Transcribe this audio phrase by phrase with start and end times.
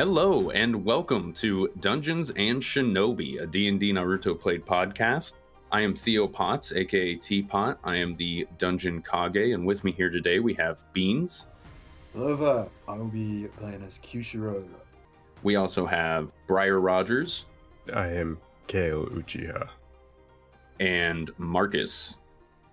[0.00, 5.34] Hello and welcome to Dungeons and Shinobi, a D&D Naruto played podcast.
[5.70, 7.76] I am Theo Potts, aka Teapot.
[7.84, 11.48] I am the Dungeon Kage, and with me here today we have Beans.
[12.14, 14.64] Hello, uh, I will be playing as Kishiro.
[15.42, 17.44] We also have Briar Rogers
[17.94, 18.38] I am
[18.68, 19.68] Kayle Uchiha.
[20.80, 22.14] and Marcus.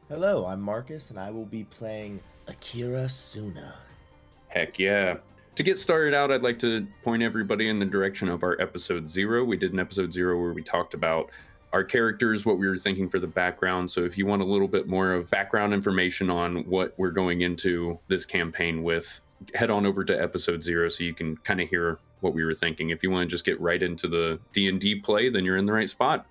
[0.07, 3.75] Hello, I'm Marcus, and I will be playing Akira Suna.
[4.48, 5.18] Heck yeah.
[5.57, 9.10] To get started out, I'd like to point everybody in the direction of our episode
[9.10, 9.43] zero.
[9.43, 11.32] We did an episode zero where we talked about
[11.74, 13.89] our characters, what we were thinking for the background.
[13.89, 17.42] So if you want a little bit more of background information on what we're going
[17.42, 19.20] into this campaign with,
[19.56, 22.54] head on over to episode zero so you can kind of hear what we were
[22.54, 22.92] thinking.
[22.92, 25.74] If you want to just get right into the D&D play, then you're in the
[25.74, 26.28] right spot.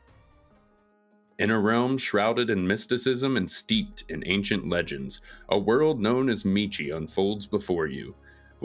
[1.40, 6.44] In a realm shrouded in mysticism and steeped in ancient legends, a world known as
[6.44, 8.14] Michi unfolds before you.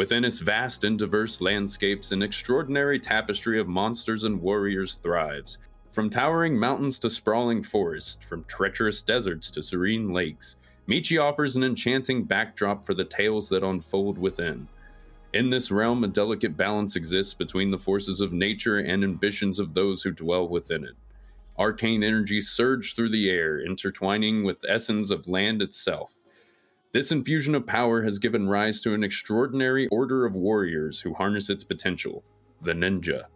[0.01, 5.59] Within its vast and diverse landscapes, an extraordinary tapestry of monsters and warriors thrives.
[5.91, 10.55] From towering mountains to sprawling forests, from treacherous deserts to serene lakes,
[10.87, 14.67] Michi offers an enchanting backdrop for the tales that unfold within.
[15.35, 19.75] In this realm, a delicate balance exists between the forces of nature and ambitions of
[19.75, 20.95] those who dwell within it.
[21.59, 26.11] Arcane energies surge through the air, intertwining with essence of land itself.
[26.93, 31.49] This infusion of power has given rise to an extraordinary order of warriors who harness
[31.49, 32.21] its potential
[32.63, 33.27] the ninja.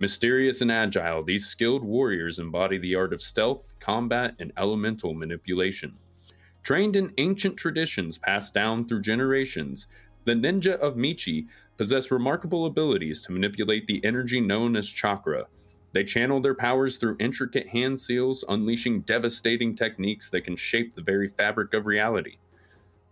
[0.00, 5.96] Mysterious and agile, these skilled warriors embody the art of stealth, combat, and elemental manipulation.
[6.64, 9.86] Trained in ancient traditions passed down through generations,
[10.24, 15.46] the ninja of Michi possess remarkable abilities to manipulate the energy known as chakra.
[15.92, 21.02] They channel their powers through intricate hand seals, unleashing devastating techniques that can shape the
[21.02, 22.38] very fabric of reality.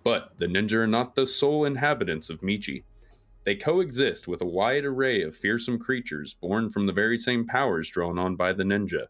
[0.07, 2.85] But the ninja are not the sole inhabitants of Michi.
[3.43, 7.91] They coexist with a wide array of fearsome creatures born from the very same powers
[7.91, 9.09] drawn on by the ninja.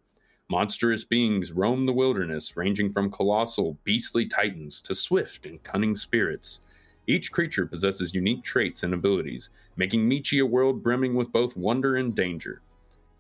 [0.48, 6.60] Monstrous beings roam the wilderness, ranging from colossal, beastly titans to swift and cunning spirits.
[7.06, 11.96] Each creature possesses unique traits and abilities, making Michi a world brimming with both wonder
[11.96, 12.62] and danger.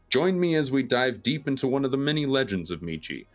[0.08, 3.26] Join me as we dive deep into one of the many legends of Michi.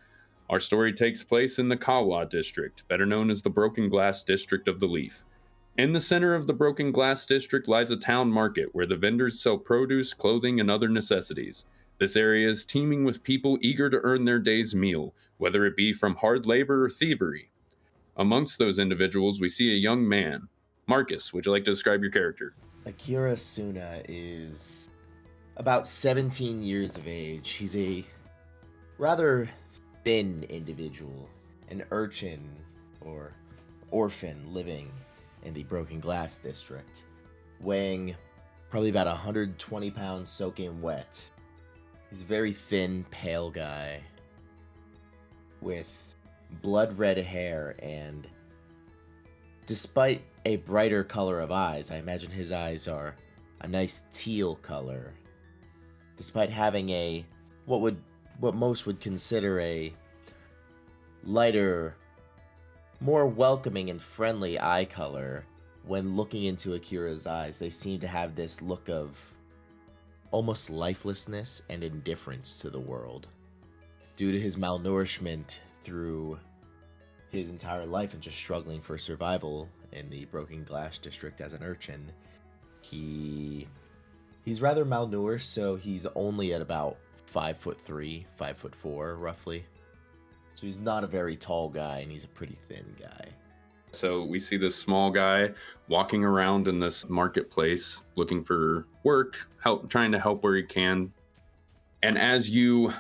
[0.51, 4.67] Our story takes place in the Kawa district, better known as the Broken Glass district
[4.67, 5.23] of the Leaf.
[5.77, 9.41] In the center of the Broken Glass district lies a town market where the vendors
[9.41, 11.63] sell produce, clothing, and other necessities.
[11.99, 15.93] This area is teeming with people eager to earn their day's meal, whether it be
[15.93, 17.49] from hard labor or thievery.
[18.17, 20.49] Amongst those individuals, we see a young man.
[20.85, 22.55] Marcus, would you like to describe your character?
[22.85, 24.89] Akira Suna is
[25.55, 27.51] about 17 years of age.
[27.51, 28.03] He's a
[28.97, 29.49] rather
[30.03, 31.29] thin individual,
[31.69, 32.49] an urchin
[33.01, 33.33] or
[33.91, 34.91] orphan living
[35.43, 37.03] in the Broken Glass district,
[37.59, 38.15] weighing
[38.69, 41.21] probably about 120 pounds soaking wet.
[42.09, 44.01] He's a very thin, pale guy
[45.61, 45.87] with
[46.61, 48.27] blood red hair and
[49.65, 53.15] despite a brighter color of eyes, I imagine his eyes are
[53.61, 55.13] a nice teal color.
[56.17, 57.25] Despite having a
[57.65, 57.97] what would
[58.41, 59.93] what most would consider a
[61.23, 61.95] lighter,
[62.99, 65.45] more welcoming and friendly eye color,
[65.85, 69.15] when looking into Akira's eyes, they seem to have this look of
[70.31, 73.27] almost lifelessness and indifference to the world.
[74.17, 76.39] Due to his malnourishment through
[77.29, 81.63] his entire life and just struggling for survival in the Broken Glass district as an
[81.63, 82.11] urchin,
[82.81, 83.67] he
[84.45, 86.97] he's rather malnourished, so he's only at about
[87.31, 89.63] five foot three, five foot four, roughly.
[90.53, 93.29] So he's not a very tall guy, and he's a pretty thin guy.
[93.93, 95.51] So we see this small guy
[95.87, 101.11] walking around in this marketplace looking for work, help trying to help where he can.
[102.03, 102.93] And as you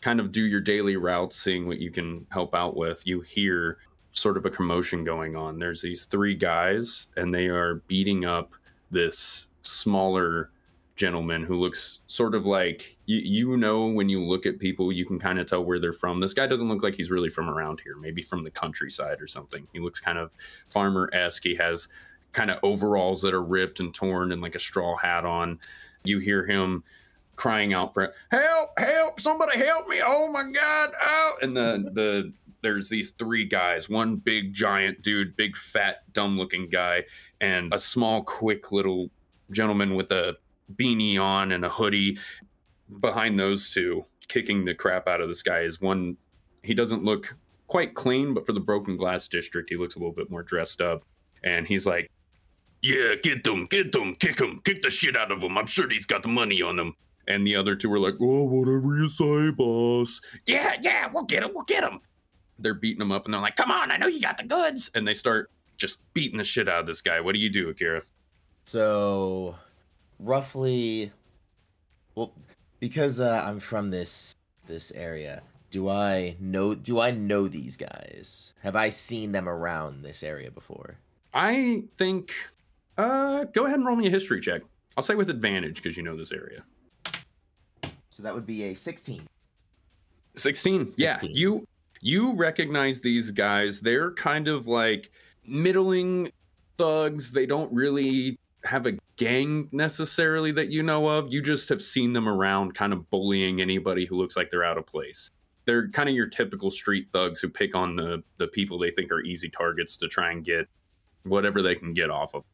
[0.00, 3.78] kind of do your daily routes, seeing what you can help out with, you hear
[4.12, 5.58] sort of a commotion going on.
[5.58, 8.54] There's these three guys and they are beating up
[8.90, 10.51] this smaller
[10.96, 15.06] gentleman who looks sort of like you, you know when you look at people you
[15.06, 16.20] can kind of tell where they're from.
[16.20, 19.26] This guy doesn't look like he's really from around here maybe from the countryside or
[19.26, 19.66] something.
[19.72, 20.30] He looks kind of
[20.68, 21.42] farmer-esque.
[21.42, 21.88] He has
[22.32, 25.58] kind of overalls that are ripped and torn and like a straw hat on.
[26.04, 26.84] You hear him
[27.36, 30.02] crying out for help help somebody help me.
[30.04, 35.34] Oh my god oh and the the there's these three guys one big giant dude
[35.36, 37.02] big fat dumb looking guy
[37.40, 39.10] and a small quick little
[39.50, 40.36] gentleman with a
[40.76, 42.18] beanie on and a hoodie.
[43.00, 46.16] Behind those two, kicking the crap out of this guy is one.
[46.62, 47.34] He doesn't look
[47.66, 50.80] quite clean, but for the broken glass district, he looks a little bit more dressed
[50.80, 51.04] up.
[51.42, 52.10] And he's like,
[52.82, 55.56] Yeah, get them, get them, kick them, kick the shit out of them.
[55.56, 56.94] I'm sure he's got the money on him.
[57.28, 60.20] And the other two were like, oh, whatever you say, boss.
[60.46, 62.00] Yeah, yeah, we'll get him, we'll get him.
[62.58, 64.90] They're beating him up and they're like, come on, I know you got the goods.
[64.94, 67.20] And they start just beating the shit out of this guy.
[67.20, 68.02] What do you do, Akira?
[68.64, 69.56] So,
[70.22, 71.12] roughly,
[72.14, 72.32] well,
[72.80, 74.34] because uh, I'm from this
[74.66, 76.74] this area, do I know?
[76.74, 78.54] Do I know these guys?
[78.62, 80.96] Have I seen them around this area before?
[81.34, 82.32] I think,
[82.98, 84.62] uh, go ahead and roll me a history check.
[84.96, 86.62] I'll say with advantage because you know this area.
[88.10, 89.26] So that would be a 16.
[90.34, 91.36] 16 yeah 16.
[91.36, 91.66] you
[92.00, 95.10] you recognize these guys they're kind of like
[95.46, 96.32] middling
[96.78, 101.32] thugs they don't really have a gang necessarily that you know of.
[101.32, 104.78] You just have seen them around kind of bullying anybody who looks like they're out
[104.78, 105.30] of place.
[105.64, 109.12] They're kind of your typical street thugs who pick on the the people they think
[109.12, 110.68] are easy targets to try and get
[111.24, 112.44] whatever they can get off of.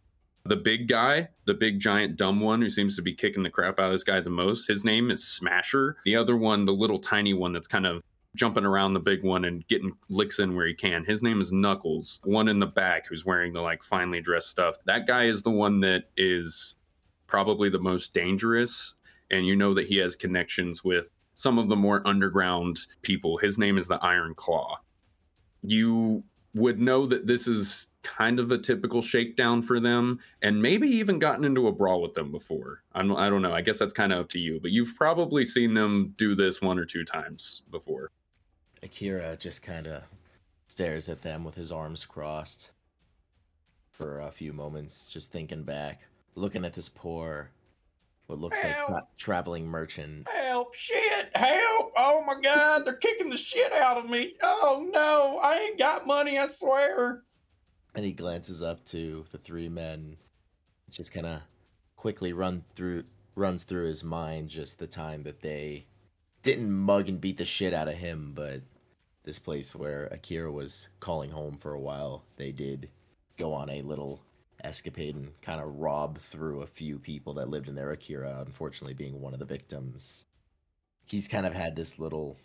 [0.44, 3.78] The big guy, the big giant dumb one who seems to be kicking the crap
[3.78, 5.96] out of this guy the most, his name is Smasher.
[6.05, 8.02] The other one, the little tiny one that's kind of
[8.34, 11.04] jumping around the big one and getting licks in where he can.
[11.04, 12.20] His name is Knuckles.
[12.25, 14.76] One in the back who's wearing the like finely dressed stuff.
[14.84, 16.76] That guy is the one that is
[17.26, 18.94] probably the most dangerous
[19.30, 23.38] and you know that he has connections with some of the more underground people.
[23.38, 24.78] His name is the Iron Claw.
[25.62, 26.24] You
[26.54, 31.19] would know that this is kind of a typical shakedown for them and maybe even
[31.19, 32.82] gotten into a brawl with them before.
[32.92, 33.52] I'm, I don't know.
[33.52, 36.62] I guess that's kind of up to you, but you've probably seen them do this
[36.62, 38.10] one or two times before.
[38.82, 40.02] Akira just kind of
[40.69, 42.70] stares at them with his arms crossed
[43.90, 46.02] for a few moments, just thinking back,
[46.36, 47.50] looking at this poor,
[48.26, 48.88] what looks like Help.
[48.88, 50.28] tra- traveling merchant.
[50.28, 50.75] Help!
[50.75, 51.30] Shit!
[51.34, 51.92] Help!
[51.96, 54.34] Oh my god, they're kicking the shit out of me.
[54.42, 57.22] Oh no, I ain't got money, I swear.
[57.94, 60.16] And he glances up to the three men,
[60.90, 61.40] just kind of
[61.96, 63.04] quickly run through
[63.34, 65.86] runs through his mind just the time that they
[66.48, 68.62] didn't mug and beat the shit out of him, but
[69.22, 72.88] this place where Akira was calling home for a while, they did
[73.36, 74.22] go on a little
[74.64, 77.90] escapade and kind of rob through a few people that lived in there.
[77.90, 80.24] Akira, unfortunately, being one of the victims.
[81.04, 82.38] He's kind of had this little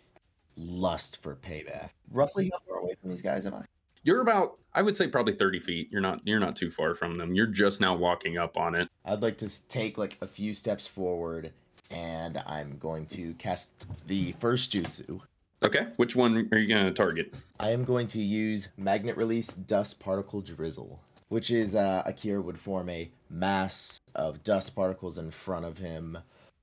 [0.54, 1.88] lust for payback.
[2.10, 3.64] Roughly how far away from these guys am I?
[4.02, 5.88] You're about, I would say, probably 30 feet.
[5.90, 7.34] You're not, you're not too far from them.
[7.34, 8.90] You're just now walking up on it.
[9.06, 11.54] I'd like to take like a few steps forward,
[11.90, 13.70] and I'm going to cast
[14.06, 15.20] the first jutsu.
[15.62, 17.32] Okay, which one are you gonna target?
[17.58, 22.58] I am going to use magnet release dust particle drizzle, which is uh, Akira would
[22.58, 26.18] form a mass of dust particles in front of him,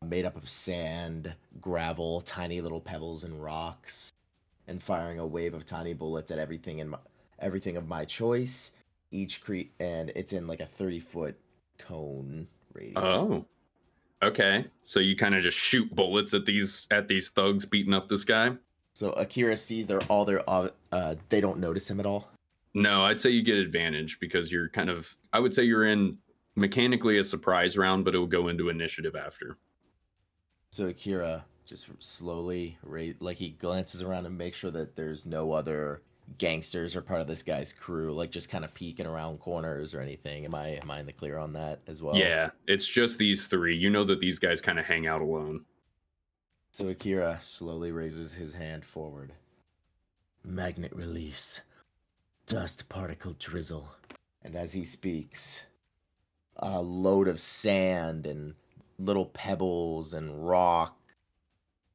[0.06, 4.12] made up of sand, gravel, tiny little pebbles, and rocks,
[4.68, 6.98] and firing a wave of tiny bullets at everything in my,
[7.40, 8.72] everything of my choice.
[9.12, 11.36] Each cre- and it's in like a thirty foot
[11.80, 12.96] cone radius.
[12.98, 13.46] Oh,
[14.24, 14.66] okay.
[14.82, 18.24] So you kind of just shoot bullets at these at these thugs beating up this
[18.24, 18.52] guy.
[18.94, 22.30] So Akira sees they're all their uh, uh they don't notice him at all.
[22.74, 25.16] No, I'd say you get advantage because you're kind of.
[25.34, 26.18] I would say you're in
[26.56, 29.58] mechanically a surprise round, but it will go into initiative after.
[30.72, 32.78] So Akira just slowly
[33.20, 36.02] like he glances around and makes sure that there's no other
[36.38, 40.02] gangsters are part of this guy's crew like just kind of peeking around corners or
[40.02, 40.46] anything.
[40.46, 42.16] Am I am I in the clear on that as well?
[42.16, 43.76] Yeah, it's just these three.
[43.76, 45.66] You know that these guys kind of hang out alone.
[46.72, 49.34] So Akira slowly raises his hand forward.
[50.44, 51.60] Magnet release.
[52.48, 53.90] Dust particle drizzle.
[54.44, 55.62] And as he speaks,
[56.58, 58.56] a load of sand and
[58.98, 60.98] little pebbles and rock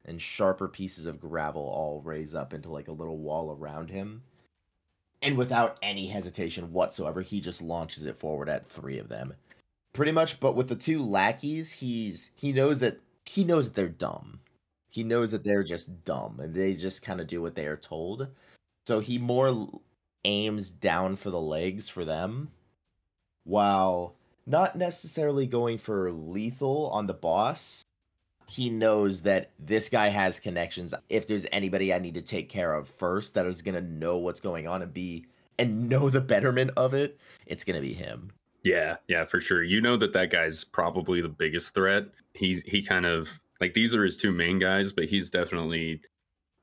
[0.04, 4.22] and sharper pieces of gravel all raise up into like a little wall around him.
[5.26, 9.34] And without any hesitation whatsoever, he just launches it forward at three of them.
[9.92, 13.88] Pretty much, but with the two lackeys, he's he knows that he knows that they're
[13.88, 14.40] dumb
[14.96, 17.76] he knows that they're just dumb and they just kind of do what they are
[17.76, 18.28] told.
[18.86, 19.68] So he more
[20.24, 22.50] aims down for the legs for them
[23.44, 24.14] while
[24.46, 27.84] not necessarily going for lethal on the boss.
[28.48, 30.94] He knows that this guy has connections.
[31.08, 34.18] If there's anybody I need to take care of first that is going to know
[34.18, 35.26] what's going on and be
[35.58, 38.30] and know the betterment of it, it's going to be him.
[38.62, 39.62] Yeah, yeah, for sure.
[39.62, 42.06] You know that that guy's probably the biggest threat.
[42.34, 43.28] He's he kind of
[43.60, 46.00] like these are his two main guys, but he's definitely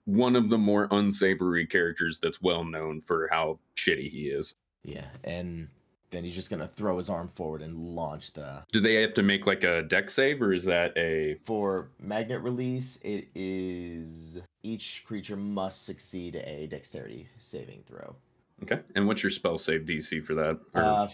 [0.05, 4.53] one of the more unsavory characters that's well known for how shitty he is.
[4.83, 5.69] Yeah, and
[6.13, 9.23] then he's just to throw his arm forward and launch the Do they have to
[9.23, 15.03] make like a deck save or is that a For magnet release, it is each
[15.05, 18.15] creature must succeed a dexterity saving throw.
[18.61, 18.79] okay?
[18.95, 20.59] And what's your spell save DC for that?
[20.73, 21.07] Or- Uh,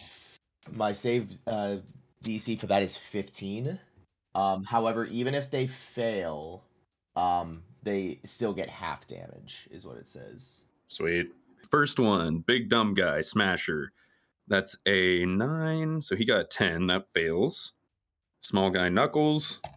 [0.74, 1.77] my save uh,
[2.24, 3.79] DC for that is 15.
[4.36, 6.63] Um, however, even if they fail,
[7.15, 10.62] um, they still get half damage, is what it says.
[10.89, 11.32] Sweet.
[11.72, 13.91] First one, big dumb guy, Smasher.
[14.50, 16.01] That's a nine.
[16.01, 16.88] So he got a 10.
[16.88, 17.74] That fails.
[18.41, 19.62] Small guy, Knuckles.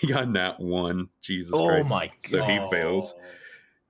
[0.00, 1.08] He got nat one.
[1.20, 1.90] Jesus Oh Christ.
[1.90, 3.14] my So he fails.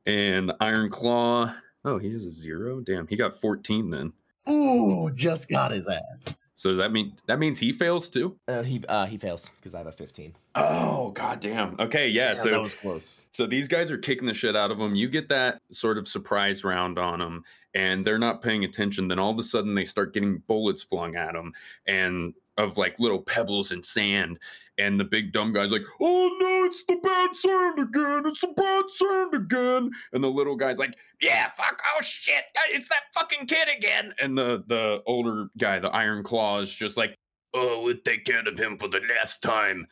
[0.05, 1.55] And Iron Claw.
[1.85, 2.81] Oh, he has a zero.
[2.81, 4.13] Damn, he got 14 then.
[4.51, 6.35] Ooh, just got his ass.
[6.55, 8.37] So does that mean that means he fails too?
[8.47, 10.35] Uh, he uh, he fails because I have a 15.
[10.55, 11.77] Oh, goddamn.
[11.81, 12.35] Okay, yeah.
[12.35, 13.27] Damn, so that was close.
[13.31, 14.95] So these guys are kicking the shit out of them.
[14.95, 17.45] You get that sort of surprise round on them,
[17.75, 19.09] and they're not paying attention.
[19.09, 21.53] Then all of a sudden, they start getting bullets flung at them,
[21.87, 24.39] and of like little pebbles and sand.
[24.79, 28.27] And the big dumb guy's like, "Oh no, it's the bad sand again!
[28.27, 31.81] It's the bad sand again!" And the little guy's like, "Yeah, fuck!
[31.95, 32.45] Oh shit!
[32.71, 36.97] It's that fucking kid again!" And the the older guy, the Iron Claw, is just
[36.97, 37.15] like,
[37.53, 39.87] "Oh, we'll take care of him for the last time."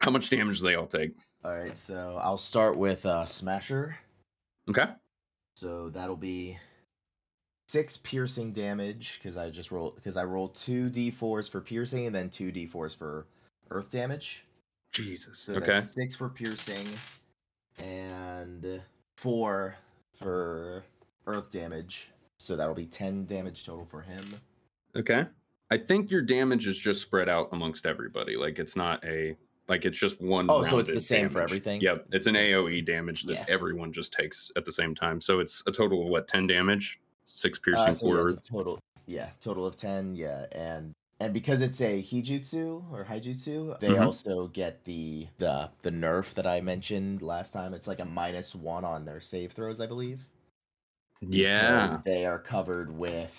[0.00, 1.10] How much damage do they all take?
[1.44, 3.96] All right, so I'll start with uh, Smasher.
[4.70, 4.86] Okay.
[5.56, 6.56] So that'll be
[7.68, 12.14] six piercing damage because I just roll because I rolled two d4s for piercing and
[12.14, 13.26] then two d4s for
[13.70, 14.44] earth damage.
[14.92, 15.40] Jesus.
[15.40, 15.80] So okay.
[15.80, 16.86] six for piercing
[17.78, 18.80] and
[19.16, 19.76] four
[20.18, 20.82] for
[21.26, 22.08] earth damage.
[22.38, 24.24] So that'll be ten damage total for him.
[24.96, 25.26] Okay.
[25.70, 28.36] I think your damage is just spread out amongst everybody.
[28.36, 29.36] Like it's not a
[29.68, 30.46] like it's just one.
[30.48, 31.82] Oh, so it's the rounded same for everything?
[31.82, 33.44] Yep, it's an AOE damage that Yeah.
[33.48, 35.20] everyone just takes at the same time.
[35.20, 36.98] So it's a total of what ten damage,
[37.38, 38.38] six piercing, Uh, so four yeah, earth.
[38.38, 40.14] it's a total, yeah, total of ten.
[40.16, 44.04] Yeah, and and because it's a hijutsu or haijutsu, they Mhm.
[44.06, 47.74] also get the the the nerf that I mentioned last time.
[47.74, 50.24] It's like a minus one on their save throws, I believe.
[51.20, 51.86] Yeah.
[51.86, 53.34] because they are covered with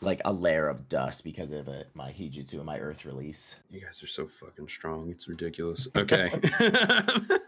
[0.00, 3.54] like a layer of dust because of it, my hijutsu and my earth release.
[3.70, 5.08] You guys are so fucking strong.
[5.10, 5.86] It's ridiculous.
[5.96, 6.30] Okay.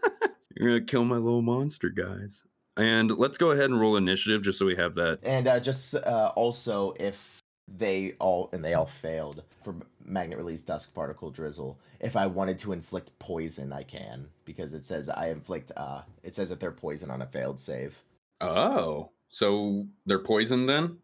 [0.55, 2.43] You're gonna kill my little monster, guys.
[2.77, 5.19] And let's go ahead and roll initiative just so we have that.
[5.23, 10.61] And uh, just uh, also, if they all and they all failed for magnet release
[10.61, 15.29] dust particle drizzle, if I wanted to inflict poison, I can because it says I
[15.29, 15.71] inflict.
[15.75, 17.97] Uh, it says that they're poison on a failed save.
[18.41, 20.97] Oh, so they're poisoned then?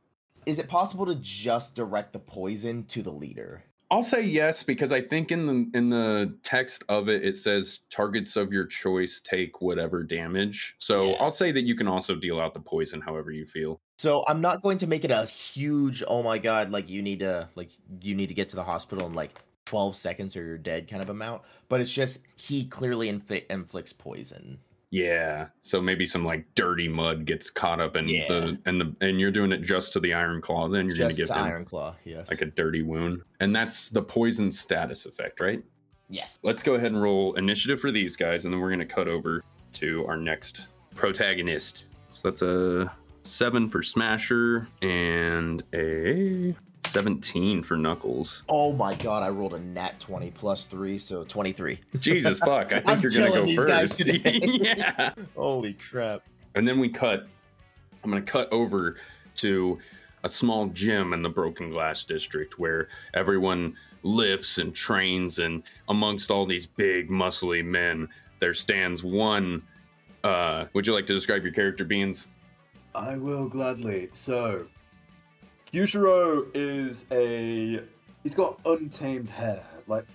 [0.46, 3.63] Is it possible to just direct the poison to the leader?
[3.94, 7.82] I'll say yes because I think in the in the text of it it says
[7.92, 10.76] targets of your choice take whatever damage.
[10.80, 11.18] So Yeah.
[11.20, 13.80] I'll say that you can also deal out the poison however you feel.
[14.00, 17.20] So I'm not going to make it a huge oh my god like you need
[17.20, 17.70] to like
[18.02, 21.04] you need to get to the hospital in like 12 seconds or you're dead kind
[21.04, 24.58] of amount, but it's just he clearly infli- inflicts poison.
[24.94, 25.48] Yeah.
[25.64, 28.28] So maybe some like dirty mud gets caught up in Yeah.
[28.28, 30.68] the and the and you're doing it just to the iron claw.
[30.70, 32.30] Then you're just gonna him Iron Claw, yes.
[32.30, 35.64] like a dirty wound, and that's the poison status effect, right?
[36.10, 36.38] yes.
[36.44, 39.44] Let's go ahead and roll initiative for these guys, and then we're gonna cut over
[39.74, 41.86] to our next protagonist.
[42.12, 46.56] So that's a seven for Smasher and a
[46.88, 48.44] 17 for Knuckles.
[48.50, 51.80] Oh my god, I rolled a nat 20 plus 3, so 23.
[52.00, 54.10] Jesus fuck, I think you're gonna go these guys first.
[54.10, 54.40] today.
[54.44, 55.13] yeah.
[55.36, 56.24] Holy crap.
[56.56, 57.28] And then we cut,
[58.04, 58.98] I'm going to cut over
[59.38, 59.80] to
[60.24, 65.40] a small gym in the Broken Glass District where everyone lifts and trains.
[65.40, 68.08] And amongst all these big, muscly men,
[68.40, 69.63] there stands one.
[70.24, 72.28] Uh, would you like to describe your character, Beans?
[72.94, 74.10] I will gladly.
[74.13, 74.68] So,
[75.74, 77.82] Kishiro is a.
[78.22, 79.65] He's got untamed hair.
[79.88, 80.06] Like,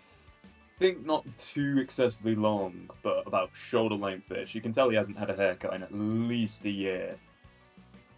[0.44, 4.54] I think not too excessively long, but about shoulder length-ish.
[4.54, 7.16] You can tell he hasn't had a haircut in at least a year.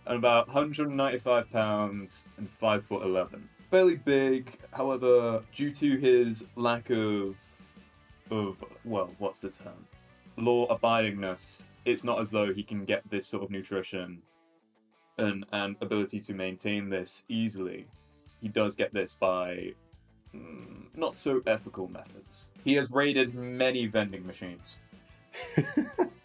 [0.06, 3.48] And about 195 pounds and 5 foot 11.
[3.70, 7.38] Fairly big, however, due to his lack of.
[8.30, 8.62] of.
[8.84, 9.86] well, what's the term?
[10.36, 14.20] Law abidingness, it's not as though he can get this sort of nutrition
[15.18, 17.86] and, and ability to maintain this easily.
[18.40, 19.72] He does get this by
[20.34, 22.48] mm, not so ethical methods.
[22.64, 24.76] He has raided many vending machines.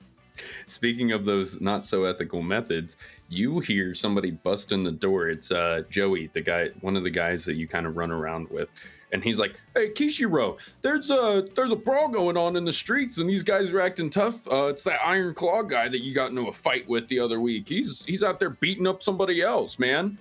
[0.66, 2.98] Speaking of those not so ethical methods,
[3.30, 5.30] you hear somebody bust in the door.
[5.30, 8.50] It's uh, Joey, the guy, one of the guys that you kind of run around
[8.50, 8.70] with,
[9.12, 13.18] and he's like, "Hey, Kishiro, there's a there's a brawl going on in the streets,
[13.18, 14.46] and these guys are acting tough.
[14.48, 17.40] Uh, it's that Iron Claw guy that you got into a fight with the other
[17.40, 17.68] week.
[17.68, 20.18] He's he's out there beating up somebody else, man."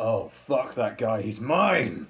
[0.00, 2.08] Oh, fuck that guy, he's mine!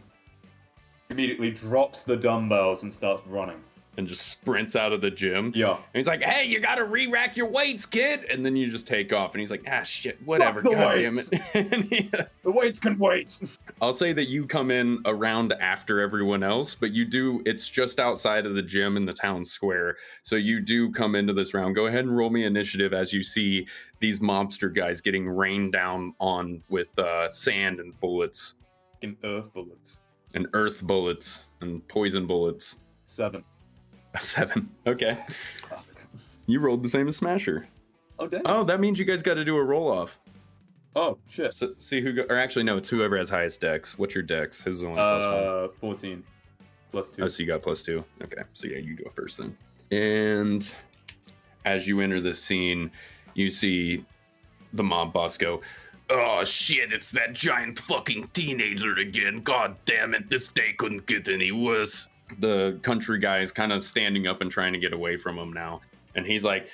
[1.10, 3.62] Immediately drops the dumbbells and starts running.
[3.96, 5.52] And just sprints out of the gym.
[5.54, 5.72] Yeah.
[5.74, 8.86] And he's like, "Hey, you got to re-rack your weights, kid." And then you just
[8.86, 10.60] take off, and he's like, "Ah, shit, whatever.
[10.62, 11.30] the God damn it."
[11.90, 12.30] weights.
[12.42, 13.38] The weights can wait.
[13.80, 17.40] I'll say that you come in around after everyone else, but you do.
[17.46, 21.32] It's just outside of the gym in the town square, so you do come into
[21.32, 21.74] this round.
[21.74, 23.66] Go ahead and roll me initiative as you see
[24.00, 28.54] these mobster guys getting rained down on with uh, sand and bullets
[29.02, 29.98] In earth bullets.
[30.34, 32.80] and earth bullets and poison bullets.
[33.06, 33.42] Seven.
[34.14, 34.70] A seven.
[34.86, 35.18] Okay,
[36.46, 37.66] you rolled the same as Smasher.
[38.18, 38.42] Oh damn.
[38.44, 40.18] Oh, that means you guys got to do a roll off.
[40.96, 41.52] Oh shit.
[41.52, 43.98] So, see who, go, or actually, no, it's whoever has highest dex.
[43.98, 44.62] What's your dex?
[44.62, 45.44] His is the one that's plus one.
[45.44, 46.24] Uh, fourteen.
[46.92, 47.22] Plus two.
[47.24, 48.04] Oh, so you got plus two.
[48.22, 49.56] Okay, so yeah, you go first then.
[49.90, 50.72] And
[51.64, 52.90] as you enter the scene,
[53.34, 54.04] you see
[54.72, 55.60] the mob boss go,
[56.10, 59.40] Oh shit, it's that giant fucking teenager again.
[59.40, 62.08] God damn it, this day couldn't get any worse.
[62.38, 65.52] The country guy is kind of standing up and trying to get away from him
[65.52, 65.80] now.
[66.14, 66.68] And he's like,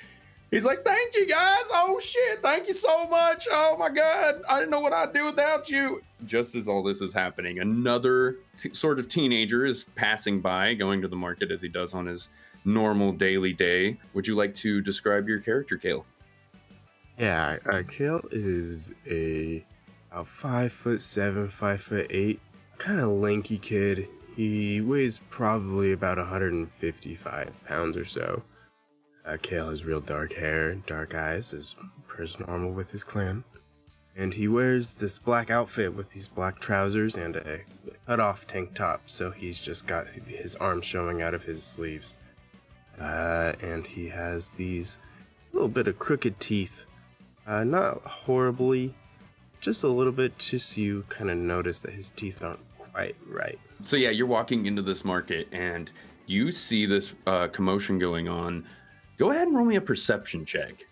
[0.51, 1.63] He's like, thank you guys.
[1.71, 3.47] Oh shit, thank you so much.
[3.49, 6.01] Oh my god, I didn't know what I'd do without you.
[6.25, 11.01] Just as all this is happening, another t- sort of teenager is passing by, going
[11.03, 12.27] to the market as he does on his
[12.65, 13.97] normal daily day.
[14.13, 16.05] Would you like to describe your character, Kayle?
[17.17, 19.65] Yeah, uh, Kayle is a
[20.11, 22.41] about five foot seven, five foot eight,
[22.77, 24.09] kind of lanky kid.
[24.35, 28.43] He weighs probably about 155 pounds or so.
[29.25, 31.75] Uh, Kayle has real dark hair, dark eyes, as
[32.07, 33.43] per normal with his clan.
[34.15, 37.61] And he wears this black outfit with these black trousers and a
[38.07, 42.15] cut off tank top, so he's just got his arms showing out of his sleeves.
[42.99, 44.97] Uh, and he has these
[45.53, 46.85] little bit of crooked teeth.
[47.47, 48.93] Uh, not horribly,
[49.59, 52.59] just a little bit, just so you kind of notice that his teeth aren't
[52.93, 53.59] quite right.
[53.83, 55.91] So yeah, you're walking into this market and
[56.27, 58.65] you see this uh, commotion going on.
[59.17, 60.85] Go ahead and roll me a perception check.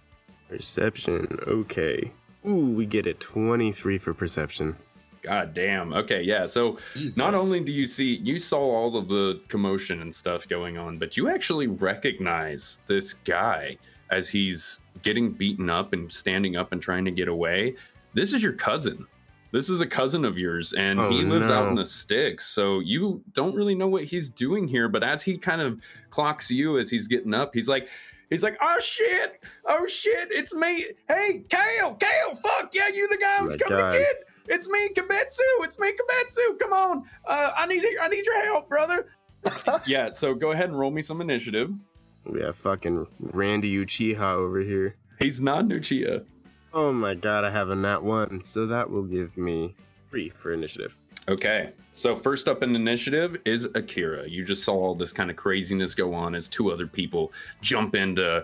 [0.49, 2.11] Perception, okay.
[2.47, 4.75] Ooh, we get a 23 for perception.
[5.21, 5.93] God damn.
[5.93, 6.45] Okay, yeah.
[6.45, 7.17] So Jesus.
[7.17, 10.97] not only do you see you saw all of the commotion and stuff going on
[10.97, 13.77] but you actually recognize this guy
[14.11, 17.75] as he's getting beaten up and standing up and trying to get away
[18.13, 19.05] this is your cousin
[19.51, 22.79] this is a cousin of yours and Oh, he lives out in the sticks so
[22.79, 26.77] you don't really know what he's doing here but as he kind of clocks you
[26.77, 27.89] as he's getting up he's like
[28.29, 30.85] He's like, oh shit, oh shit, it's me.
[31.07, 33.91] Hey, Kayle, Kayle, fuck yeah, you the guy who's coming God.
[33.91, 34.23] to get.
[34.47, 35.39] It's me, Kibetsu.
[35.63, 36.59] It's me, Kibetsu.
[36.59, 39.07] Come on, uh, I need I need your help, brother.
[39.87, 41.71] yeah, so go ahead and roll me some initiative.
[42.25, 44.95] We have fucking Randy Uchiha over here.
[45.17, 46.23] He's not Nuchia.
[46.73, 49.73] Oh my god, I have a nat one, so that will give me
[50.09, 50.95] three for initiative.
[51.27, 54.27] Okay, so first up in initiative is Akira.
[54.27, 57.95] You just saw all this kind of craziness go on as two other people jump
[57.95, 58.43] in to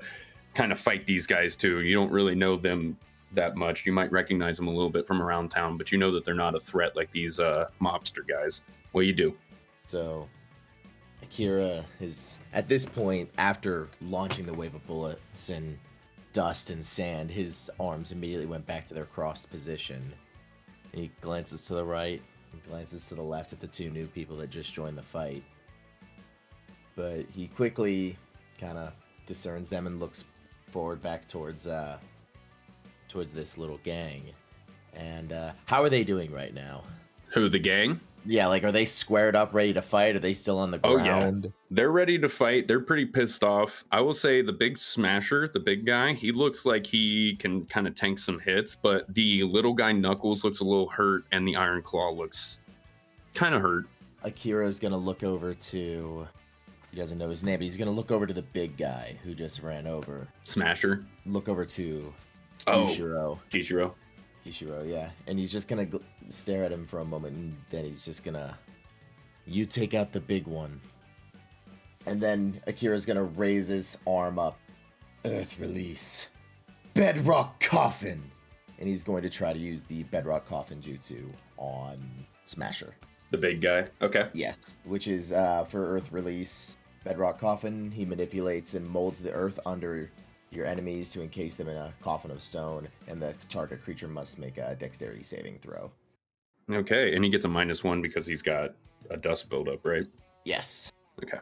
[0.54, 1.82] kind of fight these guys too.
[1.82, 2.98] You don't really know them
[3.34, 3.86] that much.
[3.86, 6.34] You might recognize them a little bit from around town, but you know that they're
[6.34, 8.62] not a threat like these uh, mobster guys.
[8.92, 9.36] What do you do?
[9.88, 10.28] So,
[11.22, 15.78] Akira is at this point after launching the wave of bullets and
[16.36, 17.32] dust and sand.
[17.32, 20.14] His arms immediately went back to their crossed position.
[20.92, 22.22] He glances to the right,
[22.52, 25.44] and glances to the left at the two new people that just joined the fight.
[26.94, 28.18] But he quickly
[28.60, 28.92] kind of
[29.26, 30.26] discerns them and looks
[30.72, 31.98] forward back towards uh
[33.08, 34.24] towards this little gang.
[34.94, 36.84] And uh how are they doing right now?
[37.34, 38.02] Who the gang?
[38.26, 40.16] Yeah, like are they squared up, ready to fight?
[40.16, 41.46] Are they still on the ground?
[41.46, 41.52] Oh, yeah.
[41.72, 42.68] They're ready to fight.
[42.68, 43.84] They're pretty pissed off.
[43.92, 47.88] I will say the big smasher, the big guy, he looks like he can kind
[47.88, 51.56] of tank some hits, but the little guy Knuckles looks a little hurt, and the
[51.56, 52.62] Iron Claw looks
[53.34, 53.86] kind of hurt.
[54.24, 56.28] Akira's gonna look over to.
[56.90, 59.36] He doesn't know his name, but he's gonna look over to the big guy who
[59.36, 60.28] just ran over.
[60.42, 61.06] Smasher.
[61.26, 62.14] Look over to
[62.68, 62.86] Oh.
[62.86, 63.38] Kishiro.
[63.52, 63.94] Kishiro.
[64.46, 67.86] Kishiro, yeah, and he's just gonna gl- stare at him for a moment, and then
[67.86, 68.58] he's just gonna.
[69.46, 70.80] You take out the big one.
[72.06, 74.60] And then Akira's gonna raise his arm up.
[75.24, 76.28] Earth release.
[76.94, 78.22] Bedrock coffin!
[78.78, 81.98] And he's going to try to use the bedrock coffin jutsu on
[82.44, 82.94] Smasher.
[83.32, 83.88] The big guy.
[84.02, 84.30] Okay.
[84.34, 86.78] Yes, which is uh, for Earth release.
[87.04, 87.90] Bedrock coffin.
[87.90, 90.12] He manipulates and molds the earth under
[90.52, 94.40] your enemies to encase them in a coffin of stone, and the target creature must
[94.40, 95.92] make a dexterity saving throw.
[96.72, 97.16] Okay.
[97.16, 98.74] And he gets a minus one because he's got
[99.10, 100.06] a dust buildup, right?
[100.46, 100.92] Yes.
[101.24, 101.40] Okay.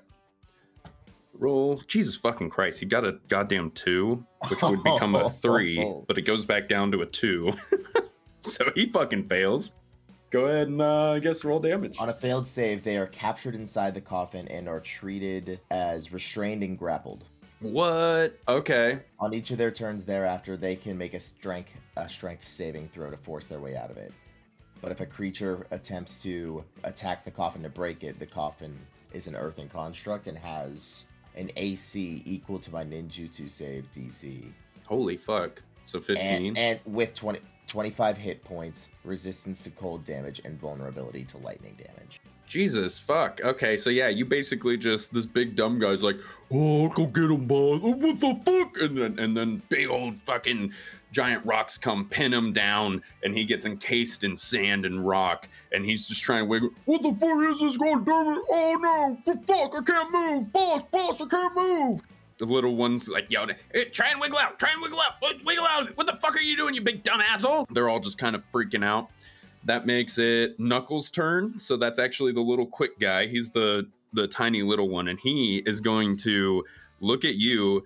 [1.34, 1.82] Roll.
[1.88, 2.80] Jesus fucking Christ.
[2.80, 6.92] He got a goddamn two, which would become a three, but it goes back down
[6.92, 7.52] to a two.
[8.42, 9.72] so he fucking fails.
[10.30, 11.96] Go ahead and uh, I guess roll damage.
[12.00, 16.63] On a failed save, they are captured inside the coffin and are treated as restrained
[16.63, 17.26] and grappled.
[17.63, 18.38] What?
[18.47, 18.99] Okay.
[19.19, 23.10] On each of their turns thereafter, they can make a strength a strength saving throw
[23.10, 24.12] to force their way out of it.
[24.82, 28.78] But if a creature attempts to attack the coffin to break it, the coffin
[29.13, 34.52] is an earthen construct and has an AC equal to my ninjutsu save DC.
[34.86, 35.62] Holy fuck.
[35.86, 36.47] So 15.
[36.47, 41.78] And, and with 20, 25 hit points, resistance to cold damage, and vulnerability to lightning
[41.78, 42.19] damage.
[42.54, 43.42] Jesus fuck.
[43.44, 46.18] Okay, so yeah, you basically just this big dumb guy's like,
[46.52, 47.82] oh, go get him, boss.
[47.82, 48.78] Oh, what the fuck?
[48.80, 50.72] And then and then big old fucking
[51.12, 55.84] giant rocks come pin him down, and he gets encased in sand and rock, and
[55.84, 56.70] he's just trying to wiggle.
[56.86, 57.78] What the fuck is this?
[57.78, 58.46] going, it!
[58.48, 59.34] Oh no!
[59.48, 59.74] Fuck!
[59.76, 62.02] I can't move, boss, boss, I can't move.
[62.38, 64.60] The little ones like yelling, hey, "Try and wiggle out!
[64.60, 65.44] Try and wiggle out!
[65.44, 65.98] Wiggle out!
[65.98, 68.44] What the fuck are you doing, you big dumb asshole?" They're all just kind of
[68.54, 69.10] freaking out.
[69.65, 71.58] That makes it Knuckles' turn.
[71.58, 73.28] So that's actually the little quick guy.
[73.28, 76.63] He's the the tiny little one, and he is going to
[76.99, 77.84] look at you.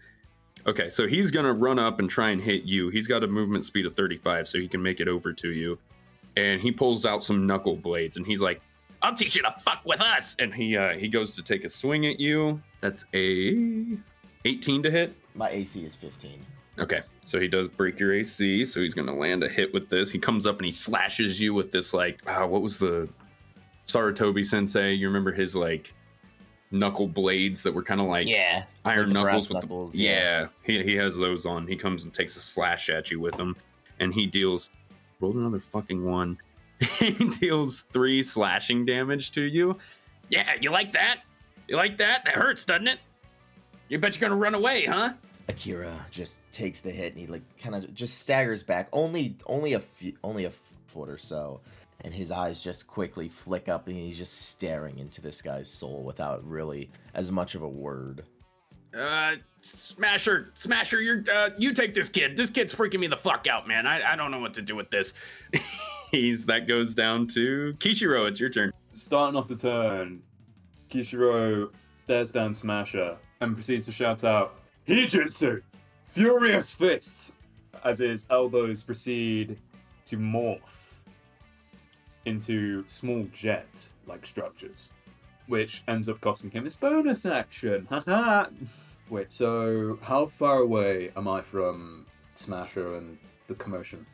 [0.65, 2.89] Okay, so he's gonna run up and try and hit you.
[2.89, 5.77] He's got a movement speed of 35, so he can make it over to you.
[6.35, 8.61] And he pulls out some knuckle blades, and he's like,
[9.01, 11.69] "I'll teach you to fuck with us." And he uh, he goes to take a
[11.69, 12.61] swing at you.
[12.81, 13.97] That's a
[14.45, 15.15] 18 to hit.
[15.35, 16.45] My AC is 15.
[16.79, 20.09] Okay, so he does break your AC, so he's gonna land a hit with this.
[20.09, 23.09] He comes up and he slashes you with this like, ah, what was the
[23.85, 24.93] Sarutobi Sensei?
[24.93, 25.93] You remember his like
[26.71, 28.63] knuckle blades that were kind of like Yeah.
[28.85, 30.47] iron knuckles with knuckles, the, yeah.
[30.63, 31.67] He he has those on.
[31.67, 33.57] He comes and takes a slash at you with them,
[33.99, 34.69] and he deals.
[35.19, 36.37] Roll another fucking one.
[36.99, 39.77] he deals three slashing damage to you.
[40.29, 41.23] Yeah, you like that?
[41.67, 42.23] You like that?
[42.23, 42.99] That hurts, doesn't it?
[43.89, 45.11] You bet you're gonna run away, huh?
[45.49, 49.73] Akira just takes the hit and he like kind of just staggers back only only
[49.73, 50.51] a few, only a
[50.87, 51.61] foot or so
[52.03, 56.03] and his eyes just quickly flick up and he's just staring into this guy's soul
[56.03, 58.23] without really as much of a word
[58.97, 62.35] Uh, Smasher, Smasher, you're uh, you take this kid.
[62.37, 63.85] This kid's freaking me the fuck out, man.
[63.85, 65.13] I, I don't know what to do with this.
[66.11, 68.27] He's that goes down to Kishiro.
[68.27, 68.71] It's your turn.
[68.95, 70.21] Starting off the turn,
[70.89, 71.69] Kishiro
[72.05, 74.55] stares down Smasher and proceeds to shout out,
[74.87, 75.61] Hijutsu!
[76.07, 77.33] Furious Fists!
[77.83, 79.57] As his elbows proceed
[80.05, 80.59] to morph
[82.25, 84.91] into small jet like structures,
[85.47, 87.85] which ends up costing him his bonus action.
[87.89, 88.47] Haha!
[89.09, 94.05] Wait, so how far away am I from Smasher and the commotion?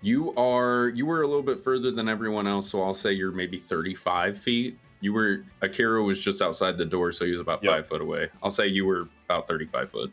[0.00, 3.32] You are you were a little bit further than everyone else, so I'll say you're
[3.32, 4.78] maybe 35 feet.
[5.00, 7.72] You were Akira was just outside the door, so he was about Yep.
[7.72, 8.28] five foot away.
[8.42, 10.12] I'll say you were about 35 foot.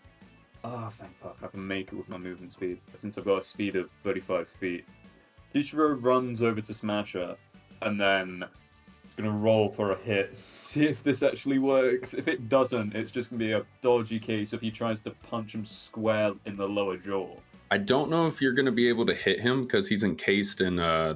[0.63, 1.37] Ah, thank fuck.
[1.43, 2.79] I can make it with my movement speed.
[2.93, 4.85] Since I've got a speed of 35 feet.
[5.53, 7.35] Kishiro runs over to Smasher
[7.81, 8.45] and then
[9.17, 10.37] to roll for a hit.
[10.57, 12.13] See if this actually works.
[12.13, 15.11] If it doesn't, it's just going to be a dodgy case if he tries to
[15.11, 17.35] punch him square in the lower jaw.
[17.71, 20.61] I don't know if you're going to be able to hit him because he's encased
[20.61, 21.15] in uh,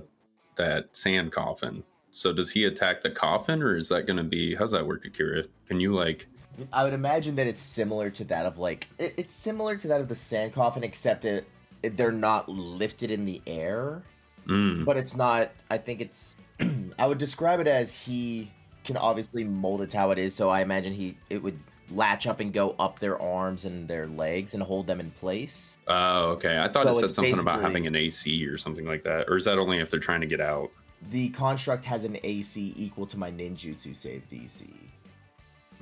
[0.56, 1.84] that sand coffin.
[2.12, 4.56] So does he attack the coffin, or is that going to be?
[4.56, 5.44] How's that work, Akira?
[5.68, 6.28] Can you like?
[6.74, 10.02] I would imagine that it's similar to that of like it, it's similar to that
[10.02, 11.46] of the sand coffin except it,
[11.84, 14.02] it they're not lifted in the air.
[14.48, 16.36] Mm, but it's not i think it's
[17.00, 18.52] i would describe it as he
[18.84, 21.60] can obviously mold it how it is so i imagine he it would
[21.92, 25.78] latch up and go up their arms and their legs and hold them in place.
[25.86, 26.58] Oh, okay.
[26.58, 29.38] I thought So it said something about having an AC or something like that, or
[29.38, 30.72] is that only if they're trying to get out?
[31.12, 34.66] the construct has an ac equal to my ninjutsu save dc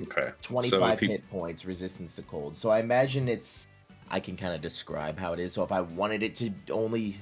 [0.01, 0.31] Okay.
[0.41, 3.67] 25 if he- hit points resistance to cold so i imagine it's
[4.09, 7.17] i can kind of describe how it is so if i wanted it to only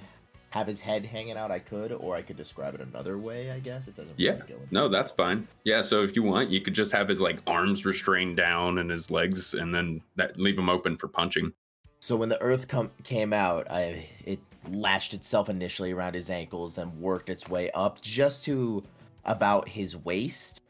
[0.51, 3.59] have his head hanging out i could or i could describe it another way i
[3.59, 4.39] guess it doesn't Yeah.
[4.49, 5.47] really No, that's fine.
[5.65, 5.81] Yeah.
[5.81, 9.09] So if you want, you could just have his like arms restrained down and his
[9.11, 11.51] legs, and then that leave him open for punching.
[11.99, 16.77] So when the Earth come came out, I it latched itself initially around his ankles
[16.77, 18.83] and worked its way up just to
[19.25, 20.61] about his waist,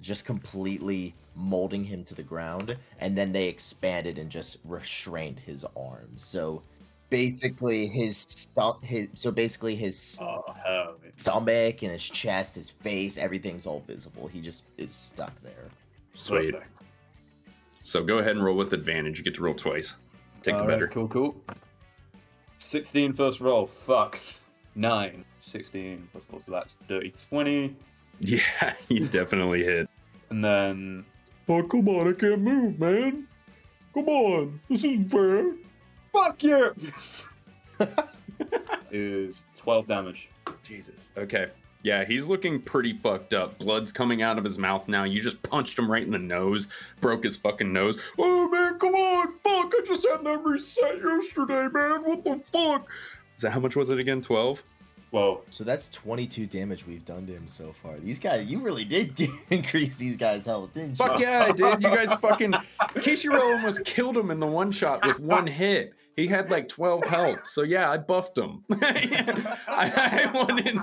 [0.00, 5.64] just completely molding him to the ground, and then they expanded and just restrained his
[5.76, 6.24] arms.
[6.24, 6.62] So
[7.10, 10.42] basically his sto- his so basically his Oh,
[11.16, 14.26] stomach and his chest, his face, everything's all visible.
[14.26, 15.68] He just is stuck there.
[16.14, 16.54] Sweet.
[17.80, 19.18] So go ahead and roll with advantage.
[19.18, 19.94] You get to roll twice.
[20.42, 20.88] Take the Alright, better.
[20.88, 21.36] Cool, cool.
[22.58, 23.66] 16 first roll.
[23.66, 24.18] Fuck.
[24.74, 25.24] 9.
[25.40, 27.76] 16 plus 4, so that's dirty 20.
[28.20, 29.88] Yeah, you definitely hit.
[30.30, 31.04] And then.
[31.48, 33.26] Oh, come on, I can't move, man.
[33.92, 35.52] Come on, this isn't fair.
[36.12, 36.74] Fuck you!
[38.90, 40.30] is 12 damage.
[40.62, 41.10] Jesus.
[41.16, 41.48] Okay.
[41.82, 43.58] Yeah, he's looking pretty fucked up.
[43.58, 45.04] Blood's coming out of his mouth now.
[45.04, 46.66] You just punched him right in the nose,
[47.02, 47.98] broke his fucking nose.
[48.18, 49.74] Oh man, come on, fuck!
[49.76, 52.02] I just had that reset yesterday, man.
[52.04, 52.88] What the fuck?
[53.36, 54.22] Is that how much was it again?
[54.22, 54.62] Twelve.
[55.14, 58.00] Well, So that's 22 damage we've done to him so far.
[58.00, 59.16] These guys, you really did
[59.50, 60.96] increase these guys' health, didn't you?
[60.96, 61.80] Fuck yeah, I did.
[61.80, 62.50] You guys fucking
[62.96, 65.94] Kishiro almost killed him in the one shot with one hit.
[66.16, 67.46] He had like 12 health.
[67.48, 68.62] So yeah, I buffed him.
[68.72, 70.78] I, I wanted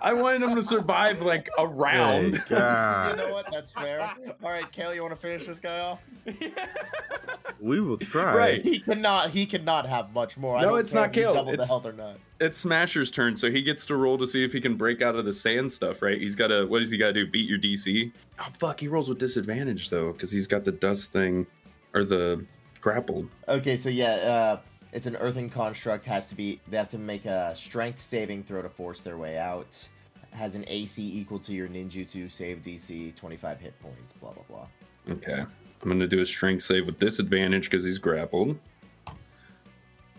[0.00, 2.38] I wanted him to survive like a round.
[2.38, 3.48] Hey, you know what?
[3.52, 4.00] That's fair.
[4.42, 6.00] All right, Kayle, you want to finish this guy off?
[7.60, 8.34] we will try.
[8.34, 8.64] Right.
[8.64, 9.30] He could not.
[9.30, 10.56] He could not have much more.
[10.56, 12.16] I No, don't it's care not if you Kayle, the it's- health or not.
[12.40, 15.14] It's Smasher's turn, so he gets to roll to see if he can break out
[15.14, 16.20] of the sand stuff, right?
[16.20, 17.24] He's gotta what does he gotta do?
[17.24, 18.10] Beat your DC?
[18.40, 21.46] Oh fuck, he rolls with disadvantage though, because he's got the dust thing
[21.94, 22.44] or the
[22.80, 23.28] grappled.
[23.46, 24.60] Okay, so yeah, uh,
[24.92, 26.04] it's an earthen construct.
[26.06, 26.60] Has to be.
[26.68, 29.86] They have to make a strength saving throw to force their way out.
[30.32, 34.12] Has an AC equal to your ninjutsu save DC, 25 hit points.
[34.14, 34.66] Blah blah blah.
[35.14, 35.44] Okay.
[35.82, 38.58] I'm gonna do a strength save with disadvantage because he's grappled.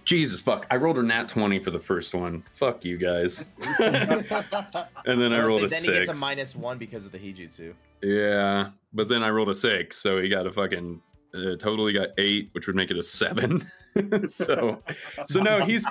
[0.06, 0.68] Jesus fuck.
[0.70, 2.44] I rolled a nat 20 for the first one.
[2.54, 3.48] Fuck you guys.
[3.80, 4.26] and
[5.06, 5.86] then I Let's rolled a then six.
[5.86, 7.74] he gets a minus one because of the hijutsu.
[8.02, 11.02] Yeah, but then I rolled a six, so he got a fucking
[11.34, 13.66] uh, totally got eight, which would make it a seven.
[14.28, 14.82] so,
[15.28, 15.86] so no, he's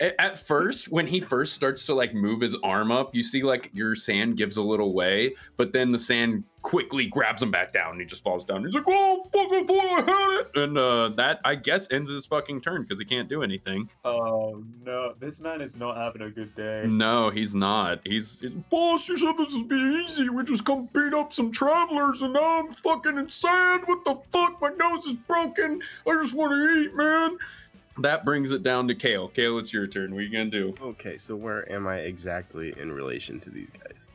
[0.00, 3.70] at first when he first starts to like move his arm up, you see like
[3.72, 7.92] your sand gives a little way, but then the sand quickly grabs him back down,
[7.92, 8.64] and he just falls down.
[8.64, 12.26] He's like, "Oh fucking fuck, I had it!" And uh, that I guess ends his
[12.26, 13.88] fucking turn because he can't do anything.
[14.04, 16.84] oh no, this man is not having a good day.
[16.88, 18.00] No, he's not.
[18.04, 19.08] He's, he's boss.
[19.08, 20.28] You said this would be easy.
[20.28, 23.84] We just come beat up some travelers, and now I'm fucking in sand.
[23.86, 24.60] What the fuck?
[24.60, 25.80] My nose is broken.
[26.04, 27.38] I just want to eat, man.
[27.98, 29.28] That brings it down to Kayle.
[29.28, 30.12] Kayle, it's your turn.
[30.12, 30.74] What are you gonna do?
[30.80, 34.10] Okay, so where am I exactly in relation to these guys?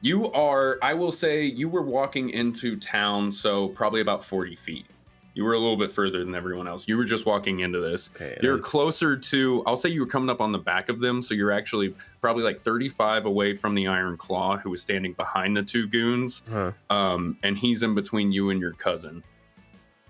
[0.00, 0.78] You are.
[0.82, 4.86] I will say you were walking into town, so probably about forty feet.
[5.34, 6.88] You were a little bit further than everyone else.
[6.88, 8.10] You were just walking into this.
[8.16, 8.36] Okay.
[8.42, 11.22] You're I- closer to, I'll say you were coming up on the back of them,
[11.22, 15.56] so you're actually probably like 35 away from the Iron Claw, who was standing behind
[15.56, 16.42] the two goons.
[16.50, 16.72] Huh.
[16.90, 19.22] Um, and he's in between you and your cousin.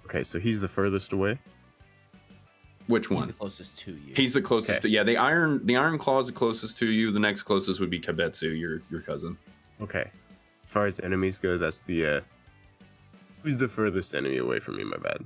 [0.07, 1.39] Okay, so he's the furthest away.
[2.91, 3.27] Which He's one?
[3.29, 4.13] the closest to you.
[4.15, 4.81] He's the closest Okay.
[4.83, 7.11] to yeah, the iron the iron claw is the closest to you.
[7.13, 9.39] The next closest would be Kabetsu, your your cousin.
[9.81, 10.11] Okay.
[10.65, 12.21] As far as enemies go, that's the uh
[13.43, 15.25] who's the furthest enemy away from me, my bad.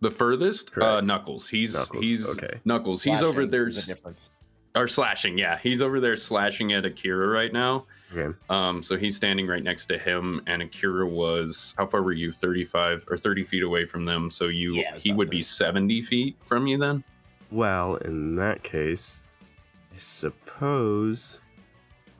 [0.00, 0.68] The furthest?
[0.68, 1.06] Uh Correct.
[1.06, 1.48] Knuckles.
[1.48, 2.60] He's Knuckles, he's okay.
[2.64, 3.02] Knuckles.
[3.02, 4.30] He's Slashing over there is the difference.
[4.74, 5.58] Or slashing, yeah.
[5.62, 7.86] He's over there slashing at Akira right now.
[8.14, 8.36] Okay.
[8.50, 12.32] Um, so he's standing right next to him, and Akira was how far were you?
[12.32, 14.30] Thirty-five or thirty feet away from them.
[14.30, 17.02] So you Yeah, he about would be seventy feet from you then.
[17.50, 19.22] Well, in that case,
[19.92, 21.40] I suppose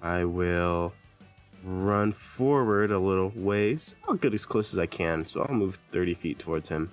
[0.02, 0.92] I will
[1.64, 3.94] run forward a little ways.
[4.06, 6.90] I'll get as close as I can, so I'll move 30 feet towards him.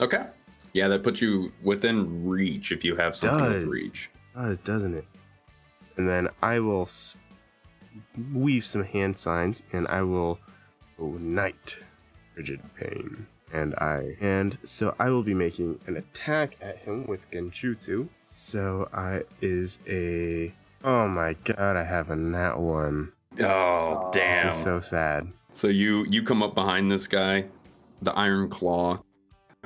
[0.00, 0.24] Okay.
[0.72, 3.70] Yeah, that puts you within reach if you have something with Does.
[3.70, 4.10] reach.
[4.34, 5.06] Does, doesn't it?
[5.96, 6.88] And then I will
[8.32, 10.38] weave some hand signs, and I will
[10.98, 11.76] go night,
[12.34, 13.26] frigid pain.
[13.52, 18.08] And I and so I will be making an attack at him with Genjutsu.
[18.24, 23.12] So I is a oh my god, I have a nat one.
[23.38, 24.46] Oh damn!
[24.46, 25.28] This is so sad.
[25.52, 27.44] So you you come up behind this guy,
[28.02, 29.00] the Iron Claw.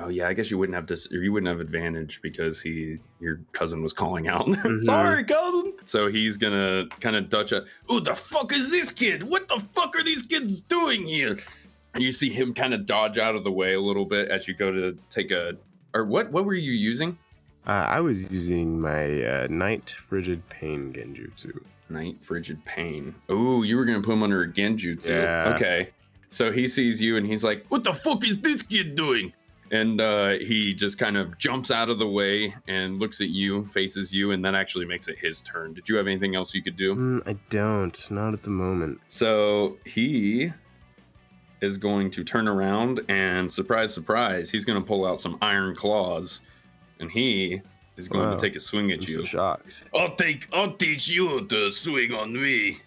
[0.01, 2.99] Oh yeah, I guess you wouldn't have this, or you wouldn't have advantage because he
[3.21, 4.49] your cousin was calling out.
[4.79, 5.75] Sorry, cousin.
[5.85, 7.65] So he's gonna kind of dutch up.
[7.89, 9.23] Who the fuck is this kid?
[9.23, 11.39] What the fuck are these kids doing here?
[11.97, 14.55] You see him kind of dodge out of the way a little bit as you
[14.55, 15.55] go to take a.
[15.95, 16.31] Or what?
[16.31, 17.19] What were you using?
[17.67, 21.61] Uh, I was using my uh, night frigid pain Genjutsu.
[21.91, 23.15] Night frigid pain.
[23.29, 25.09] Oh, you were gonna put him under a genjutsu.
[25.09, 25.55] Yeah.
[25.55, 25.91] Okay.
[26.29, 29.33] So he sees you and he's like, "What the fuck is this kid doing?"
[29.71, 33.67] And uh, he just kind of jumps out of the way and looks at you,
[33.67, 35.75] faces you, and that actually makes it his turn.
[35.75, 36.95] Did you have anything else you could do?
[36.95, 38.99] Mm, I don't, not at the moment.
[39.09, 40.51] So he
[41.61, 45.75] is going to turn around and surprise, surprise, he's going to pull out some iron
[45.75, 46.41] claws,
[47.01, 47.61] and he
[47.99, 48.35] is going Wow.
[48.37, 49.15] to take a swing at I'm you.
[49.17, 49.67] so shocked.
[49.95, 52.81] I'll take I'll teach you to swing on me.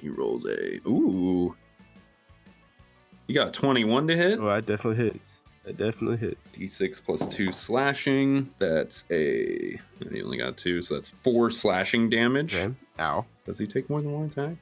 [0.00, 1.56] He rolls a ooh.
[3.26, 4.38] You got 21 to hit.
[4.38, 5.41] Oh, that definitely hits.
[5.64, 6.50] That definitely hits.
[6.52, 8.50] D6 plus two slashing.
[8.58, 9.78] That's a
[10.10, 12.54] he only got two, so that's four slashing damage.
[12.54, 12.74] Okay.
[12.98, 13.24] Ow.
[13.44, 14.56] Does he take more than one attack?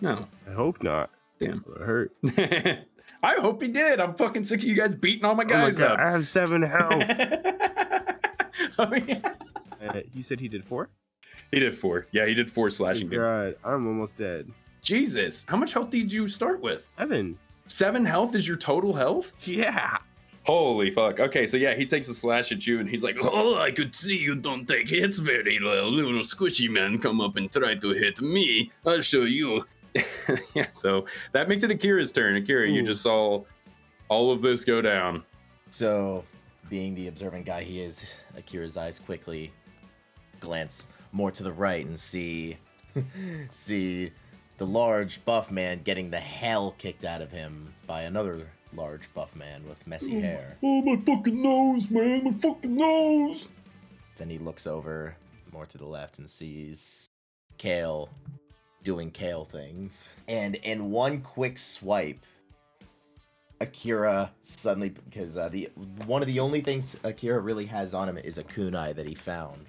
[0.00, 0.26] No.
[0.48, 1.10] I hope not.
[1.38, 1.64] Damn.
[1.76, 2.12] It hurt.
[3.22, 4.00] I hope he did.
[4.00, 5.98] I'm fucking sick of you guys beating all my Oh my guys up.
[5.98, 6.92] I have seven health.
[8.78, 9.32] oh, yeah.
[9.86, 10.88] uh, he said he did four.
[11.52, 12.06] He did four.
[12.12, 13.56] Yeah, he did four slashing damage.
[13.62, 14.50] God, I'm almost dead.
[14.82, 16.88] Jesus, how much health did you start with?
[16.98, 17.38] Evan.
[17.66, 19.32] Seven health is your total health?
[19.42, 19.98] Yeah.
[20.44, 21.18] Holy fuck.
[21.18, 23.94] Okay, so yeah, he takes a slash at you and he's like, Oh, I could
[23.96, 25.90] see you don't take hits very well.
[25.90, 28.70] Little squishy man come up and try to hit me.
[28.86, 29.64] I'll show you.
[30.54, 32.36] yeah, so that makes it Akira's turn.
[32.36, 33.42] Akira, you just saw
[34.08, 35.24] all of this go down.
[35.70, 36.24] So,
[36.68, 38.04] being the observant guy he is,
[38.36, 39.52] Akira's eyes quickly
[40.38, 42.56] glance more to the right and see
[43.50, 44.12] see
[44.58, 49.34] the large buff man getting the hell kicked out of him by another large buff
[49.36, 50.56] man with messy hair.
[50.62, 52.24] Oh, my fucking nose, man.
[52.24, 53.48] My fucking nose.
[54.18, 55.16] Then he looks over
[55.52, 57.08] more to the left and sees
[57.58, 58.08] Kayle
[58.82, 60.08] doing Kayle things.
[60.28, 62.24] And in one quick swipe,
[63.60, 65.70] Akira suddenly because uh, the
[66.04, 69.14] one of the only things Akira really has on him is a kunai that he
[69.14, 69.66] found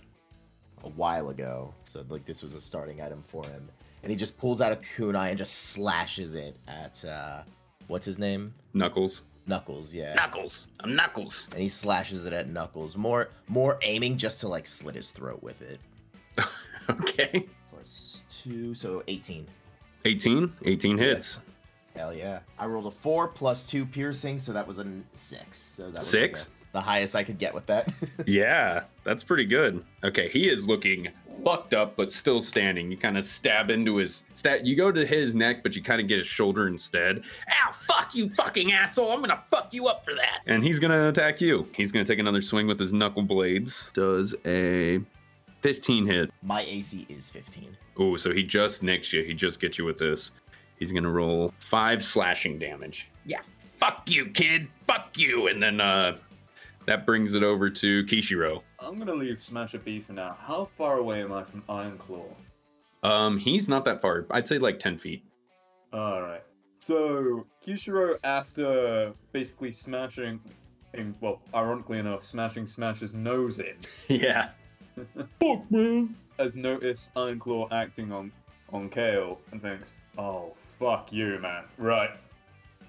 [0.83, 1.73] a while ago.
[1.85, 3.69] So like this was a starting item for him.
[4.07, 7.41] And he just pulls out a kunai and just slashes it at uh
[7.87, 8.53] what's his name?
[8.73, 9.23] Knuckles.
[9.47, 10.13] Knuckles, yeah.
[10.13, 10.67] Knuckles.
[10.79, 11.49] I'm Knuckles.
[11.51, 12.95] and he slashes it at Knuckles.
[12.95, 15.81] More more aiming just to like slit his throat with it.
[16.89, 17.45] Okay.
[17.69, 19.45] Plus two, so 18.
[20.05, 20.53] 18.
[20.63, 21.41] 18 hits.
[21.93, 22.39] Hell yeah.
[22.57, 25.59] I rolled a four plus two piercing, so that was a six.
[25.59, 26.49] So that was like, Six?
[26.71, 27.91] The, highest I could get with that.
[28.25, 29.83] Yeah, that's pretty good.
[30.03, 31.07] Okay, he is looking
[31.43, 32.91] fucked up, but still standing.
[32.91, 34.65] You kind of stab into his stat.
[34.65, 37.23] You go to his neck, but you kind of get his shoulder instead.
[37.49, 37.71] Ow!
[37.71, 39.11] Fuck you, fucking asshole!
[39.11, 40.41] I'm gonna fuck you up for that.
[40.45, 41.67] And he's gonna attack you.
[41.75, 43.91] He's gonna take another swing with his knuckle blades.
[43.93, 44.99] Does a
[45.61, 46.31] 15 hit.
[46.41, 47.77] My AC is 15.
[47.97, 49.23] Oh, so he just nicks you.
[49.23, 50.31] He just gets you with this.
[50.79, 53.09] He's gonna roll five slashing damage.
[53.25, 53.41] Yeah.
[53.73, 54.67] Fuck you, kid.
[54.87, 55.47] Fuck you.
[55.47, 56.17] And then uh
[56.87, 58.61] that brings it over to Kishiro.
[58.79, 60.37] I'm gonna leave Smasher B for now.
[60.39, 62.25] How far away am I from Iron Claw?
[63.03, 64.25] Um, he's not that far.
[64.31, 65.23] I'd say like 10 feet.
[65.93, 66.43] Alright.
[66.79, 70.39] So, Kishiro, after basically smashing,
[70.93, 73.75] in, well, ironically enough, smashing Smasher's nose in,
[74.07, 74.51] Yeah.
[75.39, 76.15] Fuck, man.
[76.39, 78.31] has noticed Ironclaw acting on,
[78.73, 81.65] on Kayle and thinks, oh, fuck you, man.
[81.77, 82.11] Right.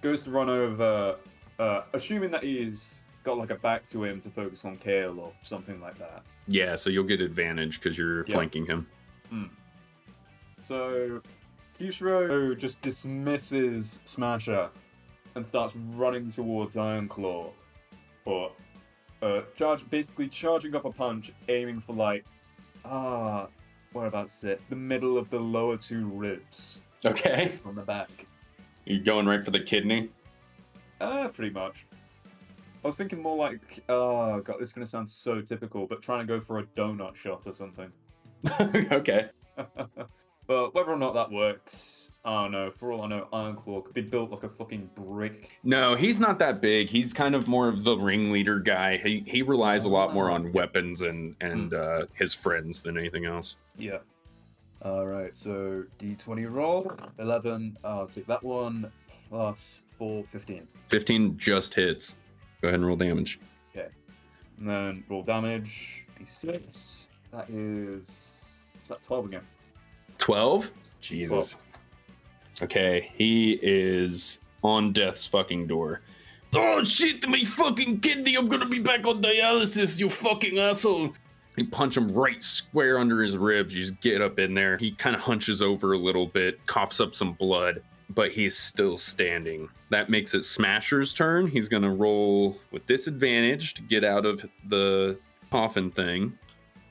[0.01, 1.17] Goes to run over,
[1.59, 5.33] uh, assuming that he's got like a back to him to focus on Kayle or
[5.43, 6.23] something like that.
[6.47, 8.37] Yeah, so you'll get advantage because you're Yeah.
[8.37, 8.87] flanking him.
[10.61, 11.21] So,
[11.79, 14.71] Kishiro just dismisses Smasher
[15.35, 17.51] and starts running towards Ironclaw.
[18.25, 18.51] Or,
[19.23, 22.25] uh, charge, basically charging up a punch, aiming for like,
[22.87, 23.49] ah,
[23.93, 24.61] whereabouts it?
[24.71, 27.53] The middle of the lower two ribs Okay.
[27.67, 28.27] on the back.
[28.87, 30.09] You going right for the kidney?
[31.01, 31.85] Ah, pretty much.
[32.85, 36.27] I was thinking more like, oh god, this is gonna sound so typical, but trying
[36.27, 37.91] to go for a donut shot or something.
[38.93, 39.29] okay.
[40.47, 42.71] but whether or not that works, I don't know.
[42.71, 45.51] For all I know, Ironclaw could be built like a fucking brick.
[45.65, 46.89] No, he's not that big.
[46.89, 48.99] He's kind of more of the ringleader guy.
[48.99, 53.25] He he relies a lot more on weapons and and uh, his friends than anything
[53.25, 53.57] else.
[53.77, 53.99] Yeah.
[54.85, 56.93] Alright, so d20 roll.
[57.19, 58.93] 11, I'll take that one.
[59.29, 60.67] Plus 4, 15.
[60.89, 62.17] 15 just hits.
[62.61, 63.39] Go ahead and roll damage.
[63.75, 63.89] Okay.
[64.59, 66.05] And then roll damage.
[66.21, 67.07] d6.
[67.33, 68.09] That is.
[68.83, 69.43] Is that 12 again?
[70.19, 70.71] 12?
[71.01, 71.57] Jesus.
[72.61, 76.01] Okay, he is on death's fucking door.
[76.55, 78.35] Oh shit, my fucking kidney!
[78.35, 81.13] I'm gonna be back on dialysis, you fucking asshole!
[81.57, 83.75] You punch him right square under his ribs.
[83.75, 84.77] You just get up in there.
[84.79, 88.99] He kind of hunches over a little bit, coughs up some blood, but he's still
[88.99, 89.69] standing.
[89.91, 91.47] That makes it Smasher's turn.
[91.47, 95.19] He's gonna roll with disadvantage to get out of the
[95.51, 96.39] coffin thing.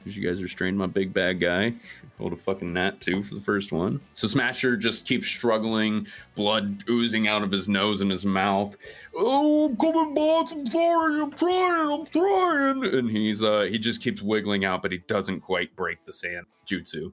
[0.05, 1.73] You guys restrained my big bad guy.
[2.17, 3.99] Rolled a fucking nat two for the first one.
[4.13, 8.75] So Smasher just keeps struggling, blood oozing out of his nose and his mouth.
[9.15, 10.51] Oh, I'm coming, boss.
[10.51, 11.21] I'm sorry.
[11.21, 11.91] I'm trying.
[11.91, 12.85] I'm trying.
[12.85, 16.45] And he's uh he just keeps wiggling out, but he doesn't quite break the sand
[16.65, 17.11] jutsu.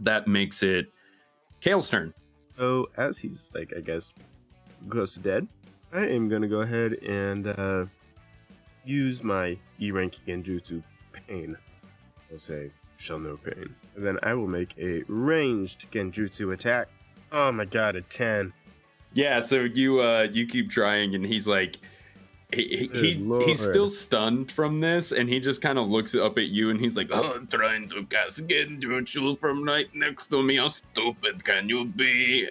[0.00, 0.86] That makes it
[1.60, 2.14] Kayle's turn.
[2.58, 4.12] So as he's like, I guess,
[4.88, 5.46] close to dead,
[5.92, 7.86] I am gonna go ahead and uh,
[8.84, 11.56] use my E rank genjutsu pain.
[12.32, 16.88] I'll say shall no pain, and then I will make a ranged genjutsu attack.
[17.32, 18.52] Oh my god, a ten!
[19.12, 21.78] Yeah, so you uh you keep trying and he's like
[22.54, 26.38] he, he, he he's still stunned from this and he just kind of looks up
[26.38, 30.42] at you and he's like oh, I'm trying to cast Genjutsu from right next to
[30.42, 32.48] me how stupid can you be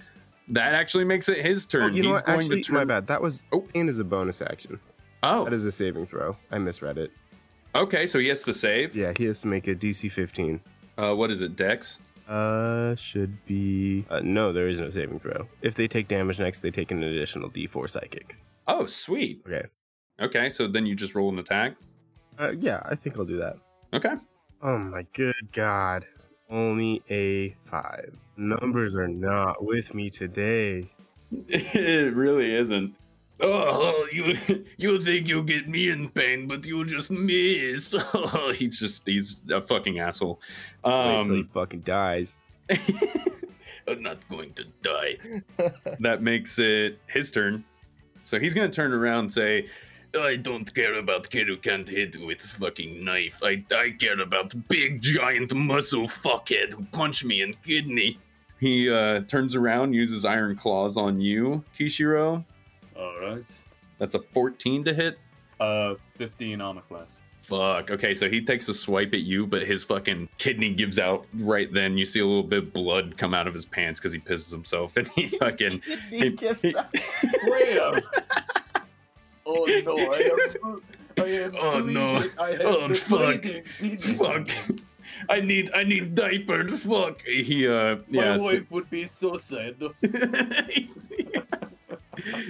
[0.50, 2.26] that actually makes it his turn Oh, you know what?
[2.26, 3.08] going Actually, to turn my bad.
[3.08, 3.66] That was Oh.
[3.74, 4.80] and is a bonus action.
[5.24, 6.36] oh That is a saving throw.
[6.52, 7.12] I misread it.
[7.74, 10.60] okay so he has to save Yeah, he has to make a DC 15.
[10.98, 12.00] Uh, what is it, Dex?
[12.28, 14.06] Uh, should be.
[14.10, 15.48] Uh, no, there is no saving throw.
[15.62, 18.36] If they take damage next, they take an additional D4 psychic.
[18.68, 19.42] Oh, sweet.
[19.46, 19.68] Okay.
[20.20, 21.74] Okay, so then you just roll an attack.
[22.40, 23.58] Uh, yeah, I think I'll do that.
[23.94, 24.16] Okay.
[24.62, 26.06] Oh my good god.
[26.50, 28.14] Only a five.
[28.38, 30.90] Numbers are not with me today.
[31.32, 32.94] it really isn't.
[33.42, 34.38] Oh, you
[34.78, 37.94] you think you'll get me in pain, but you'll just miss.
[38.14, 40.40] Oh, he's just he's a fucking asshole.
[40.86, 42.38] Wait till he Um, fucking dies.
[43.88, 45.18] I'm not going to die.
[46.00, 47.64] that makes it his turn.
[48.24, 49.68] So he's gonna turn around and say,
[50.18, 53.42] I don't care about kid who can't hit with fucking knife.
[53.44, 58.20] I, I care about big giant muscle fuckhead who punch me in kidney.
[58.60, 62.44] He uh, turns around, uses iron claws on you, Kishiro.
[62.98, 63.44] All right.
[64.00, 65.20] That's a 14 to hit.
[65.60, 67.20] Uh, 15 armor class.
[67.42, 67.92] Fuck.
[67.92, 71.72] Okay, so he takes a swipe at you, but his fucking kidney gives out right
[71.72, 71.96] then.
[71.96, 74.50] You see a little bit of blood come out of his pants because he pisses
[74.50, 75.82] himself, and he fucking.
[76.10, 76.92] He gives he- up.
[77.44, 78.02] Wait a
[79.46, 80.82] Oh no, I am,
[81.18, 82.24] I am Oh, no.
[82.40, 83.42] I have Oh, the fuck.
[83.80, 84.16] bleeding.
[84.18, 84.50] Fuck.
[85.30, 86.72] I need I need diapered.
[86.80, 87.22] Fuck.
[87.22, 88.38] He uh My yeah.
[88.38, 89.76] so- wife would be so sad.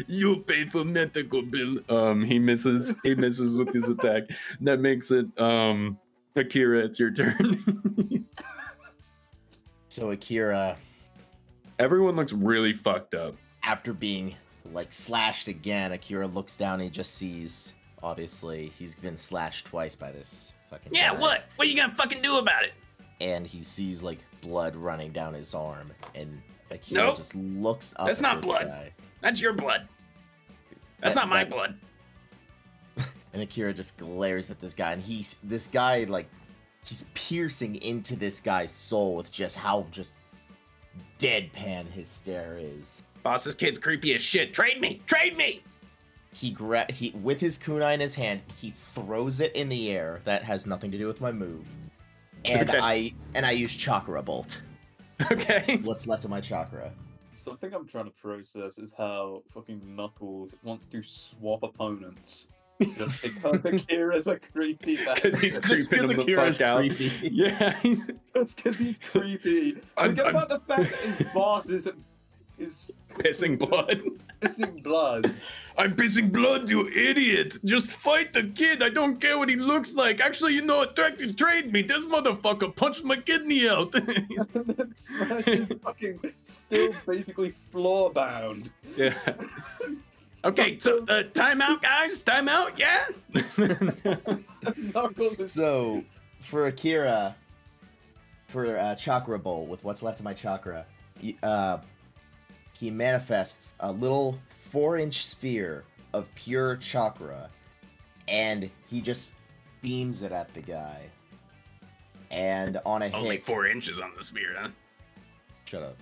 [0.07, 1.77] you pay for medical bill.
[1.89, 4.23] Um he misses he misses with his attack.
[4.61, 5.97] That makes it um
[6.35, 8.25] Akira, it's your turn.
[9.89, 10.77] So Akira,
[11.79, 13.35] Everyone looks really fucked up.
[13.63, 14.35] after being
[14.73, 17.73] like slashed again, Akira looks down and he just sees.
[18.03, 20.93] Obviously, he's been slashed twice by this fucking.
[20.93, 21.19] Yeah, guy.
[21.19, 21.43] what?
[21.55, 22.73] What are you gonna fucking do about it?
[23.21, 26.41] And he sees like blood running down his arm, and
[26.71, 27.17] Akira Nope.
[27.17, 28.05] just looks up.
[28.07, 28.67] That's at not this blood.
[28.67, 28.91] guy.
[29.21, 29.87] That's your blood.
[30.99, 31.79] That's That- not my that- blood.
[33.33, 36.27] And Akira just glares at this guy, and he's this guy like
[36.85, 40.11] he's piercing into this guy's soul with just how just
[41.19, 43.03] deadpan his stare is.
[43.25, 44.53] Boss, this kid's creepy as shit.
[44.53, 45.01] Trade me!
[45.07, 45.63] Trade me!
[46.31, 50.21] He gra- he with his kunai in his hand, he throws it in the air.
[50.25, 51.65] That has nothing to do with my move.
[52.45, 52.77] And Okay.
[52.79, 54.61] I and I use chakra bolt.
[55.31, 55.79] Okay.
[55.83, 56.91] What's left of my chakra?
[57.31, 62.47] Something I'm trying to process is how fucking Knuckles wants to swap opponents.
[62.95, 66.77] Just because Akira's a creepy Because he's Just creeping 'cause him the Akira's fuck out.
[66.79, 67.11] creepy.
[67.23, 67.81] Yeah.
[68.35, 69.77] That's because he's creepy.
[69.97, 71.87] I'm- Forget about the fact that his boss is
[72.59, 74.01] is pissing blood.
[74.41, 75.33] pissing blood.
[75.77, 77.57] I'm pissing blood, you idiot!
[77.65, 78.81] Just fight the kid.
[78.81, 80.21] I don't care what he looks like.
[80.21, 80.95] Actually, you know what?
[80.95, 81.81] Try to trade me.
[81.81, 83.93] This motherfucker punched my kidney out.
[83.93, 88.71] He's- That's like fucking still basically floor bound.
[88.95, 89.17] yeah.
[90.45, 92.21] Okay, so uh, time out, guys.
[92.21, 92.77] Time out.
[92.77, 93.07] Yeah.
[95.47, 96.03] So,
[96.41, 97.35] for Akira,
[98.47, 100.85] for uh, Chakra Bolt, with what's left of my chakra,
[101.43, 101.77] uh,
[102.79, 104.37] he manifests a little
[104.71, 107.49] four inch sphere of pure chakra,
[108.27, 109.33] and he just
[109.81, 111.01] beams it at the guy.
[112.31, 114.69] And on a Only hit, four inches on the spear, huh?
[115.65, 115.97] shut up.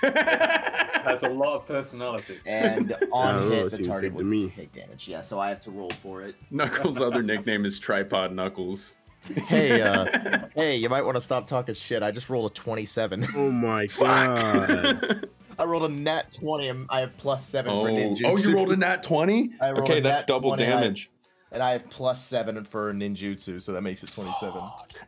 [0.02, 2.38] that's a lot of personality.
[2.46, 4.52] And on Oh, hit, the seems target good to would me.
[4.56, 5.08] take damage.
[5.08, 6.34] Yeah, so I have to roll for it.
[6.50, 8.96] Knuckles' other nickname is Tripod Knuckles.
[9.34, 12.02] Hey, uh, hey, you might want to stop talking shit.
[12.02, 13.26] I just rolled a twenty-seven.
[13.36, 15.28] Oh my god.
[15.56, 15.66] Fuck.
[15.66, 18.22] I rolled a nat 20 and I have plus 7 oh, for ninjutsu.
[18.24, 19.52] oh, you rolled a nat 20?
[19.60, 21.10] I rolled Okay, a that's nat double 20 and I- damage.
[21.52, 24.60] And I have plus 7 for ninjutsu, so that makes it 27.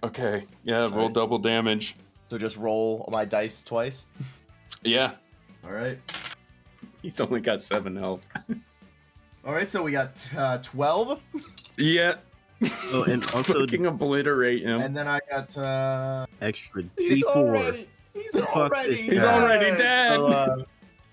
[0.05, 1.13] Okay, yeah, roll Alright.
[1.13, 1.97] double damage.
[2.31, 4.07] So just roll my dice twice.
[4.85, 5.15] Yeah,
[5.67, 5.99] Alright.
[7.03, 8.21] he's only got seven health.
[9.45, 11.21] Alright, so we got uh, 12.
[11.79, 12.15] Yeah,
[12.93, 14.81] Oh, and also fucking obliterate him.
[14.81, 15.57] And then I got.
[15.57, 17.87] Uh, extra D4.
[18.35, 19.15] already he's already.
[19.15, 20.17] he's already dead.
[20.17, 20.65] So, uh,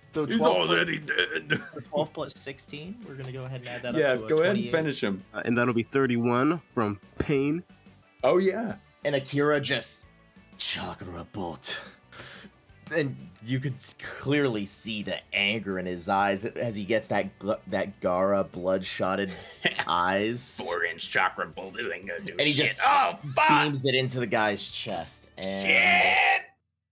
[0.10, 1.62] so he's 12, already dead.
[1.72, 2.96] plus, 12 plus 16.
[3.08, 4.70] We're going to go ahead and add that Yeah, up to a go ahead and
[4.70, 5.24] finish him.
[5.34, 7.64] Uh, and that'll be 31 from Pain.
[8.24, 8.76] Oh yeah.
[9.04, 10.06] and Akira just
[10.58, 11.80] chakra bolt.
[12.96, 13.16] And
[13.46, 18.00] you could clearly see the anger in his eyes as he gets that gl- that
[18.00, 19.32] Gaara bloodshotted
[19.88, 20.58] eyes.
[20.64, 23.50] Four inch chakra bolt this ain't gonna do And he just oh fuck!
[23.50, 25.30] beams it into the guy's chest.
[25.40, 26.42] And Shit!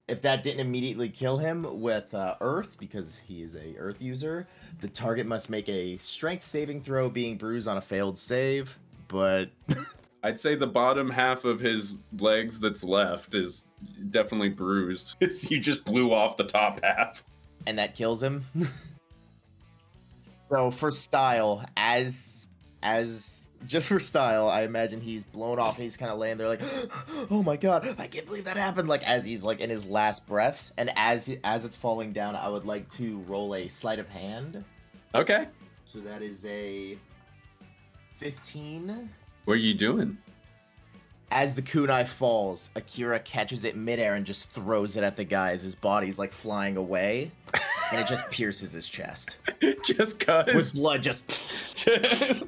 [0.07, 4.47] If that didn't immediately kill him with uh, Earth, because he is a Earth user,
[4.81, 8.77] the target must make a Strength saving throw, being bruised on a failed save.
[9.07, 9.49] But
[10.23, 13.65] I'd say the bottom half of his legs that's left is
[14.09, 15.15] definitely bruised.
[15.49, 17.23] you just blew off the top half.
[17.65, 18.45] and that kills him.
[20.49, 22.47] so for style, as
[22.81, 26.47] as just for style, I imagine he's blown off and he's kind of laying there
[26.47, 26.61] like,
[27.31, 30.25] "Oh my god, I can't believe that happened!" Like as he's like in his last
[30.27, 34.07] breaths, and as as it's falling down, I would like to roll a sleight of
[34.07, 34.63] hand.
[35.15, 35.47] Okay.
[35.85, 36.97] So that is a
[38.17, 39.09] fifteen.
[39.45, 40.17] What are you doing?
[41.31, 45.51] As the kunai falls, Akira catches it midair and just throws it at the guy
[45.53, 47.31] as his body's like flying away,
[47.91, 49.37] and it just pierces his chest
[49.83, 51.23] just cause with blood just.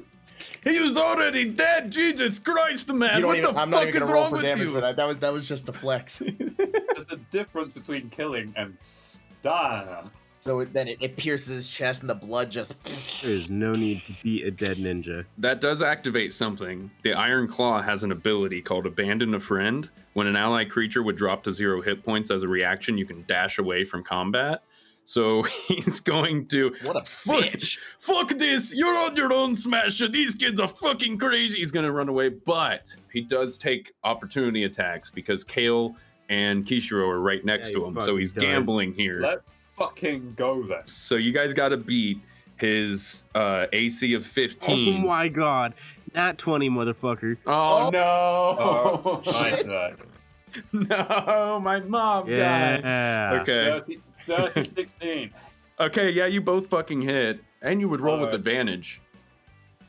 [0.66, 1.90] he was already dead.
[1.90, 3.16] Jesus Christ, man!
[3.16, 4.66] You don't what even, the I'm fuck not even is gonna roll wrong with damage
[4.66, 4.72] you?
[4.72, 4.96] for that.
[4.96, 6.18] That was that was just a flex.
[6.58, 10.10] There's a difference between killing and style.
[10.40, 12.74] So it, then it, it pierces his chest and the blood just.
[13.22, 15.24] There is no need to be a dead ninja.
[15.38, 16.90] That does activate something.
[17.02, 19.88] The Iron Claw has an ability called Abandon a Friend.
[20.12, 23.24] When an ally creature would drop to zero hit points as a reaction, you can
[23.26, 24.62] dash away from combat.
[25.08, 27.78] So he's going to What a Fuck, bitch!
[28.00, 28.74] fuck this!
[28.74, 30.08] You're on your own, Smasher.
[30.08, 31.58] These kids are fucking crazy.
[31.58, 35.94] He's gonna run away, but he does take opportunity attacks because Kayle
[36.28, 38.00] and Kishiro are right next Yeah, to him.
[38.00, 38.42] So he's does.
[38.42, 39.20] gambling here.
[39.20, 39.42] Let's
[39.78, 40.84] fucking go then.
[40.86, 42.18] So you guys got to beat
[42.58, 44.58] his uh, AC of 15.
[44.70, 45.06] Oh 15.
[45.06, 45.74] my god.
[46.16, 47.36] Not 20, motherfucker.
[47.46, 49.32] Oh, Oh, no!
[49.32, 49.64] nice.
[49.64, 49.92] uh,
[50.72, 52.80] no, my mom died.
[52.82, 53.38] Yeah.
[53.42, 53.98] Okay.
[54.26, 55.30] 30, 30, 16.
[55.78, 57.40] Okay, yeah, you both fucking hit.
[57.60, 59.02] And you would roll with Uh, advantage.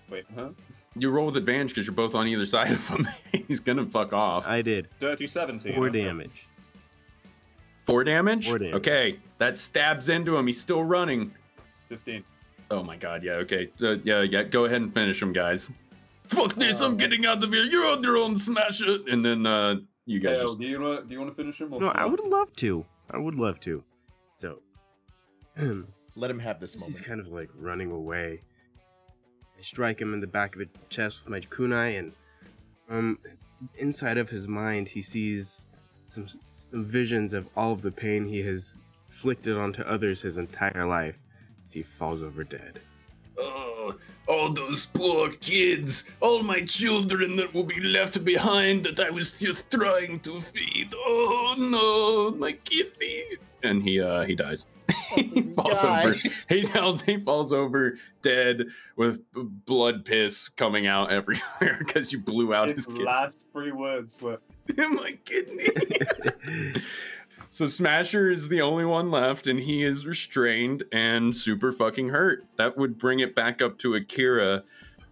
[0.10, 0.50] Wait, huh?
[0.98, 3.08] You roll with advantage because you're both on either side of him.
[3.48, 4.46] He's gonna fuck off.
[4.46, 4.90] I did.
[5.00, 5.74] Dirty 17.
[5.76, 6.04] Four okay.
[6.04, 6.50] damage.
[7.86, 8.48] Four damage?
[8.50, 8.74] Four damage.
[8.76, 10.46] Okay, that stabs into him.
[10.48, 11.34] He's still running.
[11.88, 12.22] 15.
[12.70, 13.68] Oh my god, yeah, okay.
[13.82, 15.70] Uh, yeah, yeah, go ahead and finish him, guys.
[16.28, 17.64] Fuck this, I'm Uh, getting out of here.
[17.64, 19.08] You're on your own, smash it.
[19.08, 19.76] And then uh,
[20.06, 20.60] you guys Kayle, just.
[20.60, 21.72] do you wanna, do you want to finish him?
[21.74, 22.86] Or No, I would love to.
[23.10, 23.86] I would love to.
[25.58, 25.84] So,
[26.16, 26.92] Let him have this moment.
[26.92, 28.42] he's kind of like running away.
[29.58, 32.12] I strike him in the back of the chest with my kunai, and
[32.90, 33.20] um,
[33.76, 35.68] inside of his mind, he sees
[36.08, 38.76] some some visions of all of the pain he has
[39.10, 41.20] inflicted onto others his entire life.
[41.66, 42.80] As he falls over dead.
[43.38, 43.96] Oh,
[44.28, 49.40] all those poor kids, all my children that will be left behind that I was
[49.40, 50.94] just trying to feed.
[50.96, 53.38] Oh no, my kidney.
[53.68, 54.66] And he uh he dies.
[55.16, 56.04] he falls Guy.
[56.06, 56.16] over.
[56.50, 58.66] He falls he falls over dead
[58.96, 59.22] with
[59.66, 63.04] blood piss coming out everywhere because you blew out his His kidney.
[63.04, 64.40] last three words were
[64.78, 65.68] my kidney.
[67.50, 72.46] So Smasher is the only one left, and he is restrained and super fucking hurt.
[72.58, 74.64] That would bring it back up to Akira.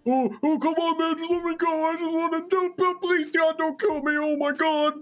[0.05, 1.85] Oh, oh, come on, man, just let me go.
[1.85, 4.17] I just want to do, please, God, don't kill me.
[4.17, 4.95] Oh my God,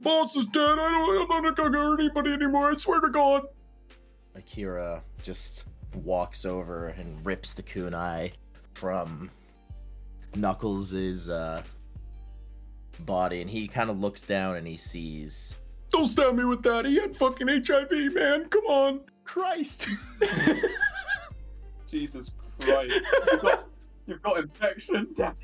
[0.00, 0.78] boss is dead.
[0.78, 2.70] I don't, I'm not gonna hurt anybody anymore.
[2.70, 3.42] I swear to God.
[4.34, 5.64] Akira just
[6.02, 8.32] walks over and rips the kunai
[8.74, 9.30] from
[10.34, 11.62] Knuckles' uh,
[13.00, 15.56] body, and he kind of looks down and he sees
[15.90, 16.84] Don't stab me with that.
[16.84, 18.46] He had fucking HIV, man.
[18.48, 19.00] Come on.
[19.24, 19.88] Christ.
[21.90, 22.30] Jesus
[22.60, 23.00] Christ.
[23.30, 23.68] You've got,
[24.06, 25.08] you've got infection.
[25.14, 25.34] Damn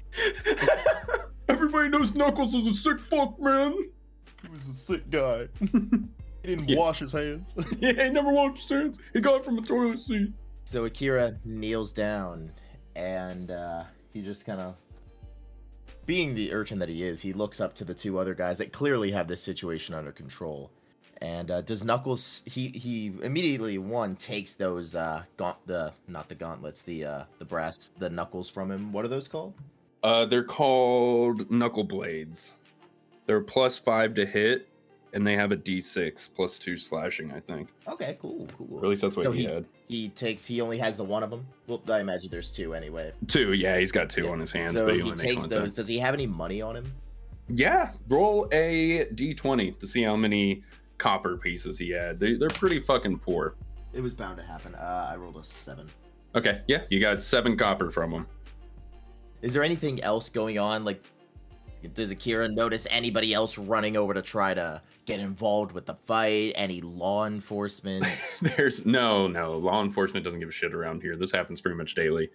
[1.49, 3.77] Everybody knows Knuckles is a sick fuck, man.
[4.43, 5.49] He was a sick guy.
[5.61, 5.69] he
[6.45, 6.79] didn't Yeah.
[6.79, 7.55] wash his hands.
[7.81, 8.99] Yeah, he never washed his hands.
[9.13, 10.33] He got it from a toilet seat.
[10.65, 12.53] So Akira kneels down
[12.97, 14.77] and uh, he just kind of,
[16.07, 18.73] being the urchin that he is, he looks up to the two other guys that
[18.73, 20.71] clearly have this situation under control.
[21.23, 22.41] And uh, does Knuckles?
[22.47, 27.45] He he immediately one takes those uh, gaunt the not the gauntlets the uh, the
[27.45, 28.91] brass the knuckles from him.
[28.91, 29.53] What are those called?
[30.03, 32.55] Uh, they're called knuckle blades.
[33.31, 34.67] They're plus five to hit,
[35.13, 37.31] and they have a D6 plus two slashing.
[37.33, 37.69] I think.
[37.87, 38.67] Okay, cool, cool.
[38.73, 39.65] Or at least that's what So he, he- had.
[39.87, 40.45] He takes.
[40.45, 41.47] He only has the one of them.
[41.69, 43.13] Well, I imagine there's two anyway.
[43.29, 43.53] Two.
[43.53, 44.31] Yeah, he's got two Yeah.
[44.31, 45.75] on his hands, so but he he only takes one those.
[45.75, 46.93] Does he have any money on him?
[47.49, 50.65] Yeah, roll a D20 to see how many
[50.99, 52.19] copper pieces he had.
[52.19, 53.55] They, they're pretty fucking poor.
[53.93, 54.75] It was bound to happen.
[54.75, 55.89] Uh, I rolled a seven.
[56.35, 58.27] Okay, yeah, you got seven copper from him.
[59.41, 60.85] Is there anything else going on?
[60.85, 61.01] Like,
[61.89, 66.53] does Akira notice anybody else running over to try to get involved with the fight?
[66.55, 68.05] Any law enforcement?
[68.57, 69.57] There's no, no.
[69.57, 71.17] Law enforcement doesn't give a shit around here.
[71.17, 72.31] This happens pretty much daily.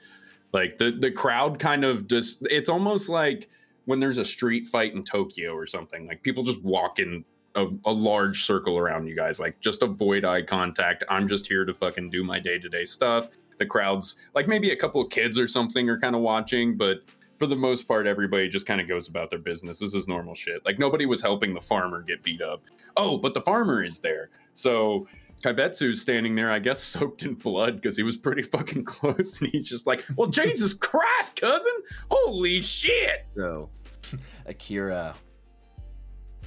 [0.53, 2.37] Like the the crowd kind of just.
[2.43, 3.49] It's almost like
[3.85, 6.07] when there's a street fight in Tokyo or something.
[6.07, 7.23] Like people just walk in
[7.55, 9.39] a, a large circle around you guys.
[9.39, 11.03] Like just avoid eye contact.
[11.09, 13.29] I'm just here to fucking do my day to day stuff.
[13.57, 17.03] The crowd's like maybe a couple of kids or something are kind of watching, but
[17.37, 19.79] for the most part, everybody just kind of goes about their business.
[19.79, 20.65] This is normal shit.
[20.65, 22.63] Like nobody was helping the farmer get beat up.
[22.97, 24.29] Oh, but the farmer is there.
[24.53, 25.07] So
[25.45, 29.49] Kaibetsu's standing there, I guess, soaked in blood because he was pretty fucking close, and
[29.51, 31.73] he's just like, "Well, Jesus Christ, cousin!
[32.09, 33.69] Holy shit!" So,
[34.45, 35.15] Akira,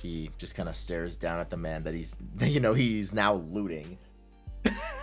[0.01, 3.35] he just kind of stares down at the man that he's, you know, he's now
[3.35, 3.99] looting,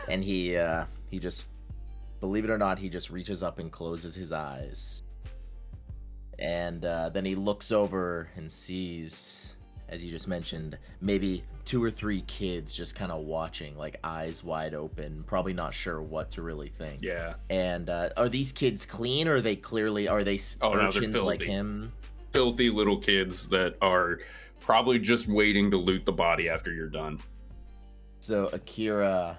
[0.09, 1.47] and he, uh, he just,
[2.19, 5.03] believe it or not, he just reaches up and closes his eyes,
[6.39, 9.55] and uh, then he looks over and sees,
[9.89, 14.43] as you just mentioned, maybe two or three kids just kind of watching, like eyes
[14.43, 17.01] wide open, probably not sure what to really think.
[17.01, 21.23] Yeah, And uh, are these kids clean, or are they clearly are they Oh, no,
[21.23, 21.91] like him?
[22.31, 24.19] filthy little kids that are
[24.59, 27.19] probably just waiting to loot the body after you're done.
[28.19, 29.37] So Akira,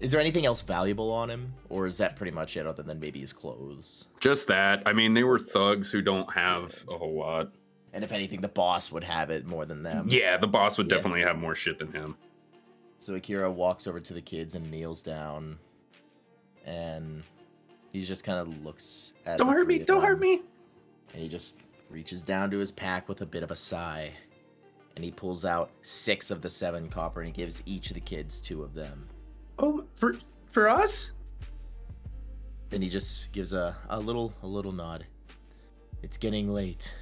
[0.00, 2.98] is there anything else valuable on him, or is that pretty much it, other than
[3.00, 4.06] maybe his clothes?
[4.20, 4.82] Just that.
[4.86, 7.52] I mean, they were thugs who don't have a whole lot.
[7.92, 10.08] And if anything, the boss would have it more than them.
[10.10, 10.96] Yeah, the boss would Yeah.
[10.96, 12.16] definitely have more shit than him.
[12.98, 15.58] So Akira walks over to the kids and kneels down,
[16.66, 17.22] and
[17.92, 19.38] he just kind of looks at.
[19.38, 19.78] Don't hurt me!
[19.78, 20.40] Don't hurt me!
[21.12, 24.10] And he just reaches down to his pack with a bit of a sigh,
[24.96, 28.00] and he pulls out six of the seven copper and he gives each of the
[28.00, 29.06] kids two of them.
[29.58, 31.12] Oh, for for us?
[32.70, 35.06] Then he just gives a, a little a little nod.
[36.02, 36.92] It's getting late.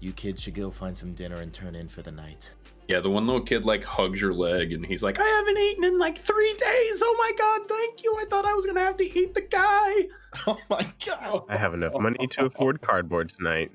[0.00, 2.50] You kids should go find some dinner and turn in for the night.
[2.88, 5.84] Yeah, the one little kid like hugs your leg and he's like, I haven't eaten
[5.84, 7.02] in like three days.
[7.02, 8.16] Oh my god, thank you.
[8.20, 9.92] I thought I was gonna have to eat the guy.
[10.48, 11.44] Oh my god!
[11.48, 13.70] I have enough money to afford cardboard tonight.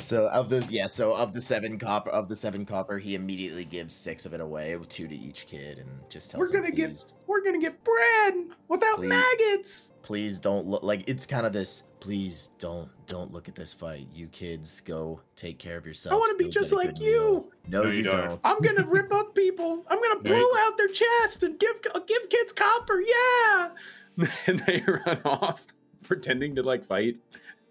[0.00, 3.64] So of the yeah, so of the seven copper of the seven copper, he immediately
[3.64, 7.14] gives six of it away, two to each kid, and just tells We're gonna get
[7.26, 8.34] we're gonna get bread
[8.68, 9.08] without Please.
[9.08, 9.90] maggots.
[10.02, 11.82] please don't look like it's kind of this.
[12.00, 14.06] Please don't don't look at this fight.
[14.14, 16.14] You kids go take care of yourselves.
[16.14, 17.50] I wanna be just like you.
[17.66, 18.24] No, No, you, you don't.
[18.24, 18.40] don't.
[18.44, 19.84] I'm gonna rip up people.
[19.90, 23.00] I'm gonna There blow you- out their chest and give uh, give kids copper.
[23.00, 23.70] Yeah,
[24.46, 25.66] and they run off
[26.04, 27.16] pretending to like fight.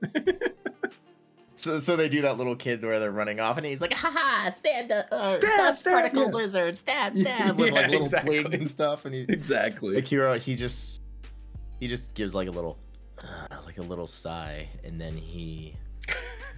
[1.57, 4.11] So, so they do that little kid where they're running off, and he's like, "Ha
[4.13, 4.51] ha!
[4.51, 6.31] Stand up, uh, Stab, stab, particle yeah.
[6.31, 8.41] drizzle, stab, stab!" with Yeah, like little exactly.
[8.41, 9.05] twigs and stuff.
[9.05, 9.97] And he, Exactly.
[9.97, 11.01] Akira, he just,
[11.79, 12.77] he just gives like a little,
[13.23, 15.75] uh, like a little sigh, and then he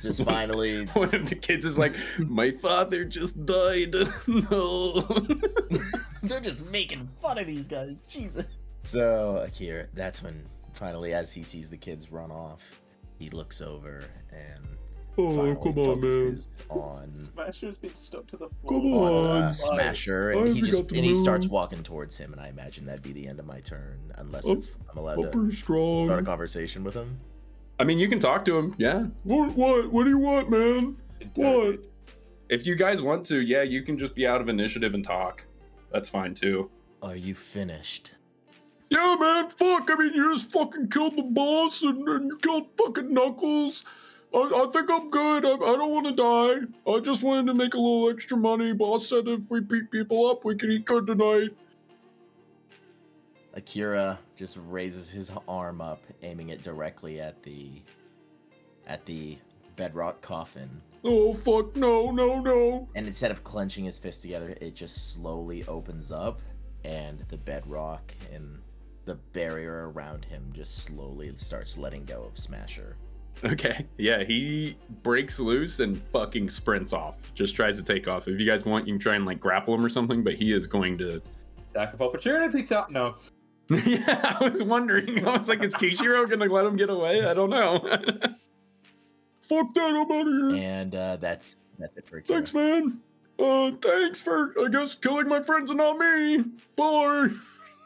[0.01, 3.95] just finally, One of the kids is like, "My father just died."
[4.27, 5.01] no.
[6.23, 8.03] they're just making fun of these guys.
[8.07, 8.45] Jesus.
[8.83, 10.43] So Akira, that's when
[10.73, 12.61] finally, as he sees the kids run off,
[13.17, 14.65] he looks over and
[15.19, 16.37] Oh, finally come on, man.
[16.69, 18.81] on Smasher's been stuck to the floor.
[18.81, 19.53] Come on uh, on.
[19.53, 22.47] Smasher, I and he just got the and he starts walking towards him, and I
[22.47, 25.55] imagine that'd be the end of my turn, unless I'm- if I'm allowed I'm to
[25.55, 26.05] strong.
[26.05, 27.19] start a conversation with him.
[27.79, 28.75] I mean, you can talk to him.
[28.77, 29.05] Yeah.
[29.23, 29.51] What?
[29.55, 29.91] What?
[29.91, 30.97] What do you want, man?
[31.35, 31.79] What?
[32.49, 35.43] If you guys want to, yeah, you can just be out of initiative and talk.
[35.91, 36.69] That's fine too.
[37.01, 38.11] Are you finished?
[38.89, 39.49] Yeah, man.
[39.49, 39.89] Fuck.
[39.91, 43.83] I mean, you just fucking killed the boss and, and you killed fucking Knuckles.
[44.33, 45.45] I, I think I'm good.
[45.45, 46.91] I, I don't want to die.
[46.91, 48.73] I just wanted to make a little extra money.
[48.73, 51.49] Boss said if we beat people up, we can eat good tonight.
[53.55, 57.81] Akira just raises his arm up, aiming it directly at the
[58.87, 59.37] at the
[59.75, 60.69] bedrock coffin.
[61.03, 61.75] Oh fuck!
[61.75, 62.11] No!
[62.11, 62.39] No!
[62.39, 62.87] No!
[62.95, 66.41] And instead of clenching his fist together, it just slowly opens up,
[66.83, 68.59] and the bedrock and
[69.05, 72.95] the barrier around him just slowly starts letting go of Smasher.
[73.43, 73.85] Okay.
[73.97, 77.15] Yeah, he breaks loose and fucking sprints off.
[77.33, 78.27] Just tries to take off.
[78.27, 80.53] If you guys want, you can try and like grapple him or something, but he
[80.53, 81.21] is going to.
[81.71, 82.63] Attack of opportunity.
[82.63, 82.89] Tap.
[82.89, 83.15] No.
[83.69, 85.27] yeah, I was wondering.
[85.27, 87.25] I was like, is Kishiro gonna let him get away?
[87.25, 87.79] I don't know.
[89.41, 89.83] Fuck that!
[89.83, 90.63] I'm out of here.
[90.63, 92.37] And uh, that's that's it for Akira.
[92.37, 92.99] Thanks, man.
[93.39, 96.43] Uh, thanks for, I guess, killing my friends and not me.
[96.75, 97.29] Bye.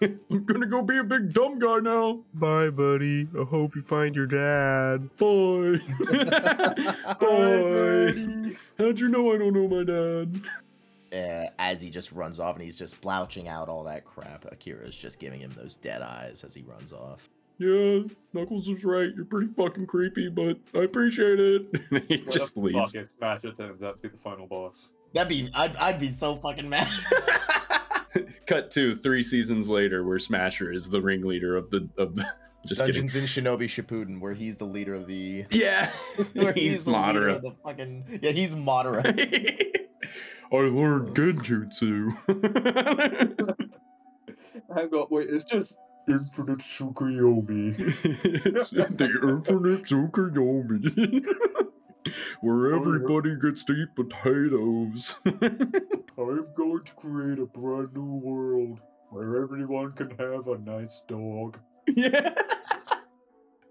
[0.31, 2.23] I'm gonna go be a big dumb guy now.
[2.33, 3.27] Bye, buddy.
[3.39, 5.09] I hope you find your dad.
[5.17, 5.79] Bye.
[7.19, 8.55] Bye.
[8.77, 10.41] How'd you know I don't know my dad?
[11.13, 14.45] uh, as he just runs off and he's just slouching out all that crap.
[14.51, 17.29] Akira's just giving him those dead eyes as he runs off.
[17.59, 17.99] Yeah,
[18.33, 19.09] Knuckles is right.
[19.15, 21.81] You're pretty fucking creepy, but I appreciate it.
[22.07, 22.91] he What just the leaves.
[22.91, 24.89] Fuck if Smasher turns out to be the final boss.
[25.13, 26.89] That'd be I'd, I'd be so fucking mad.
[28.47, 32.25] Cut to three seasons later, where Smasher is the ringleader of the of the.
[32.65, 33.07] Just kidding.
[33.07, 35.45] Dungeons and Shinobi Shippuden, where he's the leader of the.
[35.51, 35.91] Yeah,
[36.33, 37.35] Where he's the leader Madara.
[37.35, 39.03] of the fucking yeah, he's Madara.
[40.51, 42.13] I learned Genjutsu.
[44.75, 45.75] I got wait, it's just
[46.07, 47.75] Infinite Tsukuyomi.
[48.45, 51.23] It's the infinite Tsukuyomi.
[52.41, 55.15] Where everybody gets to eat potatoes.
[55.25, 58.79] I'm going to create a brand new world
[59.09, 61.59] Where everyone can have a nice dog.
[61.87, 62.33] yeah.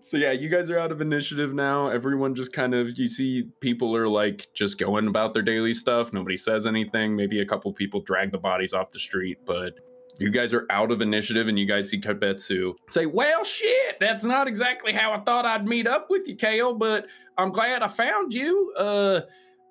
[0.05, 1.87] So yeah, you guys are out of initiative now.
[1.89, 6.13] Everyone just kind of you see people are like just going about their daily stuff.
[6.13, 7.15] Nobody says anything.
[7.15, 9.75] Maybe a couple people drag the bodies off the street, but
[10.19, 14.25] you guys are out of initiative and you guys see Kabetsu say, Well shit, that's
[14.25, 17.07] not exactly how I thought I'd meet up with you, Kayle, but
[17.39, 18.73] I'm glad I found you.
[18.79, 19.21] Uh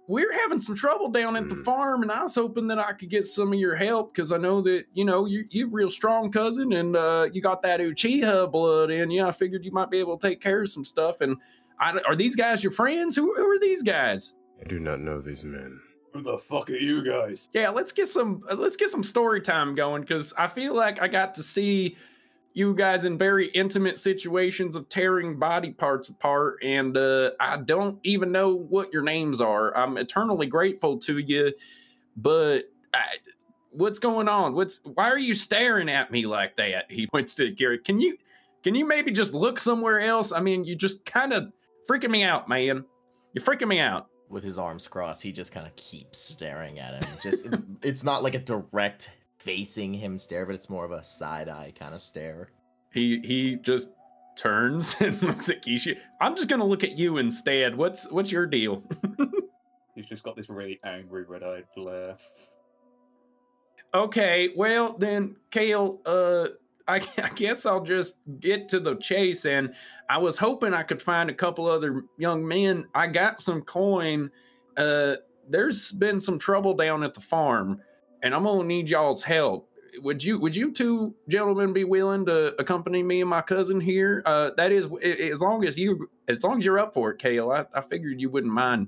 [0.08, 1.64] we're having some trouble down at the Hmm.
[1.64, 4.38] farm, and I was hoping that I could get some of your help because I
[4.38, 8.52] know that you know you you're real strong, cousin, and uh, you got that Uchiha
[8.52, 9.24] blood in you.
[9.24, 11.22] I figured you might be able to take care of some stuff.
[11.22, 11.38] And
[11.80, 13.16] I, are these guys your friends?
[13.16, 14.36] Who, who are these guys?
[14.60, 15.80] I do not know these men.
[16.14, 17.48] Who the fuck are you guys?
[17.54, 21.02] Yeah, let's get some uh, let's get some story time going because I feel like
[21.02, 21.96] I got to see
[22.54, 27.98] you guys in very intimate situations of tearing body parts apart, and uh, I don't
[28.04, 29.76] even know what your names are.
[29.76, 31.54] I'm eternally grateful to you,
[32.18, 33.04] but I,
[33.72, 34.54] what's going on?
[34.54, 36.92] What's why are you staring at me like that?
[36.92, 37.78] He points to Gary.
[37.78, 38.18] Can you
[38.64, 40.34] can you maybe just look somewhere else?
[40.34, 41.52] I mean, you're just kind of
[41.90, 42.84] freaking me out, man.
[43.34, 44.08] You're freaking me out.
[44.32, 47.10] With his arms crossed, he just kind of keeps staring at him.
[47.22, 47.48] Just
[47.84, 51.74] it's not like a direct facing him stare, but it's more of a side eye
[51.78, 52.50] kind of stare.
[52.94, 53.90] He he just
[54.38, 55.98] turns and looks at Kishi.
[56.22, 57.76] I'm just gonna look at you instead.
[57.76, 58.84] What's what's your deal?
[59.96, 62.16] He's just got this really angry red-eyed glare.
[63.94, 66.00] okay, well then, Kayle.
[66.06, 66.48] Uh,
[66.88, 69.46] I, I guess I'll just get to the chase.
[69.46, 69.74] And
[70.10, 72.88] I was hoping I could find a couple other young men.
[72.94, 74.30] I got some coin.
[74.78, 75.16] Uh,
[75.50, 77.82] there's been some trouble down at the farm,
[78.24, 79.70] and I'm gonna need y'all's help.
[80.02, 84.24] Would you would you two gentlemen be willing to accompany me and my cousin here?
[84.26, 87.52] Uh, that is, as long as you as long as you're up for it, Kayle.
[87.52, 88.88] I, I figured you wouldn't mind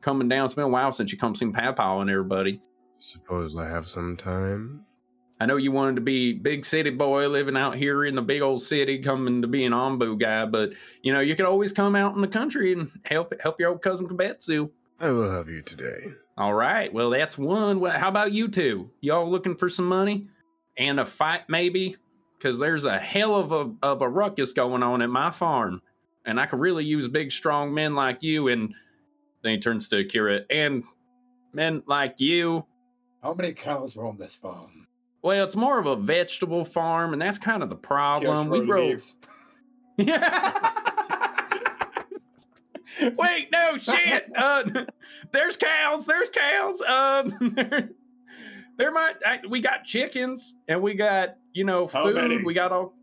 [0.00, 0.44] coming down.
[0.44, 2.60] It's been a while since you come see Papa and everybody.
[2.98, 4.84] Suppose I have some time.
[5.42, 8.42] I know you wanted to be big city boy living out here in the big
[8.42, 10.70] old city, coming to be an Anbu guy, but
[11.02, 13.82] you know you could always come out in the country and help help your old
[13.82, 14.70] cousin Kabetsu.
[15.00, 16.12] I will have you today.
[16.38, 17.80] All right, well that's one.
[17.80, 18.88] Well, how about you two?
[19.00, 20.28] Y'all looking for some money
[20.76, 21.96] and a fight maybe?
[22.38, 25.82] Because there's a hell of a of a ruckus going on at my farm,
[26.24, 28.46] and I could really use big strong men like you.
[28.46, 28.72] And
[29.42, 30.84] then he turns to Akira and
[31.52, 32.64] men like you.
[33.24, 34.86] How many cows are on this farm?
[35.22, 38.48] Well, it's more of a vegetable farm, and that's kind of the problem.
[38.50, 38.88] We grow.
[38.88, 39.16] leaves.
[43.00, 44.30] Wait, no shit.
[44.36, 44.64] Uh,
[45.32, 46.06] there's cows.
[46.06, 46.80] There's cows.
[46.82, 47.90] Um, there,
[48.76, 49.14] there might.
[49.24, 52.44] I, we got chickens, and we got you know food.
[52.44, 52.94] We got all.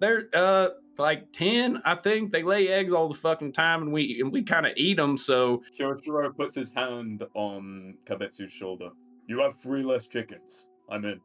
[0.00, 2.32] There, uh, like ten, I think.
[2.32, 5.16] They lay eggs all the fucking time, and we and we kind of eat them.
[5.16, 8.90] So Kyoshiro puts his hand on Kabetsu's shoulder.
[9.26, 10.64] You have three less chickens.
[10.90, 11.20] I'm in.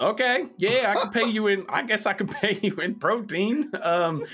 [0.00, 1.64] Okay, yeah, I can pay you in.
[1.68, 3.70] I guess I can pay you in protein.
[3.82, 4.24] Um,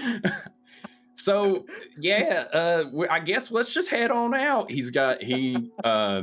[1.14, 1.66] so
[1.98, 4.70] yeah, uh, I guess let's just head on out.
[4.70, 6.22] He's got he uh,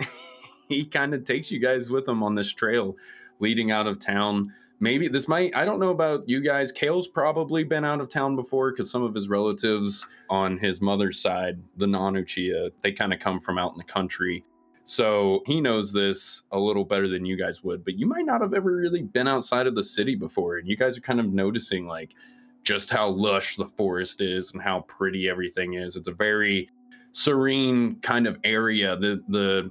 [0.68, 2.96] he kind of takes you guys with him on this trail
[3.38, 4.52] leading out of town.
[4.80, 5.54] Maybe this might.
[5.54, 6.72] I don't know about you guys.
[6.72, 11.20] Kayle's probably been out of town before because some of his relatives on his mother's
[11.20, 14.44] side, the non-Uchiha, they kind of come from out in the country.
[14.84, 18.40] So he knows this a little better than you guys would, but you might not
[18.40, 20.58] have ever really been outside of the city before.
[20.58, 22.14] And you guys are kind of noticing like
[22.62, 25.96] just how lush the forest is and how pretty everything is.
[25.96, 26.68] It's a very
[27.12, 28.96] serene kind of area.
[28.96, 29.70] The the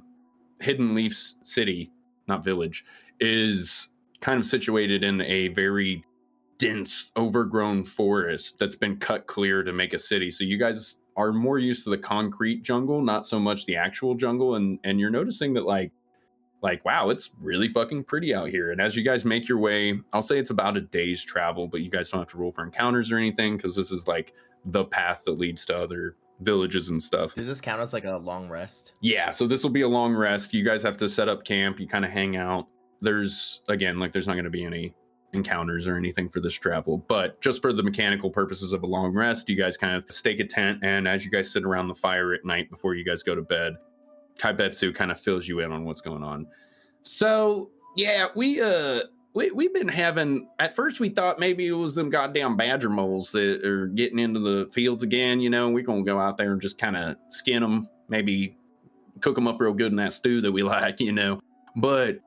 [0.62, 1.92] Hidden Leafs city,
[2.28, 2.86] not village,
[3.20, 3.90] is
[4.22, 6.06] kind of situated in a very
[6.58, 10.30] dense, overgrown forest that's been cut clear to make a city.
[10.30, 14.16] So you guys are more used to the concrete jungle, not so much the actual
[14.16, 14.56] jungle.
[14.56, 15.92] And and you're noticing that like
[16.62, 18.72] like wow, it's really fucking pretty out here.
[18.72, 21.82] And as you guys make your way, I'll say it's about a day's travel, but
[21.82, 24.34] you guys don't have to roll for encounters or anything because this is like
[24.66, 27.36] the path that leads to other villages and stuff.
[27.36, 28.94] Does this count as like a long rest?
[29.02, 30.54] Yeah, so this will be a long rest.
[30.54, 31.80] You guys have to set up camp.
[31.80, 32.68] You kind of hang out.
[33.00, 34.94] There's again, like there's not going to be any
[35.34, 39.14] encounters or anything for this travel, but just for the mechanical purposes of a long
[39.14, 40.80] rest, you guys kind of stake a tent.
[40.84, 43.42] And as you guys sit around the fire at night before you guys go to
[43.42, 43.76] bed,
[44.38, 46.48] Kaibetsu kind of fills you in on what's going on.
[47.02, 49.02] So yeah, we uh
[49.34, 50.48] we we've been having.
[50.60, 54.40] At first, we thought maybe it was them goddamn badger moles that are getting into
[54.40, 55.40] the fields again.
[55.40, 58.58] You know, we're gonna go out there and just kind of skin them, maybe
[59.22, 61.00] cook them up real good in that stew that we like.
[61.00, 61.40] You know,
[61.76, 62.20] but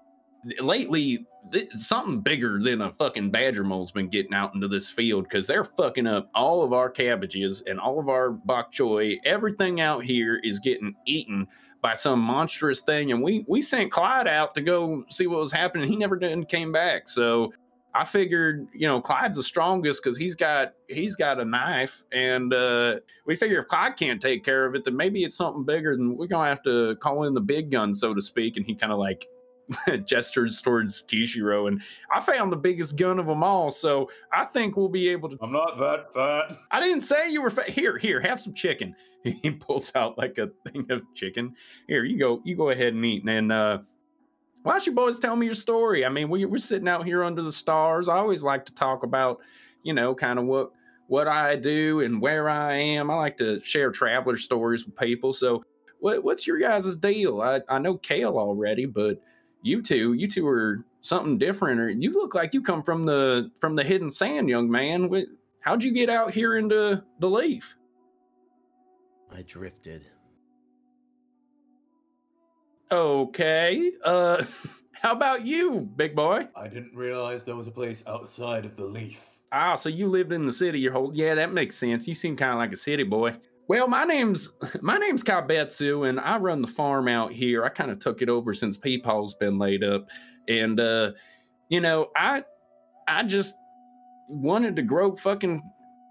[0.60, 5.24] lately th- something bigger than a fucking badger mole's been getting out into this field
[5.24, 9.16] because they're fucking up all of our cabbages and all of our bok choy.
[9.24, 11.46] Everything out here is getting eaten
[11.80, 13.12] by some monstrous thing.
[13.12, 15.88] And we we sent Clyde out to go see what was happening.
[15.88, 17.08] He never did came back.
[17.08, 17.52] So
[17.96, 22.52] I figured, you know, Clyde's the strongest because he's got he's got a knife, and
[22.52, 25.96] uh, we figure if Clyde can't take care of it, then maybe it's something bigger.
[25.96, 28.56] Than we're gonna have to call in the big gun, so to speak.
[28.56, 29.28] And he kind of like
[30.04, 33.70] gestures towards Kishiro, and I found the biggest gun of them all.
[33.70, 35.38] So I think we'll be able to.
[35.40, 36.58] I'm not that fat.
[36.70, 37.68] I didn't say you were fat.
[37.68, 38.94] Here, here, have some chicken.
[39.42, 41.54] He pulls out like a thing of chicken.
[41.88, 42.42] Here, you go.
[42.44, 43.24] You go ahead and eat.
[43.26, 43.78] And uh,
[44.64, 46.04] why don't you boys tell me your story?
[46.04, 48.06] I mean, we, we're sitting out here under the stars.
[48.06, 49.40] I always like to talk about,
[49.82, 50.72] you know, kind of what
[51.06, 53.10] what I do and where I am.
[53.10, 55.32] I like to share traveler stories with people.
[55.32, 55.64] So,
[56.00, 57.40] what, what's your guys' deal?
[57.40, 59.20] I, I know Kayle already, but
[59.64, 61.80] you two, you two are something different.
[61.80, 65.08] Or you look like you come from the from the hidden sand, young man.
[65.08, 65.24] What,
[65.60, 67.74] how'd you get out here into the leaf?
[69.34, 70.06] I drifted.
[72.92, 73.92] Okay.
[74.04, 74.44] Uh,
[74.92, 76.46] how about you, big boy?
[76.54, 79.18] I didn't realize there was a place outside of the leaf.
[79.50, 82.06] Ah, so you lived in the city your whole yeah, that makes sense.
[82.06, 83.34] You seem kind of like a city boy.
[83.66, 84.52] Well, my name's
[84.82, 87.64] my name's Kaibetsu, and I run the farm out here.
[87.64, 90.08] I kind of took it over since Peepaw's been laid up,
[90.48, 91.12] and uh,
[91.68, 92.44] you know, I
[93.08, 93.54] I just
[94.28, 95.62] wanted to grow fucking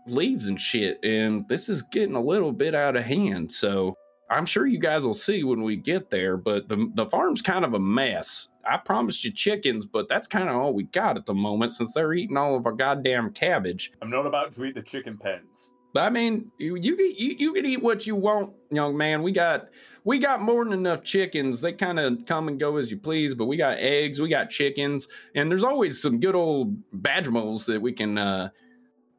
[0.08, 3.52] leaves and shit, and this is getting a little bit out of hand.
[3.52, 3.96] So
[4.32, 6.38] I'm sure you guys will see when we get there.
[6.38, 8.48] But the the farm's kind of a mess.
[8.68, 11.94] I promised you chickens, but that's kind of all we got at the moment since
[11.94, 13.92] they're eating all of our goddamn cabbage.
[14.02, 15.70] I'm not about to eat the chicken pens.
[15.94, 19.22] But I mean, you you you, can eat what you want, young man.
[19.22, 19.68] We got
[20.04, 21.62] we got more than enough chickens.
[21.62, 24.50] They kind of come and go as you please, but we got eggs, we got
[24.50, 28.50] chickens, and there's always some good old badgermoles that we can uh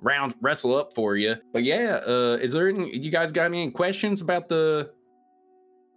[0.00, 1.36] round wrestle up for you.
[1.52, 4.90] But yeah, uh is there any you guys got any questions about the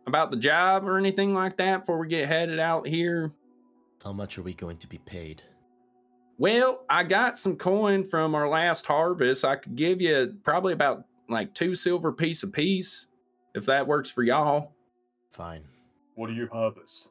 [0.06, 3.32] about the job or anything like that before we get headed out here?
[4.04, 5.42] How much are we going to be paid?
[6.38, 9.44] Well, I got some coin from our last harvest.
[9.44, 13.08] I could give you probably about like two silver piece a piece,
[13.56, 14.74] if that works for y'all.
[15.32, 15.64] Fine.
[16.16, 17.10] What do you harvest?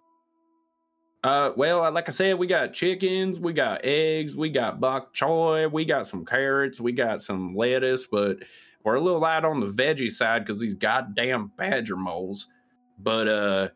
[1.25, 5.71] Uh, well, like I said, we got chickens, we got eggs, we got bok choy,
[5.71, 8.37] we got some carrots, we got some lettuce, but
[8.85, 12.47] we're a little light on the veggie side because these goddamn badger moles.
[13.01, 13.69] But uh,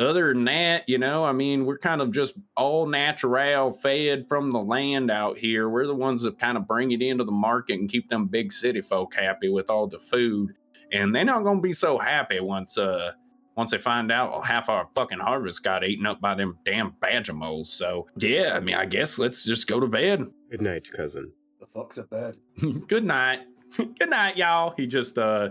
[0.00, 4.50] other than that, you know, I mean, we're kind of just all natural fed from
[4.50, 5.68] the land out here.
[5.68, 8.52] We're the ones that kind of bring it into the market and keep them big
[8.52, 10.54] city folk happy with all the food.
[10.92, 13.12] And they're not gonna be so happy once uh
[13.56, 17.34] once they find out half our fucking harvest got eaten up by them damn badger
[17.34, 17.70] moles.
[17.72, 20.24] So yeah, I mean I guess let's just go to bed.
[20.50, 21.32] Good night, cousin.
[21.60, 22.36] The fuck's a bed.
[22.88, 23.40] Good night.
[23.76, 24.74] Good night, y'all.
[24.76, 25.50] He just uh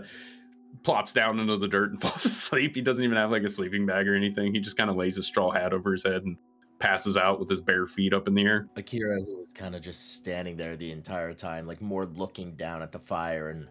[0.82, 2.74] plops down into the dirt and falls asleep.
[2.74, 4.54] He doesn't even have like a sleeping bag or anything.
[4.54, 6.36] He just kind of lays a straw hat over his head and
[6.78, 8.68] passes out with his bare feet up in the air.
[8.76, 12.82] Akira, who was kind of just standing there the entire time, like more looking down
[12.82, 13.68] at the fire and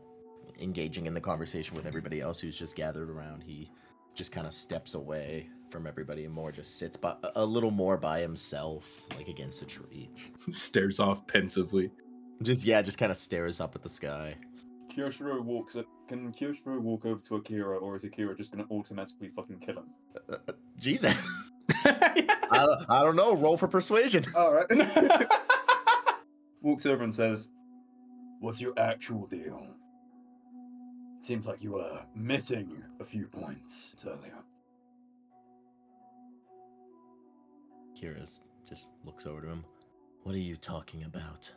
[0.59, 3.71] engaging in the conversation with everybody else who's just gathered around, he
[4.13, 7.97] just kind of steps away from everybody and more just sits by, a little more
[7.97, 8.85] by himself,
[9.17, 10.09] like against a tree.
[10.49, 11.91] Stares off pensively.
[12.41, 14.35] Just yeah, just kind of stares up at the sky.
[14.99, 15.85] Kyoshiro walks up.
[16.07, 19.77] Can Kyoshiro walk over to Akira, or is Akira just going to automatically fucking kill
[19.77, 19.85] him?
[20.29, 21.29] Uh, uh, Jesus,
[21.85, 23.35] I, don't, I don't know.
[23.35, 24.25] Roll for persuasion.
[24.35, 24.67] All right.
[26.61, 27.47] walks over and says,
[28.41, 29.65] "What's your actual deal?
[31.21, 34.33] Seems like you were missing a few points earlier."
[37.99, 39.63] Kira's just looks over to him.
[40.23, 41.51] What are you talking about?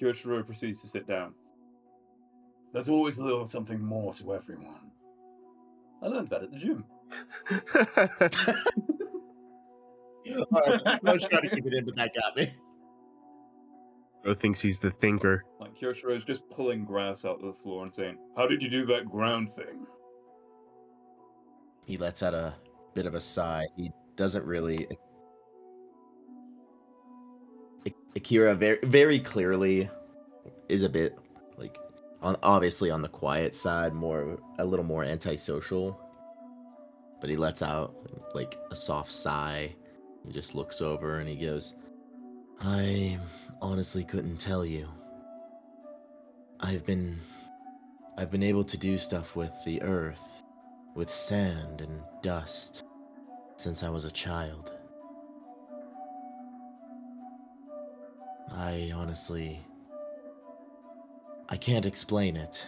[0.00, 1.34] Kyoshiro proceeds to sit down.
[2.72, 4.90] There's always a little something more to everyone.
[6.02, 6.84] I learned that at the gym.
[10.52, 12.52] Alright, I was trying to keep it in, but that got me.
[14.24, 15.44] Bro thinks he's the thinker.
[15.60, 18.70] Like Kyoshiro is just pulling grass out of the floor and saying, "How did you
[18.70, 19.86] do that ground thing?"
[21.84, 22.54] He lets out a
[22.94, 23.66] bit of a sigh.
[23.76, 24.88] He doesn't really.
[28.16, 29.90] Akira very very clearly
[30.68, 31.18] is a bit
[31.56, 31.78] like
[32.22, 36.00] on obviously on the quiet side, more a little more antisocial.
[37.20, 37.94] But he lets out
[38.34, 39.74] like a soft sigh.
[40.26, 41.76] He just looks over and he goes,
[42.60, 43.18] "I
[43.60, 44.88] honestly couldn't tell you.
[46.60, 47.20] I've been
[48.16, 50.20] I've been able to do stuff with the earth,
[50.94, 52.84] with sand and dust
[53.56, 54.73] since I was a child.
[58.52, 59.60] I honestly.
[61.48, 62.66] I can't explain it.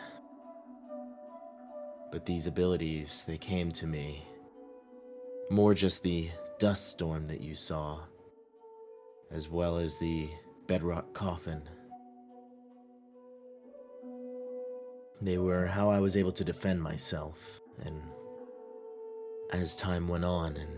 [2.13, 4.27] But these abilities, they came to me.
[5.51, 8.01] More just the dust storm that you saw,
[9.31, 10.29] as well as the
[10.67, 11.63] bedrock coffin.
[15.21, 17.39] They were how I was able to defend myself,
[17.85, 18.03] and
[19.53, 20.71] as time went on, and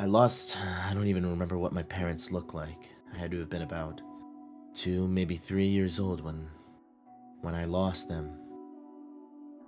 [0.00, 0.56] I lost.
[0.56, 2.88] I don't even remember what my parents looked like.
[3.12, 4.00] I had to have been about
[4.72, 6.48] two, maybe three years old when,
[7.42, 8.34] when I lost them.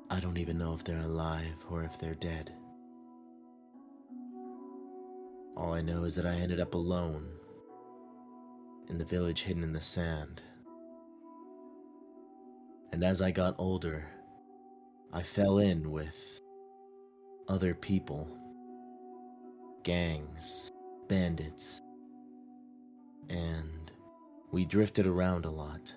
[0.09, 2.51] I don't even know if they're alive or if they're dead.
[5.55, 7.29] All I know is that I ended up alone
[8.89, 10.41] in the village hidden in the sand.
[12.91, 14.07] And as I got older,
[15.13, 16.17] I fell in with
[17.49, 18.27] other people,
[19.83, 20.71] gangs,
[21.09, 21.81] bandits,
[23.29, 23.91] and
[24.53, 25.93] we drifted around a lot.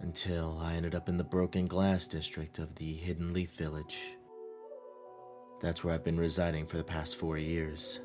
[0.00, 3.96] Until I ended up in the broken glass district of the Hidden Leaf Village.
[5.62, 8.00] That's where I've been residing for the past four years.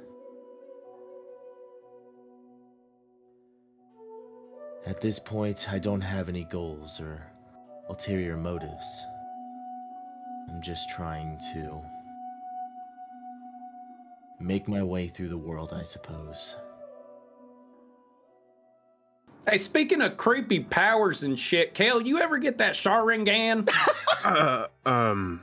[4.85, 7.21] At this point, I don't have any goals or
[7.89, 9.03] ulterior motives.
[10.49, 11.81] I'm just trying to
[14.39, 16.55] make my way through the world, I suppose.
[19.47, 23.69] Hey, speaking of creepy powers and shit, Kayle, you ever get that Sharingan?
[24.25, 25.39] Uh, um,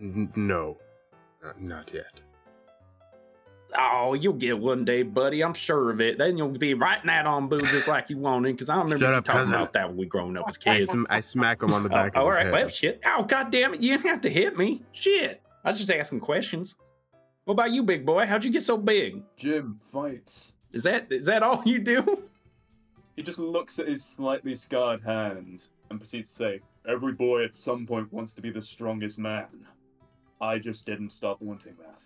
[0.00, 0.78] n- no,
[1.44, 2.22] Uh, not yet.
[3.78, 5.44] oh, you'll get one day, buddy.
[5.44, 6.16] I'm sure of it.
[6.16, 9.12] Then you'll be writing that on boo just like you wanted, because I remember Shut
[9.12, 9.54] you up, talking cousin.
[9.56, 10.66] about that when we growing up as kids.
[10.74, 10.90] I, kids.
[10.90, 12.52] sm- I smack him on the Oh, back of all his right, head.
[12.54, 13.00] well, shit.
[13.04, 13.82] Oh, god damn it.
[13.82, 14.82] You didn't have to hit me.
[14.92, 15.42] Shit.
[15.62, 16.76] I was just asking questions.
[17.46, 18.26] What about you, big boy?
[18.26, 19.22] How'd you get so big?
[19.36, 20.52] Jim fights.
[20.72, 22.24] Is that is that all you do?
[23.14, 27.54] He just looks at his slightly scarred hand and proceeds to say, Every boy at
[27.54, 29.46] some point wants to be the strongest man.
[30.40, 32.02] I just didn't stop wanting that.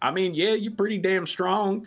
[0.00, 1.86] I mean, yeah, you're pretty damn strong.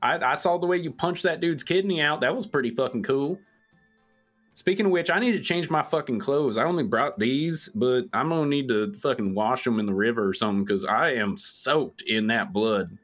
[0.00, 2.22] I, I saw the way you punched that dude's kidney out.
[2.22, 3.38] That was pretty fucking cool.
[4.54, 6.58] Speaking of which, I need to change my fucking clothes.
[6.58, 10.28] I only brought these, but I'm gonna need to fucking wash them in the river
[10.28, 12.98] or something because I am soaked in that blood.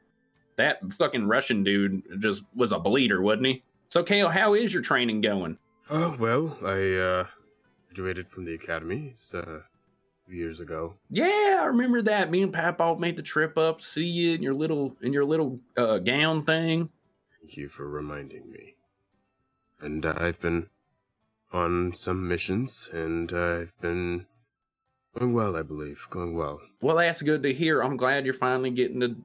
[0.57, 3.63] That fucking Russian dude just was a bleeder, wasn't he?
[3.87, 5.57] So, Kayle, how is your training going?
[5.89, 7.25] Oh well, I uh,
[7.87, 9.61] graduated from the academy uh, a
[10.27, 10.93] few years ago.
[11.09, 12.29] Yeah, I remember that.
[12.29, 15.59] Me and Papa made the trip up, see you in your little in your little
[15.75, 16.89] uh, gown thing.
[17.41, 18.75] Thank you for reminding me.
[19.81, 20.67] And uh, I've been
[21.51, 24.25] on some missions, and uh, I've been
[25.17, 26.07] going well, I believe.
[26.09, 26.61] Going well.
[26.81, 27.81] Well, that's good to hear.
[27.81, 29.15] I'm glad you're finally getting to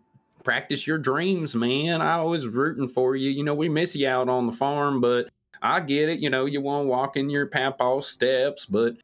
[0.43, 2.01] practice your dreams, man.
[2.01, 3.31] I was rooting for you.
[3.31, 5.29] You know, we miss you out on the farm, but
[5.63, 6.21] I get it.
[6.21, 8.95] You know, you want to walk in your papa's steps, but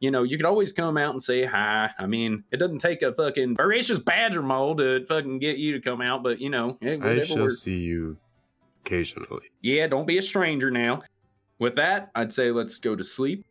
[0.00, 1.90] you know, you could always come out and say hi.
[1.98, 5.80] I mean, it doesn't take a fucking voracious badger mole to fucking get you to
[5.80, 7.60] come out, but you know, hey, I shall works.
[7.60, 8.16] see you
[8.84, 9.50] occasionally.
[9.60, 11.02] Yeah, don't be a stranger now.
[11.60, 13.44] With that, I'd say let's go to sleep.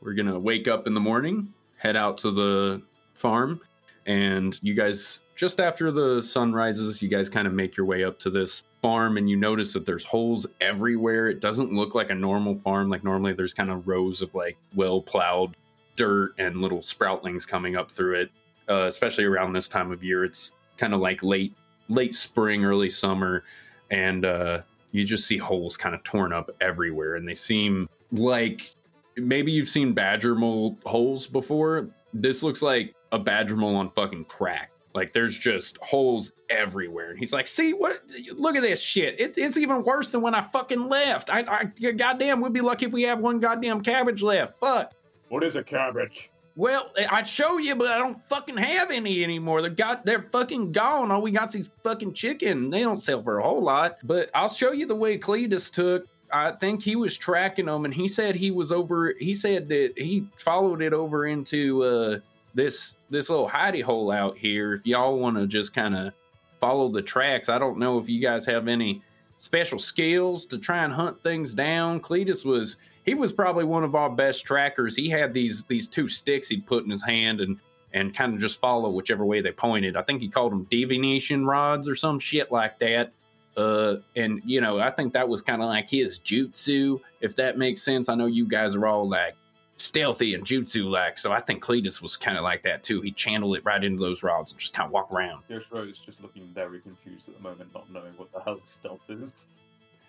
[0.00, 2.82] We're going to wake up in the morning, head out to the
[3.14, 3.60] farm,
[4.06, 8.04] and you guys, just after the sun rises, you guys kind of make your way
[8.04, 11.28] up to this farm and you notice that there's holes everywhere.
[11.28, 12.88] It doesn't look like a normal farm.
[12.88, 15.56] Like normally there's kind of rows of like well plowed
[15.96, 18.30] dirt and little sproutlings coming up through it.
[18.68, 21.54] Uh, especially around this time of year, it's kind of like late
[21.88, 23.44] late spring, early summer,
[23.90, 24.60] and uh,
[24.96, 28.74] you just see holes kind of torn up everywhere and they seem like
[29.16, 31.88] maybe you've seen badger mole holes before.
[32.12, 34.70] This looks like a badger mole on fucking crack.
[34.94, 37.10] Like there's just holes everywhere.
[37.10, 39.20] And he's like see what look at this shit.
[39.20, 41.30] It, it's even worse than when i fucking left.
[41.30, 41.44] I,
[41.82, 44.58] I goddamn we'd be lucky if we have one goddamn cabbage left.
[44.58, 44.92] Fuck.
[45.28, 46.30] What is a cabbage?
[46.56, 49.60] Well, I'd show you, but I don't fucking have any anymore.
[49.60, 51.10] They're got they're fucking gone.
[51.10, 52.70] All we got's these fucking chicken.
[52.70, 53.98] They don't sell for a whole lot.
[54.02, 56.06] But I'll show you the way Cletus took.
[56.32, 59.12] I think he was tracking them, and he said he was over.
[59.20, 62.18] He said that he followed it over into uh,
[62.54, 64.74] this this little hidey hole out here.
[64.74, 66.14] If y'all want to just kind of
[66.58, 69.02] follow the tracks, I don't know if you guys have any
[69.36, 72.00] special skills to try and hunt things down.
[72.00, 74.96] Cletus was he was probably one of our best trackers.
[74.96, 77.58] He had these these two sticks he'd put in his hand and
[77.94, 79.96] and kind of just follow whichever way they pointed.
[79.96, 83.12] I think he called them divination rods or some shit like that.
[83.56, 87.56] Uh, and you know, I think that was kind of like his jutsu, if that
[87.56, 88.10] makes sense.
[88.10, 89.34] I know you guys are all like
[89.76, 93.00] stealthy and jutsu like, so I think Cletus was kind of like that too.
[93.00, 95.42] He channeled it right into those rods and just kind of walk around.
[95.48, 99.00] Yoshiro is just looking very confused at the moment, not knowing what the hell stealth
[99.08, 99.46] is.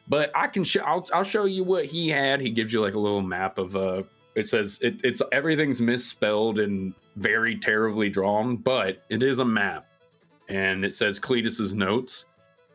[0.09, 0.81] But I can show.
[0.81, 2.41] I'll, I'll show you what he had.
[2.41, 4.03] He gives you like a little map of uh.
[4.35, 9.87] It says it, it's everything's misspelled and very terribly drawn, but it is a map,
[10.47, 12.25] and it says Cletus's notes,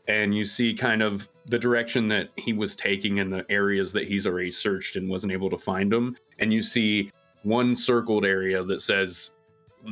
[0.08, 4.08] and you see kind of the direction that he was taking and the areas that
[4.08, 7.12] he's already searched and wasn't able to find them, and you see
[7.44, 9.30] one circled area that says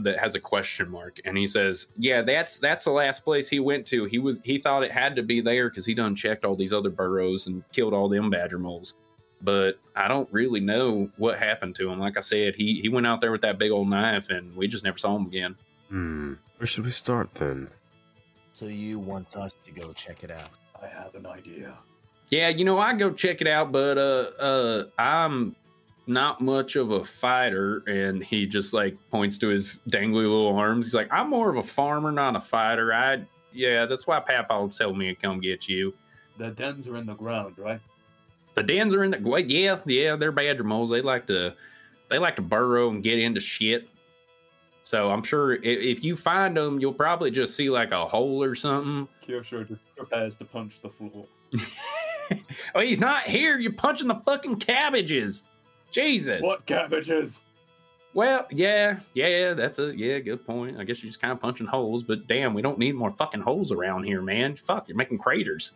[0.02, 3.58] that has a question mark and he says yeah that's that's the last place he
[3.58, 6.44] went to he was he thought it had to be there because he done checked
[6.44, 8.94] all these other burrows and killed all them badger moles
[9.42, 13.06] but i don't really know what happened to him like i said he he went
[13.06, 15.56] out there with that big old knife and we just never saw him again
[15.88, 16.34] Hmm.
[16.58, 17.68] Where should we start then?
[18.52, 20.50] So you want us to go check it out?
[20.80, 21.76] I have an idea.
[22.30, 25.56] yeah you know i go check it out but uh uh i'm
[26.10, 30.86] not much of a fighter and he just like points to his dangly little arms.
[30.86, 32.92] He's like i'm more of a farmer not a fighter.
[32.92, 35.94] I yeah that's why papa told me to come get you.
[36.36, 37.80] The dens are in the ground, right?
[38.56, 41.54] the dens are in the well, yeah yeah they're badger moles they like to
[42.08, 43.88] they like to burrow and get into shit.
[44.82, 48.42] So i'm sure if, if you find them you'll probably just see like a hole
[48.42, 49.08] or something.
[49.26, 51.26] Kyosho just prepares to punch the floor.
[52.74, 53.58] oh he's not here.
[53.58, 55.44] You're punching the fucking cabbages
[55.90, 57.44] jesus What cabbages?
[58.12, 60.78] Well, yeah, yeah, that's a yeah, good point.
[60.78, 63.40] I guess you're just kind of punching holes, but damn, we don't need more fucking
[63.40, 64.56] holes around here, man.
[64.56, 65.72] Fuck, you're making craters.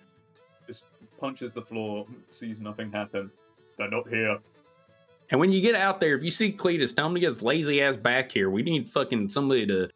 [0.67, 0.87] Just
[1.21, 3.31] punches the floor, sees nothing happen.
[3.79, 4.39] They're not here.
[5.31, 7.43] And when you get out there, if you see Cletus, tell him to get his
[7.43, 8.51] lazy ass back here.
[8.51, 9.89] We need fucking somebody to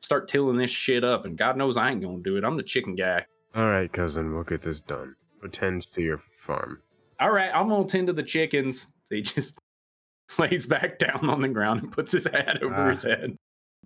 [0.00, 1.24] start tilling this shit up.
[1.24, 2.44] And God knows I ain't gonna do it.
[2.44, 3.24] I'm the chicken guy.
[3.54, 5.16] All right, cousin, we'll get this done.
[5.42, 6.82] Attend to your farm.
[7.20, 8.88] All right, I'm gonna tend to the chickens.
[9.10, 9.58] They just
[10.38, 12.90] lays back down on the ground and puts his hat over Ah.
[12.90, 13.36] his head.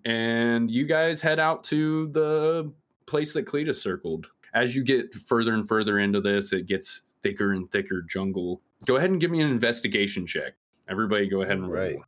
[0.05, 2.72] And you guys head out to the
[3.07, 4.28] place that Cletus circled.
[4.55, 8.62] As you get further and further into this, it gets thicker and thicker jungle.
[8.86, 10.55] Go ahead and give me an investigation check.
[10.88, 11.82] Everybody, go ahead and roll.
[11.82, 11.99] Right.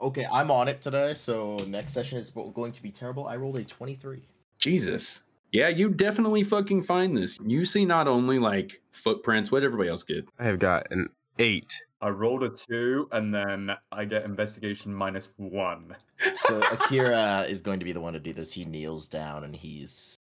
[0.00, 3.26] Okay, I'm on it today, so next session is going to be terrible.
[3.28, 4.20] I rolled a 23.
[4.58, 5.22] Jesus.
[5.52, 7.38] Yeah, you definitely fucking find this.
[7.40, 10.28] You see not only like footprints, what everybody else get.
[10.38, 11.08] I have got an
[11.38, 11.82] eight.
[12.00, 15.96] I rolled a two, and then I get investigation minus one.
[16.40, 18.52] So Akira is going to be the one to do this.
[18.52, 20.18] He kneels down and he's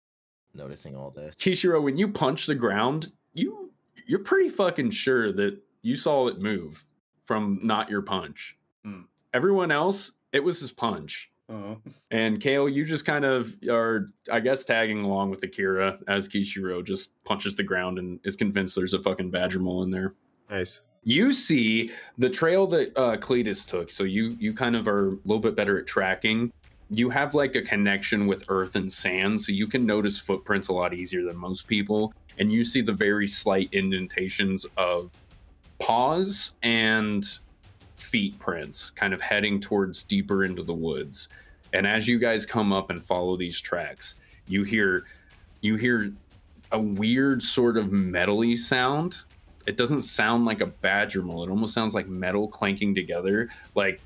[0.55, 1.35] noticing all this.
[1.37, 3.71] Kishiro, when you punch the ground, you
[4.07, 6.85] you're pretty fucking sure that you saw it move
[7.25, 8.57] from not your punch.
[8.85, 9.03] Hmm.
[9.35, 11.31] Everyone else, it was his punch.
[11.51, 11.79] Oh.
[12.11, 16.85] And Kayle, you just kind of are, I guess, tagging along with Akira as Kishiro
[16.85, 20.13] just punches the ground and is convinced there's a fucking badger mole in there.
[20.51, 20.83] Nice.
[21.05, 25.19] You see the trail that uh, Cletus took, so you you kind of are a
[25.25, 26.53] little bit better at tracking.
[26.91, 30.73] You have like a connection with earth and sand, so you can notice footprints a
[30.73, 32.13] lot easier than most people.
[32.39, 35.11] And you see the very slight indentations of
[35.79, 37.27] paws and
[37.97, 41.29] feet prints, kind of heading towards deeper into the woods.
[41.73, 44.15] And as you guys come up and follow these tracks,
[44.47, 45.05] you hear
[45.61, 46.13] you hear
[46.73, 49.25] a weird sort of metally sound
[49.69, 51.45] it doesn't sound like a badger mole.
[51.45, 53.51] It almost sounds like metal clanking together.
[53.75, 54.01] Like,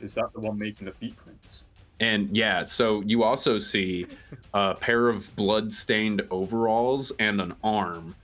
[0.00, 1.62] Is that the one making the feet prints?
[2.00, 4.04] and yeah, so you also see
[4.52, 8.14] a pair of blood-stained overalls and an arm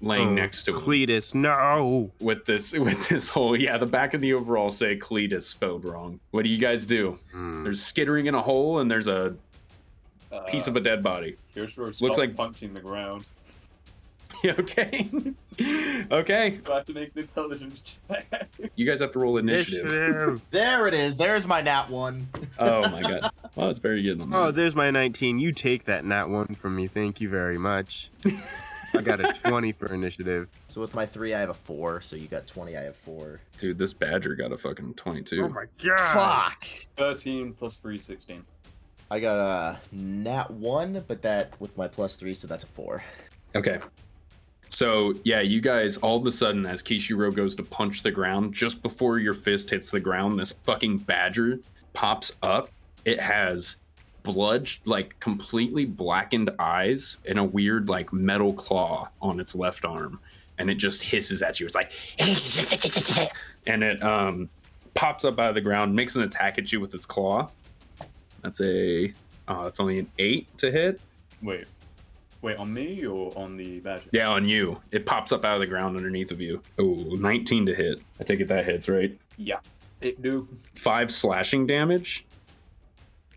[0.00, 2.10] laying Oh, next to it Cletus, no.
[2.18, 3.76] with this with this whole yeah.
[3.76, 6.18] The back of the overall say Cletus spelled wrong.
[6.30, 7.18] What do you guys do?
[7.30, 7.62] Hmm.
[7.62, 9.36] There's skittering in a hole and there's a
[10.32, 11.36] Uh, piece of a dead body.
[11.54, 13.24] Kyosho looks like- punching the ground.
[14.58, 15.08] okay,
[16.10, 16.50] okay.
[16.64, 18.48] Do I have to make the intelligence check?
[18.76, 19.92] You guys have to roll initiative.
[19.92, 20.42] Initiative.
[20.50, 21.16] There it is.
[21.16, 22.28] There's my nat one.
[22.58, 23.30] Oh my god.
[23.54, 24.20] Well, it's very good.
[24.32, 25.38] Oh, there's my 19.
[25.38, 26.86] You take that nat one from me.
[26.88, 28.10] Thank you very much.
[28.94, 30.48] I got a 20 for initiative.
[30.68, 32.00] So with my three, I have a four.
[32.02, 33.40] So you got 20, I have four.
[33.58, 35.42] Dude, this badger got a fucking 22.
[35.44, 36.52] Oh my god.
[36.52, 36.64] Fuck!
[36.96, 38.44] 13 plus 3, 16.
[39.10, 43.02] I got a nat one, but that with my plus three, so that's a four.
[43.54, 43.78] Okay.
[44.74, 48.52] So, yeah, you guys, all of a sudden, as Kishiro goes to punch the ground,
[48.52, 51.60] just before your fist hits the ground, this fucking badger
[51.92, 52.70] pops up.
[53.04, 53.76] It has
[54.24, 60.18] blood, like completely blackened eyes and a weird, like, metal claw on its left arm.
[60.58, 61.66] And it just hisses at you.
[61.66, 61.92] It's like,
[63.68, 64.48] and it um,
[64.94, 67.48] pops up out of the ground, makes an attack at you with its claw.
[68.42, 69.12] That's a,
[69.46, 71.00] uh, that's only an eight to hit.
[71.42, 71.66] Wait.
[72.44, 74.10] Wait, on me or on the badger?
[74.12, 74.78] Yeah, on you.
[74.90, 76.60] It pops up out of the ground underneath of you.
[76.78, 78.02] Oh, 19 to hit.
[78.20, 79.18] I take it that hits, right?
[79.38, 79.60] Yeah.
[80.02, 80.46] It do.
[80.74, 82.26] Five slashing damage.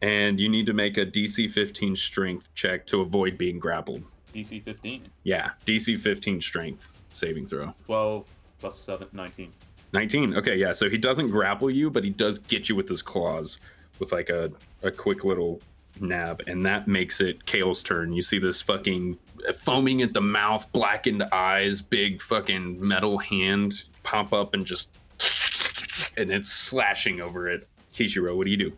[0.02, 4.04] And you need to make a DC 15 strength check to avoid being grappled.
[4.36, 5.08] DC 15.
[5.24, 7.74] Yeah, DC 15 strength saving throw.
[7.86, 8.26] 12
[8.60, 9.54] plus 7, 19.
[9.94, 10.36] 19.
[10.36, 10.74] Okay, yeah.
[10.74, 13.58] So he doesn't grapple you, but he does get you with his claws
[14.00, 14.52] with like a,
[14.84, 15.62] a quick little
[16.02, 16.44] nab.
[16.48, 18.14] And that makes it Kayle's turn.
[18.14, 19.18] You see this fucking
[19.56, 24.92] foaming at the mouth, blackened eyes, big fucking metal hand pop up and just.
[26.16, 27.68] And it's slashing over it.
[27.94, 28.74] Kishiro, what do you do?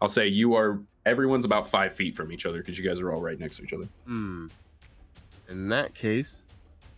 [0.00, 0.80] I'll say you are.
[1.06, 3.62] Everyone's about five feet from each other because you guys are all right next to
[3.62, 3.88] each other.
[4.06, 4.46] Hmm.
[5.48, 6.46] In that case,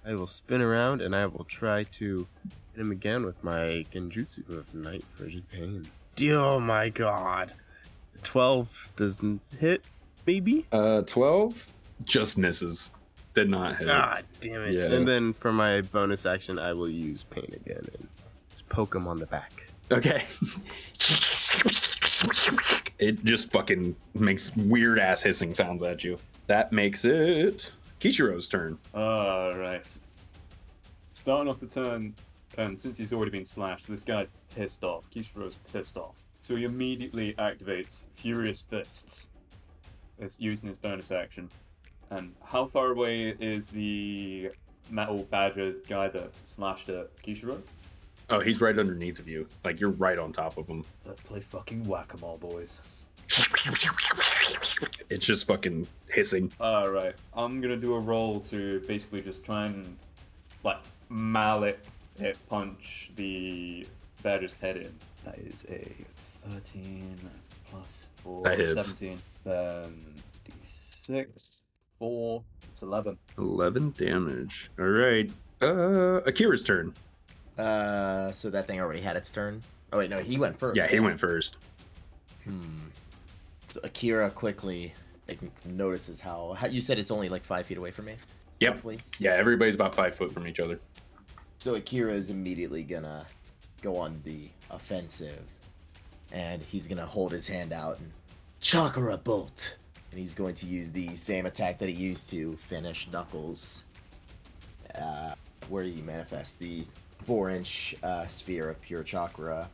[0.06, 2.26] I will spin around and I will try to
[2.72, 5.86] hit him again with my Genjutsu of Night Frigid Pain.
[6.30, 7.52] Oh my god.
[8.22, 9.82] 12 doesn't hit,
[10.26, 10.66] maybe?
[10.72, 11.66] Uh, 12
[12.04, 12.90] just misses.
[13.34, 13.86] Did not hit.
[13.86, 14.72] God damn it.
[14.72, 14.96] Yeah.
[14.96, 18.08] And then for my bonus action, I will use Pain again and
[18.50, 19.66] just poke him on the back.
[19.92, 20.24] Okay.
[22.98, 26.18] it just fucking makes weird ass hissing sounds at you.
[26.46, 27.70] That makes it
[28.00, 28.78] Kishiro's turn.
[28.94, 29.96] Alright.
[31.12, 32.14] Starting off the turn,
[32.58, 35.04] and since he's already been slashed, this guy's pissed off.
[35.14, 36.14] Kishiro's pissed off.
[36.46, 39.30] So he immediately activates Furious Fists.
[40.20, 41.50] It's using his bonus action.
[42.10, 44.52] And how far away is the
[44.88, 47.60] metal badger guy that slashed at Kishiro?
[48.30, 49.48] Oh, he's right underneath of you.
[49.64, 50.84] Like you're right on top of him.
[51.04, 52.80] Let's play fucking whack-a-mole, boys.
[55.10, 56.52] It's just fucking hissing.
[56.60, 59.96] Alright, I'm gonna do a roll to basically just try and,
[60.62, 60.78] like,
[61.08, 61.84] mallet
[62.20, 63.84] hit punch the
[64.22, 64.94] badger's head in.
[65.24, 65.92] That is a
[66.50, 67.16] 13
[67.70, 68.74] plus 4, That hits.
[68.74, 69.18] 17.
[69.44, 70.04] Then
[70.62, 71.62] d6,
[71.98, 73.18] 4, it's 11.
[73.38, 74.70] 11 damage.
[74.78, 75.30] All right.
[75.62, 76.94] Uh, Akira's turn.
[77.58, 79.62] Uh, so that thing already had its turn.
[79.92, 80.76] Oh wait, no, he went first.
[80.76, 81.56] Yeah, he went first.
[82.44, 82.88] Hmm.
[83.68, 84.92] So Akira quickly
[85.28, 88.16] like notices how, how you said it's only like five feet away from me.
[88.60, 88.74] Yep.
[88.74, 88.98] Roughly.
[89.18, 90.78] Yeah, everybody's about five foot from each other.
[91.58, 93.26] So Akira is immediately gonna
[93.82, 95.42] go on the offensive,
[96.36, 98.12] and he's gonna hold his hand out and
[98.60, 99.74] chakra bolt,
[100.10, 103.84] and he's going to use the same attack that he used to finish Knuckles,
[104.94, 105.34] uh,
[105.70, 106.84] where he manifests the
[107.24, 109.66] four-inch uh, sphere of pure chakra,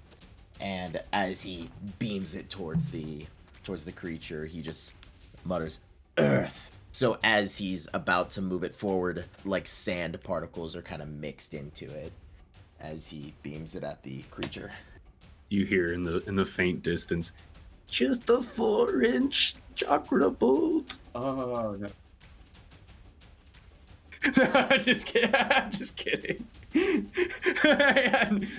[0.61, 1.69] and as he
[1.99, 3.27] beams it towards the
[3.65, 4.95] towards the creature, he just
[5.45, 5.81] mutters,
[6.17, 11.09] "Earth." So as he's about to move it forward, like sand particles are kind of
[11.09, 12.13] mixed into it
[12.79, 14.71] as he beams it at the creature.
[15.53, 17.33] You hear in the in the faint distance,
[17.87, 20.97] just a four inch chakra bolt.
[21.15, 21.89] Oh, no.
[24.79, 25.35] just kidding.
[25.35, 26.47] I'm just kidding.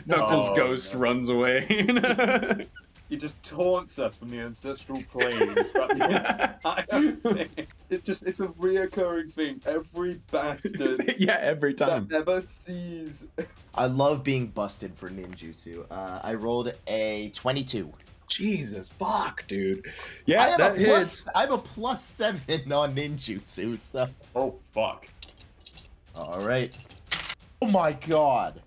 [0.06, 1.00] Knuckles No, ghost no.
[1.00, 2.68] runs away.
[3.14, 5.56] He just taunts us from the ancestral plane.
[7.92, 9.62] it just, it's a reoccurring thing.
[9.68, 12.08] Every bastard yeah, every time.
[12.08, 13.26] that ever sees
[13.76, 15.86] I love being busted for ninjutsu.
[15.92, 17.94] Uh, I rolled a 22.
[18.30, 19.86] Jesus fuck, dude.
[19.86, 19.92] I
[20.26, 21.18] Yeah, have that a plus.
[21.20, 21.28] hits.
[21.36, 23.78] I have a plus seven on ninjutsu.
[23.78, 25.08] So, Oh fuck!
[26.16, 26.76] all right.
[27.62, 28.60] Oh my god!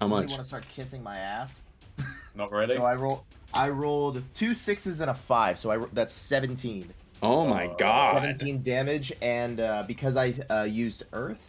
[0.00, 0.22] How much?
[0.22, 1.64] You want to start kissing my ass?
[2.34, 2.74] Not ready.
[2.74, 3.24] So I roll.
[3.54, 6.92] I rolled two sixes and a five, so I that's 17.
[7.22, 8.08] Oh my Uh, god.
[8.12, 11.40] 17 damage, and uh, because I uh, used Earth,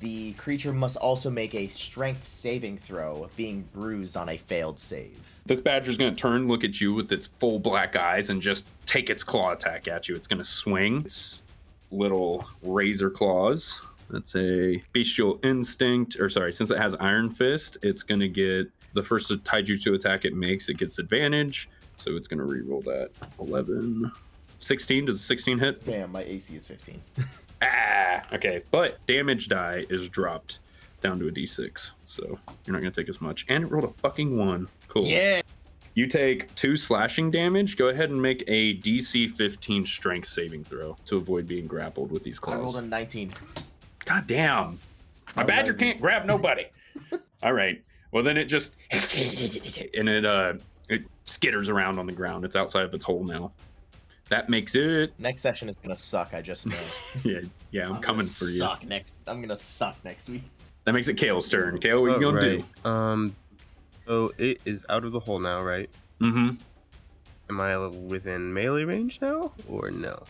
[0.00, 5.18] the creature must also make a Strength saving throw, being bruised on a failed save.
[5.46, 9.08] This badger's gonna turn, look at you with its full black eyes, and just take
[9.10, 10.14] its claw attack at you.
[10.14, 11.42] It's gonna swing its
[11.90, 13.80] little razor claws.
[14.10, 19.02] That's a bestial instinct, or sorry, since it has Iron Fist, it's gonna get the
[19.02, 21.68] first taijutsu attack it makes, it gets advantage.
[21.96, 23.10] So it's gonna reroll that.
[23.40, 24.10] 11.
[24.58, 25.84] 16, does a 16 hit?
[25.84, 27.00] Damn, my AC is 15.
[27.60, 28.62] Ah, okay.
[28.70, 30.60] But damage die is dropped
[31.00, 31.90] down to a d6.
[32.04, 33.44] So you're not gonna take as much.
[33.48, 34.68] And it rolled a fucking one.
[34.86, 35.02] Cool.
[35.02, 35.40] Yeah.
[35.94, 37.76] You take two slashing damage.
[37.76, 42.22] Go ahead and make a DC 15 strength saving throw to avoid being grappled with
[42.22, 42.58] these claws.
[42.58, 43.34] I rolled a 19.
[44.04, 44.78] God damn.
[45.34, 46.66] My badger can't grab nobody.
[47.42, 47.82] All right.
[48.10, 50.54] Well, then it just and it uh
[50.88, 52.44] it skitters around on the ground.
[52.44, 53.52] It's outside of its hole now.
[54.28, 55.12] That makes it.
[55.18, 56.34] Next session is gonna suck.
[56.34, 56.76] I just know.
[57.24, 57.40] Yeah,
[57.70, 57.84] yeah.
[57.84, 58.58] I'm, gonna coming for you.
[58.58, 59.14] Suck next.
[59.26, 60.42] I'm gonna suck next week.
[60.84, 61.78] That makes it Kayle's turn.
[61.78, 62.86] Kayle, what are you Oh, gonna right.
[62.86, 63.36] Um,
[64.06, 65.88] so it is out of the hole now, right?
[66.20, 66.56] Mm-hmm.
[67.50, 70.22] Am I within melee range now, or no?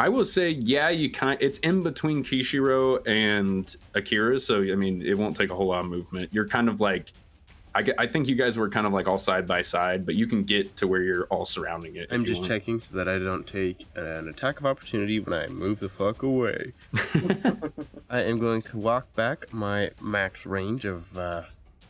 [0.00, 1.36] I will say, yeah, you kind.
[1.42, 5.80] It's in between Kishiro and Akira, so I mean, it won't take a whole lot
[5.80, 6.30] of movement.
[6.32, 7.12] You're kind of like
[7.74, 10.26] I, I think you guys were kind of like all side by side, but you
[10.26, 12.08] can get to where you're all surrounding it.
[12.10, 12.48] I'm just want.
[12.48, 16.22] checking so that I don't take an attack of opportunity when I move the fuck
[16.22, 16.72] away.
[18.10, 21.42] I am going to walk back my max range of, uh,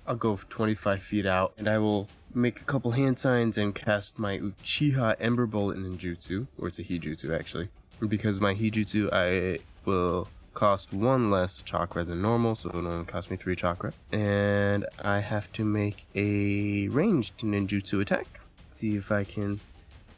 [0.07, 4.19] I'll go 25 feet out, and I will make a couple hand signs and cast
[4.19, 7.69] my Uchiha Ember Bullet ninjutsu, or it's a Hijutsu actually.
[8.09, 13.31] Because my Hijutsu, I will cost one less chakra than normal, so it'll only cost
[13.31, 13.93] me three chakra.
[14.12, 18.27] And I have to make a ranged ninjutsu attack.
[18.77, 19.60] See if I can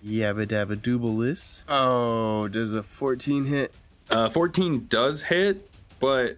[0.04, 1.64] yabba dabba dooble this.
[1.68, 3.72] Oh, does a 14 hit?
[4.10, 5.68] Uh, 14 does hit,
[6.00, 6.36] but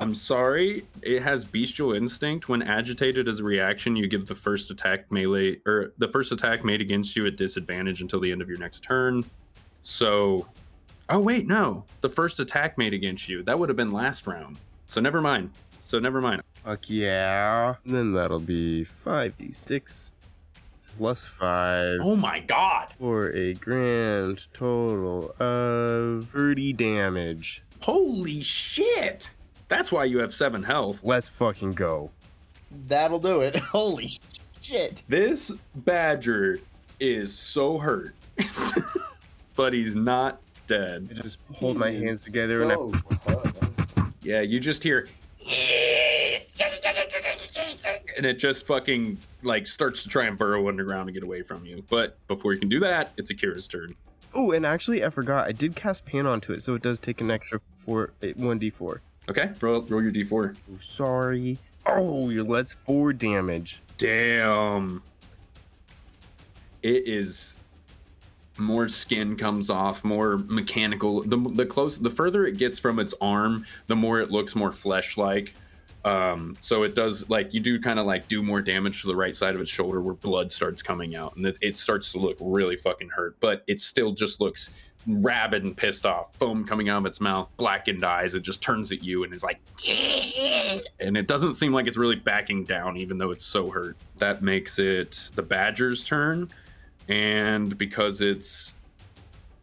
[0.00, 0.86] I'm sorry.
[1.02, 2.48] It has bestial instinct.
[2.48, 6.64] When agitated as a reaction, you give the first attack melee or the first attack
[6.64, 9.24] made against you at disadvantage until the end of your next turn.
[9.82, 10.46] So,
[11.08, 14.58] oh wait, no, the first attack made against you that would have been last round.
[14.86, 15.50] So never mind.
[15.80, 16.42] So never mind.
[16.64, 17.74] Fuck yeah.
[17.84, 20.12] Then that'll be 5d6
[20.96, 22.88] plus 5 Oh my god!
[22.98, 27.62] for a grand total of 30 damage.
[27.80, 29.30] Holy shit!
[29.68, 31.00] That's why you have seven health.
[31.02, 32.10] Let's fucking go.
[32.86, 33.56] That'll do it.
[33.56, 34.10] Holy
[34.60, 35.02] shit.
[35.08, 36.60] This badger
[36.98, 38.14] is so hurt,
[39.56, 41.08] but he's not dead.
[41.10, 44.10] I just hold my hands together and I.
[44.22, 45.08] Yeah, you just hear
[48.16, 51.64] and it just fucking like starts to try and burrow underground to get away from
[51.64, 51.84] you.
[51.88, 53.94] But before you can do that, it's Akira's turn.
[54.34, 55.46] Oh, and actually, I forgot.
[55.46, 58.58] I did cast Pan onto it, so it does take an extra four, eh, one
[58.58, 58.98] d4.
[59.28, 60.56] Okay, roll, roll your d4.
[60.56, 61.58] Oh, sorry.
[61.86, 63.80] Oh, your let's four damage.
[63.98, 65.02] Damn.
[66.82, 67.56] It is
[68.58, 71.22] more skin comes off, more mechanical.
[71.22, 74.72] The the close the further it gets from its arm, the more it looks more
[74.72, 75.54] flesh like.
[76.04, 79.16] Um, so it does like you do kind of like do more damage to the
[79.16, 82.18] right side of its shoulder where blood starts coming out and it, it starts to
[82.18, 84.70] look really fucking hurt, but it still just looks
[85.06, 88.34] rabid and pissed off, foam coming out of its mouth, blackened eyes.
[88.34, 89.60] It just turns at you and is like,
[91.00, 93.96] and it doesn't seem like it's really backing down, even though it's so hurt.
[94.18, 96.48] That makes it the Badger's turn,
[97.08, 98.72] and because it's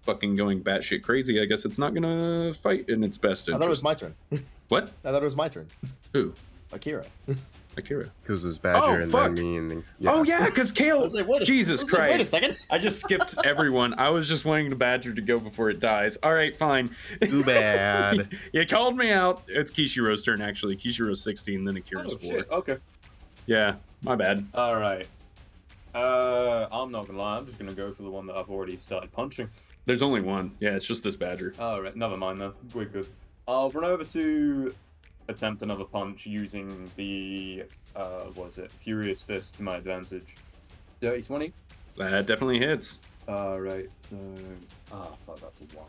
[0.03, 3.63] fucking going batshit crazy, I guess it's not gonna fight in its best I thought
[3.63, 4.13] it was my turn.
[4.69, 4.91] what?
[5.05, 5.67] I thought it was my turn.
[6.13, 6.33] Who?
[6.71, 7.05] Akira.
[7.75, 8.07] Akira.
[8.21, 9.33] Because it was Badger Oh, and fuck.
[9.33, 9.83] then me and then.
[10.05, 11.01] Oh yeah, because I Kayle.
[11.01, 12.57] was like, wait a, Jesus I was like, Wait a second.
[12.69, 13.95] I just skipped everyone.
[13.97, 16.15] I was just wanting the Badger to go before it dies.
[16.21, 16.95] All right, fine.
[17.23, 18.29] Too bad.
[18.51, 19.41] you called me out.
[19.47, 20.75] It's Kishiro's turn, actually.
[20.77, 22.31] Kishiro's 16, then Akira's Oh 4.
[22.37, 22.51] shit.
[22.51, 22.77] Okay.
[23.47, 24.45] Yeah, my bad.
[24.53, 25.07] All right.
[25.93, 27.37] Uh, I'm not gonna lie.
[27.37, 29.49] I'm just gonna go for the one that I've already started punching.
[29.85, 30.55] There's only one.
[30.59, 31.53] Yeah, it's just this Badger.
[31.59, 31.95] All right.
[31.95, 32.51] Never mind then.
[32.73, 33.07] We're good.
[33.47, 34.73] I'll run over to
[35.27, 37.65] attempt another punch using the
[37.95, 38.71] uh, what is it?
[38.83, 40.35] Furious Fist to my advantage.
[40.99, 41.53] Dirty twenty.
[41.97, 42.99] That definitely hits.
[43.27, 43.89] All right.
[44.09, 44.17] So,
[44.91, 45.39] ah, fuck.
[45.41, 45.87] That's a one.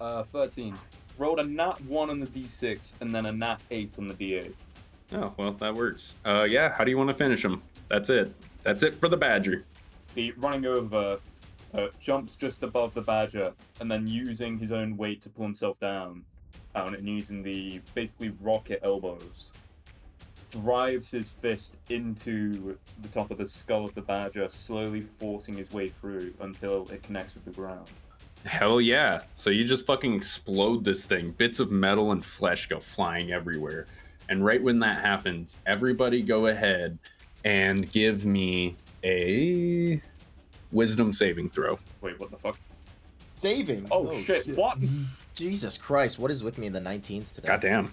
[0.00, 0.76] Uh, thirteen.
[1.18, 4.52] Rolled a nat one on the d6 and then a nat eight on the d8.
[5.14, 6.14] Oh, well, that works.
[6.24, 7.62] Uh, yeah, how do you want to finish him?
[7.88, 8.34] That's it.
[8.62, 9.64] That's it for the Badger.
[10.14, 11.18] The running over
[11.74, 15.78] uh, jumps just above the badger and then using his own weight to pull himself
[15.80, 16.24] down,
[16.74, 19.52] down and using the basically rocket elbows,
[20.50, 25.70] drives his fist into the top of the skull of the badger, slowly forcing his
[25.72, 27.88] way through until it connects with the ground.
[28.44, 29.22] Hell yeah.
[29.34, 31.30] So you just fucking explode this thing.
[31.30, 33.86] Bits of metal and flesh go flying everywhere.
[34.28, 36.98] And right when that happens, everybody go ahead
[37.44, 40.00] and give me a
[40.70, 41.78] wisdom saving throw.
[42.00, 42.58] Wait, what the fuck?
[43.34, 43.86] Saving.
[43.90, 44.78] Oh, oh shit, what?
[45.34, 47.48] Jesus Christ, what is with me in the 19s today?
[47.48, 47.92] Goddamn.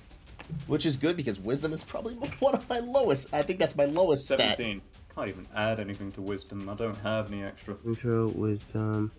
[0.68, 3.28] Which is good because wisdom is probably one of my lowest.
[3.34, 4.58] I think that's my lowest stat.
[4.58, 4.82] 17.
[5.16, 6.70] Can't even add anything to wisdom.
[6.70, 7.76] I don't have any extra.
[7.86, 9.12] Intro wisdom.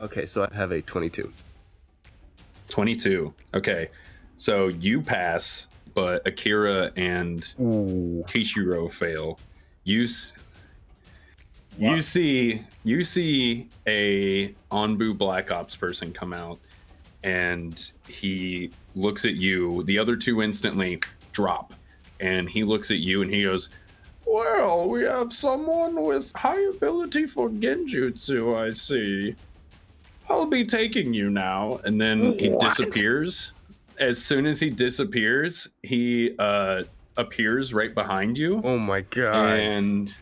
[0.00, 1.32] Okay, so I have a 22.
[2.68, 3.34] 22.
[3.54, 3.90] Okay.
[4.36, 8.24] So you pass, but Akira and Ooh.
[8.26, 9.38] Kishiro fail.
[9.84, 10.06] You
[11.78, 16.58] you see you see a Anbu Black Ops person come out
[17.22, 19.82] and he looks at you.
[19.84, 21.00] The other two instantly
[21.32, 21.74] drop.
[22.20, 23.70] And he looks at you and he goes,
[24.26, 29.34] Well, we have someone with high ability for genjutsu, I see.
[30.28, 31.80] I'll be taking you now.
[31.84, 32.60] And then he What?
[32.60, 33.52] disappears.
[33.98, 36.84] As soon as he disappears, he uh,
[37.16, 38.60] appears right behind you.
[38.64, 39.58] Oh my god.
[39.58, 40.14] And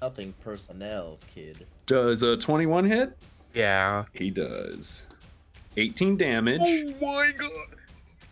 [0.00, 1.66] Nothing personnel, kid.
[1.86, 3.16] does a 21 hit?
[3.54, 4.04] yeah.
[4.12, 5.04] He does.
[5.76, 7.50] 18 damage, Oh my god.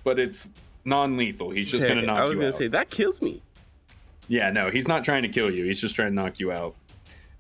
[0.05, 0.51] but it's
[0.85, 1.51] non lethal.
[1.51, 2.55] He's just going to Okay, knock I was you gonna out.
[2.55, 3.41] say that kills me.
[4.29, 5.65] Yeah, no, he's not trying to kill you.
[5.65, 6.75] He's just trying to knock you out.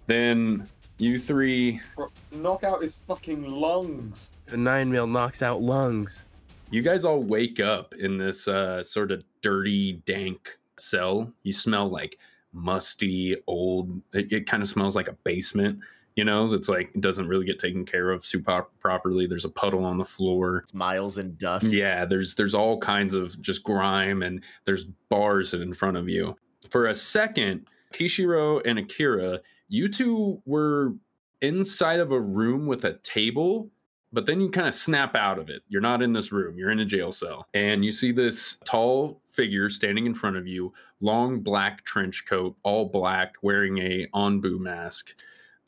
[0.06, 0.68] Then
[0.98, 4.30] you three, Bro, knock out his fucking lungs.
[4.46, 6.24] The nine mil knocks out lungs.
[6.70, 11.32] you guys all wake up in this uh, sort of dirty, dank cell.
[11.42, 12.18] You smell like
[12.52, 14.00] musty, old.
[14.12, 15.78] It, it kind of smells like a basement.
[16.16, 19.26] You know, that's like it doesn't really get taken care of super properly.
[19.26, 20.58] There's a puddle on the floor.
[20.58, 21.72] It's miles and dust.
[21.72, 26.36] Yeah, there's there's all kinds of just grime and there's bars in front of you.
[26.68, 30.94] For a second, Kishiro and Akira, you two were
[31.42, 33.70] inside of a room with a table,
[34.12, 35.62] but then you kind of snap out of it.
[35.68, 37.46] You're not in this room, you're in a jail cell.
[37.54, 42.56] And you see this tall figure standing in front of you, long black trench coat,
[42.62, 45.14] all black, wearing a Anbu mask.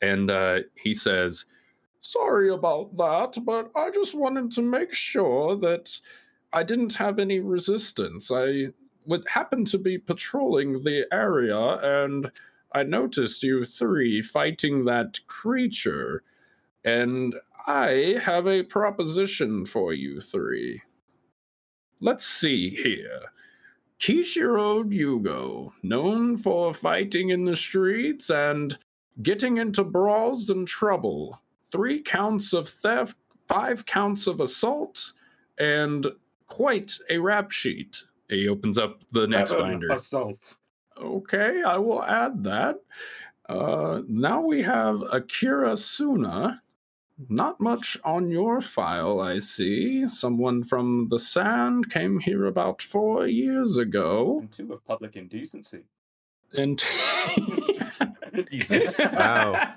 [0.01, 1.45] And uh, he says,
[2.01, 5.97] Sorry about that, but I just wanted to make sure that
[6.51, 8.29] I didn't have any resistance.
[8.29, 8.73] I
[9.05, 12.29] would happen to be patrolling the area and
[12.73, 16.23] I noticed you three fighting that creature.
[16.83, 20.81] And I have a proposition for you three.
[22.01, 23.21] Let's see here.
[23.99, 28.77] Kishiro Yugo, known for fighting in the streets and
[29.21, 31.41] getting into brawls and trouble.
[31.71, 33.15] Three counts of theft,
[33.47, 35.13] five counts of assault,
[35.57, 36.07] and
[36.47, 38.03] quite a rap sheet.
[38.27, 39.93] He opens up the next Seven binder.
[39.93, 40.57] Assault.
[41.01, 42.81] Okay, I will add that.
[43.47, 46.61] Uh, now we have Akira Suna.
[47.29, 50.07] Not much on your file, I see.
[50.07, 54.39] Someone from the Sand came here about four years ago.
[54.41, 55.83] And two of public indecency.
[56.53, 56.83] And
[58.51, 58.95] Jesus.
[58.99, 59.75] Wow.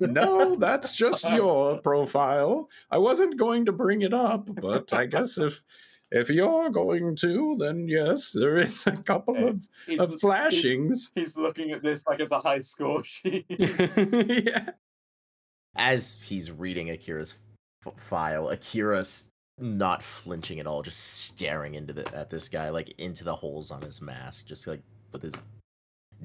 [0.00, 2.68] no, that's just your profile.
[2.90, 5.62] I wasn't going to bring it up, but I guess if
[6.10, 11.10] if you're going to, then yes, there is a couple Hey, of, He's, of flashings.
[11.14, 13.46] He's looking at this like it's a high score sheet.
[13.48, 14.70] yeah.
[15.76, 17.34] As he's reading Akira's
[17.86, 19.26] f- file, Akira's
[19.58, 23.70] not flinching at all, just staring into the at this guy, like into the holes
[23.70, 24.82] on his mask, just like
[25.12, 25.34] with his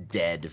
[0.10, 0.52] dead,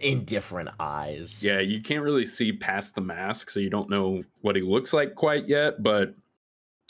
[0.00, 1.42] indifferent eyes.
[1.42, 4.92] Yeah, you can't really see past the mask, so you don't know what he looks
[4.92, 6.14] like quite yet, but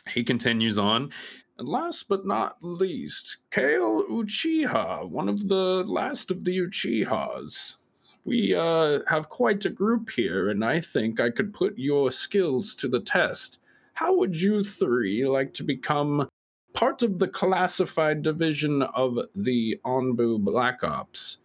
[0.08, 1.10] he continues on.
[1.58, 7.76] And last but not least, Kayle Uchiha, one of the last of the Uchihas.
[8.24, 12.74] We uh, have quite a group here, and I think I could put your skills
[12.76, 13.58] to the test.
[13.94, 16.28] How would you three like to become
[16.74, 21.38] part of the classified division of the Anbu Black Ops?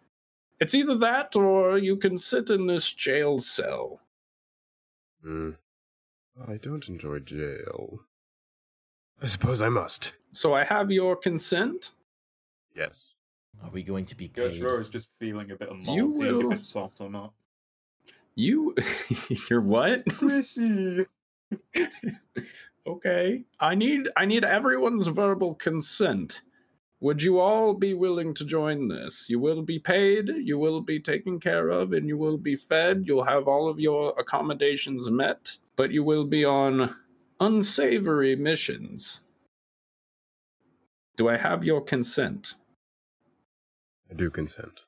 [0.59, 3.99] It's either that or you can sit in this jail cell.
[5.23, 5.51] Hmm.
[6.47, 7.99] I don't enjoy jail.
[9.21, 10.13] I suppose I must.
[10.33, 11.91] So I have your consent.
[12.75, 13.14] Yes.
[13.63, 14.59] Are we going to be paid?
[14.59, 17.33] Gertrude is just feeling a bit of You malty, if will- it's soft or not.
[18.35, 18.75] You,
[19.49, 20.03] you're what?
[20.05, 21.05] Squishy.
[22.87, 23.43] okay.
[23.59, 26.41] I need I need everyone's verbal consent.
[27.01, 29.25] Would you all be willing to join this?
[29.29, 33.03] You will be paid, you will be taken care of, and you will be fed.
[33.05, 36.95] You'll have all of your accommodations met, but you will be on
[37.39, 39.21] unsavory missions.
[41.15, 42.55] Do I have your consent?
[44.09, 44.81] I do consent.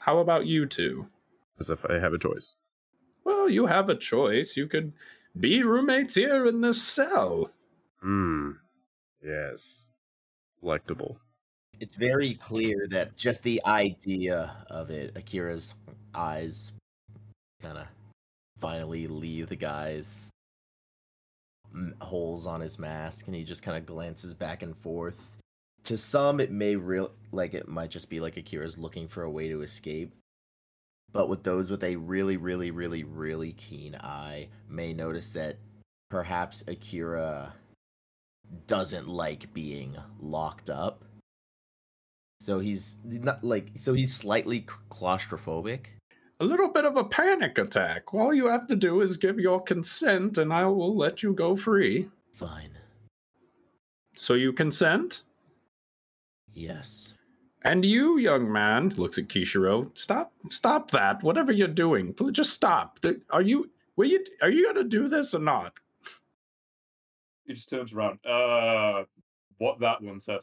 [0.00, 1.08] How about you two?
[1.58, 2.56] As if I have a choice.
[3.24, 4.56] Well, you have a choice.
[4.56, 4.92] You could
[5.38, 7.50] be roommates here in this cell.
[8.00, 8.50] Hmm.
[9.22, 9.86] Yes.
[10.62, 11.16] Electable.
[11.80, 15.74] It's very clear that just the idea of it, Akira's
[16.14, 16.72] eyes
[17.62, 17.86] kind of
[18.60, 20.30] finally leave the guy's
[22.00, 25.33] holes on his mask, and he just kind of glances back and forth.
[25.84, 29.30] To some, it may real like it might just be like Akira's looking for a
[29.30, 30.14] way to escape.
[31.12, 35.58] But with those with a really, really, really, really keen eye, may notice that
[36.10, 37.52] perhaps Akira
[38.66, 41.04] doesn't like being locked up.
[42.40, 45.86] So he's not like so he's slightly claustrophobic.
[46.40, 48.12] A little bit of a panic attack.
[48.12, 51.54] All you have to do is give your consent, and I will let you go
[51.56, 52.08] free.
[52.34, 52.70] Fine.
[54.16, 55.22] So you consent?
[56.54, 57.14] Yes.
[57.62, 59.96] And you, young man, looks at Kishiro.
[59.96, 60.32] Stop!
[60.50, 61.22] Stop that!
[61.22, 62.98] Whatever you're doing, just stop.
[63.30, 63.70] Are you?
[63.96, 64.24] Will you?
[64.42, 65.72] Are you gonna do this or not?
[67.46, 68.18] He just turns around.
[68.24, 69.04] Uh,
[69.58, 70.40] what that one said.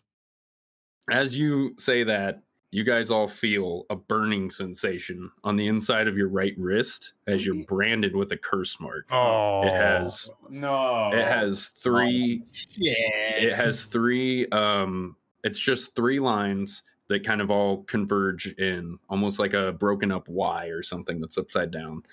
[1.09, 6.15] As you say that, you guys all feel a burning sensation on the inside of
[6.17, 9.05] your right wrist as you're branded with a curse mark.
[9.11, 9.63] Oh.
[9.63, 11.11] It has No.
[11.13, 12.43] it has three
[12.77, 12.93] Yeah.
[13.35, 19.37] it has three um it's just three lines that kind of all converge in almost
[19.37, 22.03] like a broken up Y or something that's upside down.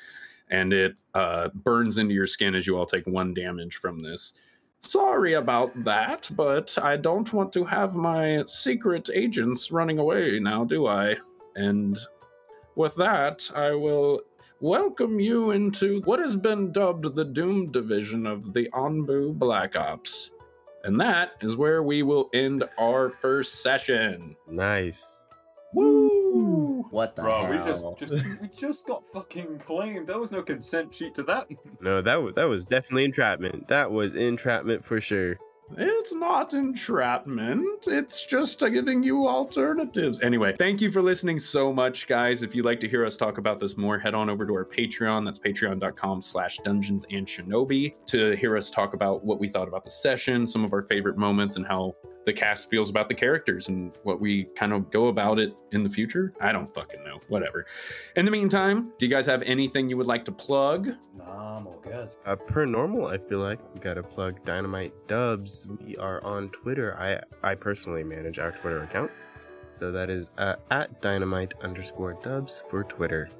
[0.50, 4.34] And it uh, burns into your skin as you all take one damage from this.
[4.80, 10.64] Sorry about that, but I don't want to have my secret agents running away now,
[10.64, 11.16] do I?
[11.56, 11.98] And
[12.76, 14.22] with that, I will
[14.60, 20.30] welcome you into what has been dubbed the Doom Division of the Anbu Black Ops.
[20.84, 24.36] And that is where we will end our first session.
[24.48, 25.22] Nice.
[25.74, 26.84] Woo!
[26.90, 30.06] What the Bro, we just, just we just got fucking claimed.
[30.06, 31.48] There was no consent sheet to that.
[31.80, 33.68] No, that was that was definitely entrapment.
[33.68, 35.36] That was entrapment for sure.
[35.76, 37.86] It's not entrapment.
[37.86, 40.20] It's just uh, giving you alternatives.
[40.20, 42.42] Anyway, thank you for listening so much, guys.
[42.42, 44.64] If you'd like to hear us talk about this more, head on over to our
[44.64, 45.24] Patreon.
[45.24, 49.84] That's patreon.com slash dungeons and shinobi to hear us talk about what we thought about
[49.84, 51.94] the session, some of our favorite moments, and how
[52.28, 55.82] the cast feels about the characters and what we kind of go about it in
[55.82, 56.34] the future.
[56.42, 57.18] I don't fucking know.
[57.28, 57.64] Whatever.
[58.16, 60.88] In the meantime, do you guys have anything you would like to plug?
[61.16, 62.10] Nah, I'm all good.
[62.26, 65.66] Uh, per normal, I feel like we gotta plug Dynamite Dubs.
[65.66, 66.94] We are on Twitter.
[66.98, 69.10] I I personally manage our Twitter account,
[69.78, 73.30] so that is uh, at Dynamite underscore Dubs for Twitter.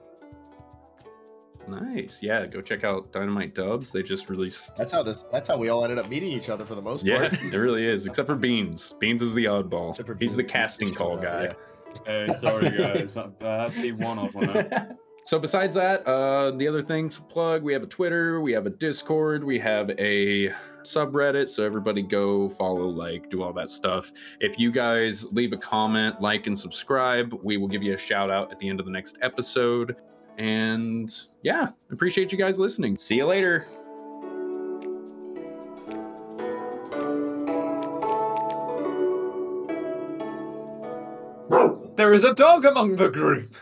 [1.69, 2.23] Nice.
[2.23, 3.91] Yeah, go check out Dynamite Dubs.
[3.91, 5.25] They just released That's how this.
[5.33, 7.43] That's how we all ended up meeting each other for the most Yeah, part.
[7.43, 8.07] it really is.
[8.07, 8.95] Except for Beans.
[8.99, 9.91] Beans is the oddball.
[9.91, 11.43] Except for He's the casting call showed up, guy.
[11.45, 12.27] yeah.
[12.27, 14.97] Hey, sorry guys, I had to be one off on that.
[15.25, 18.65] So besides that, uh, the other things to plug, we have a Twitter, we have
[18.67, 20.51] a Discord, we have a
[20.83, 21.49] subreddit.
[21.51, 24.11] So everybody go follow, like, do all that stuff.
[24.41, 28.31] If you guys leave a comment, like, and subscribe, we will give you a shout
[28.31, 29.97] out at the end of the next episode.
[30.39, 31.13] And
[31.43, 32.97] yeah, appreciate you guys listening.
[32.97, 33.67] See you later.
[41.97, 43.57] There is a dog among the group.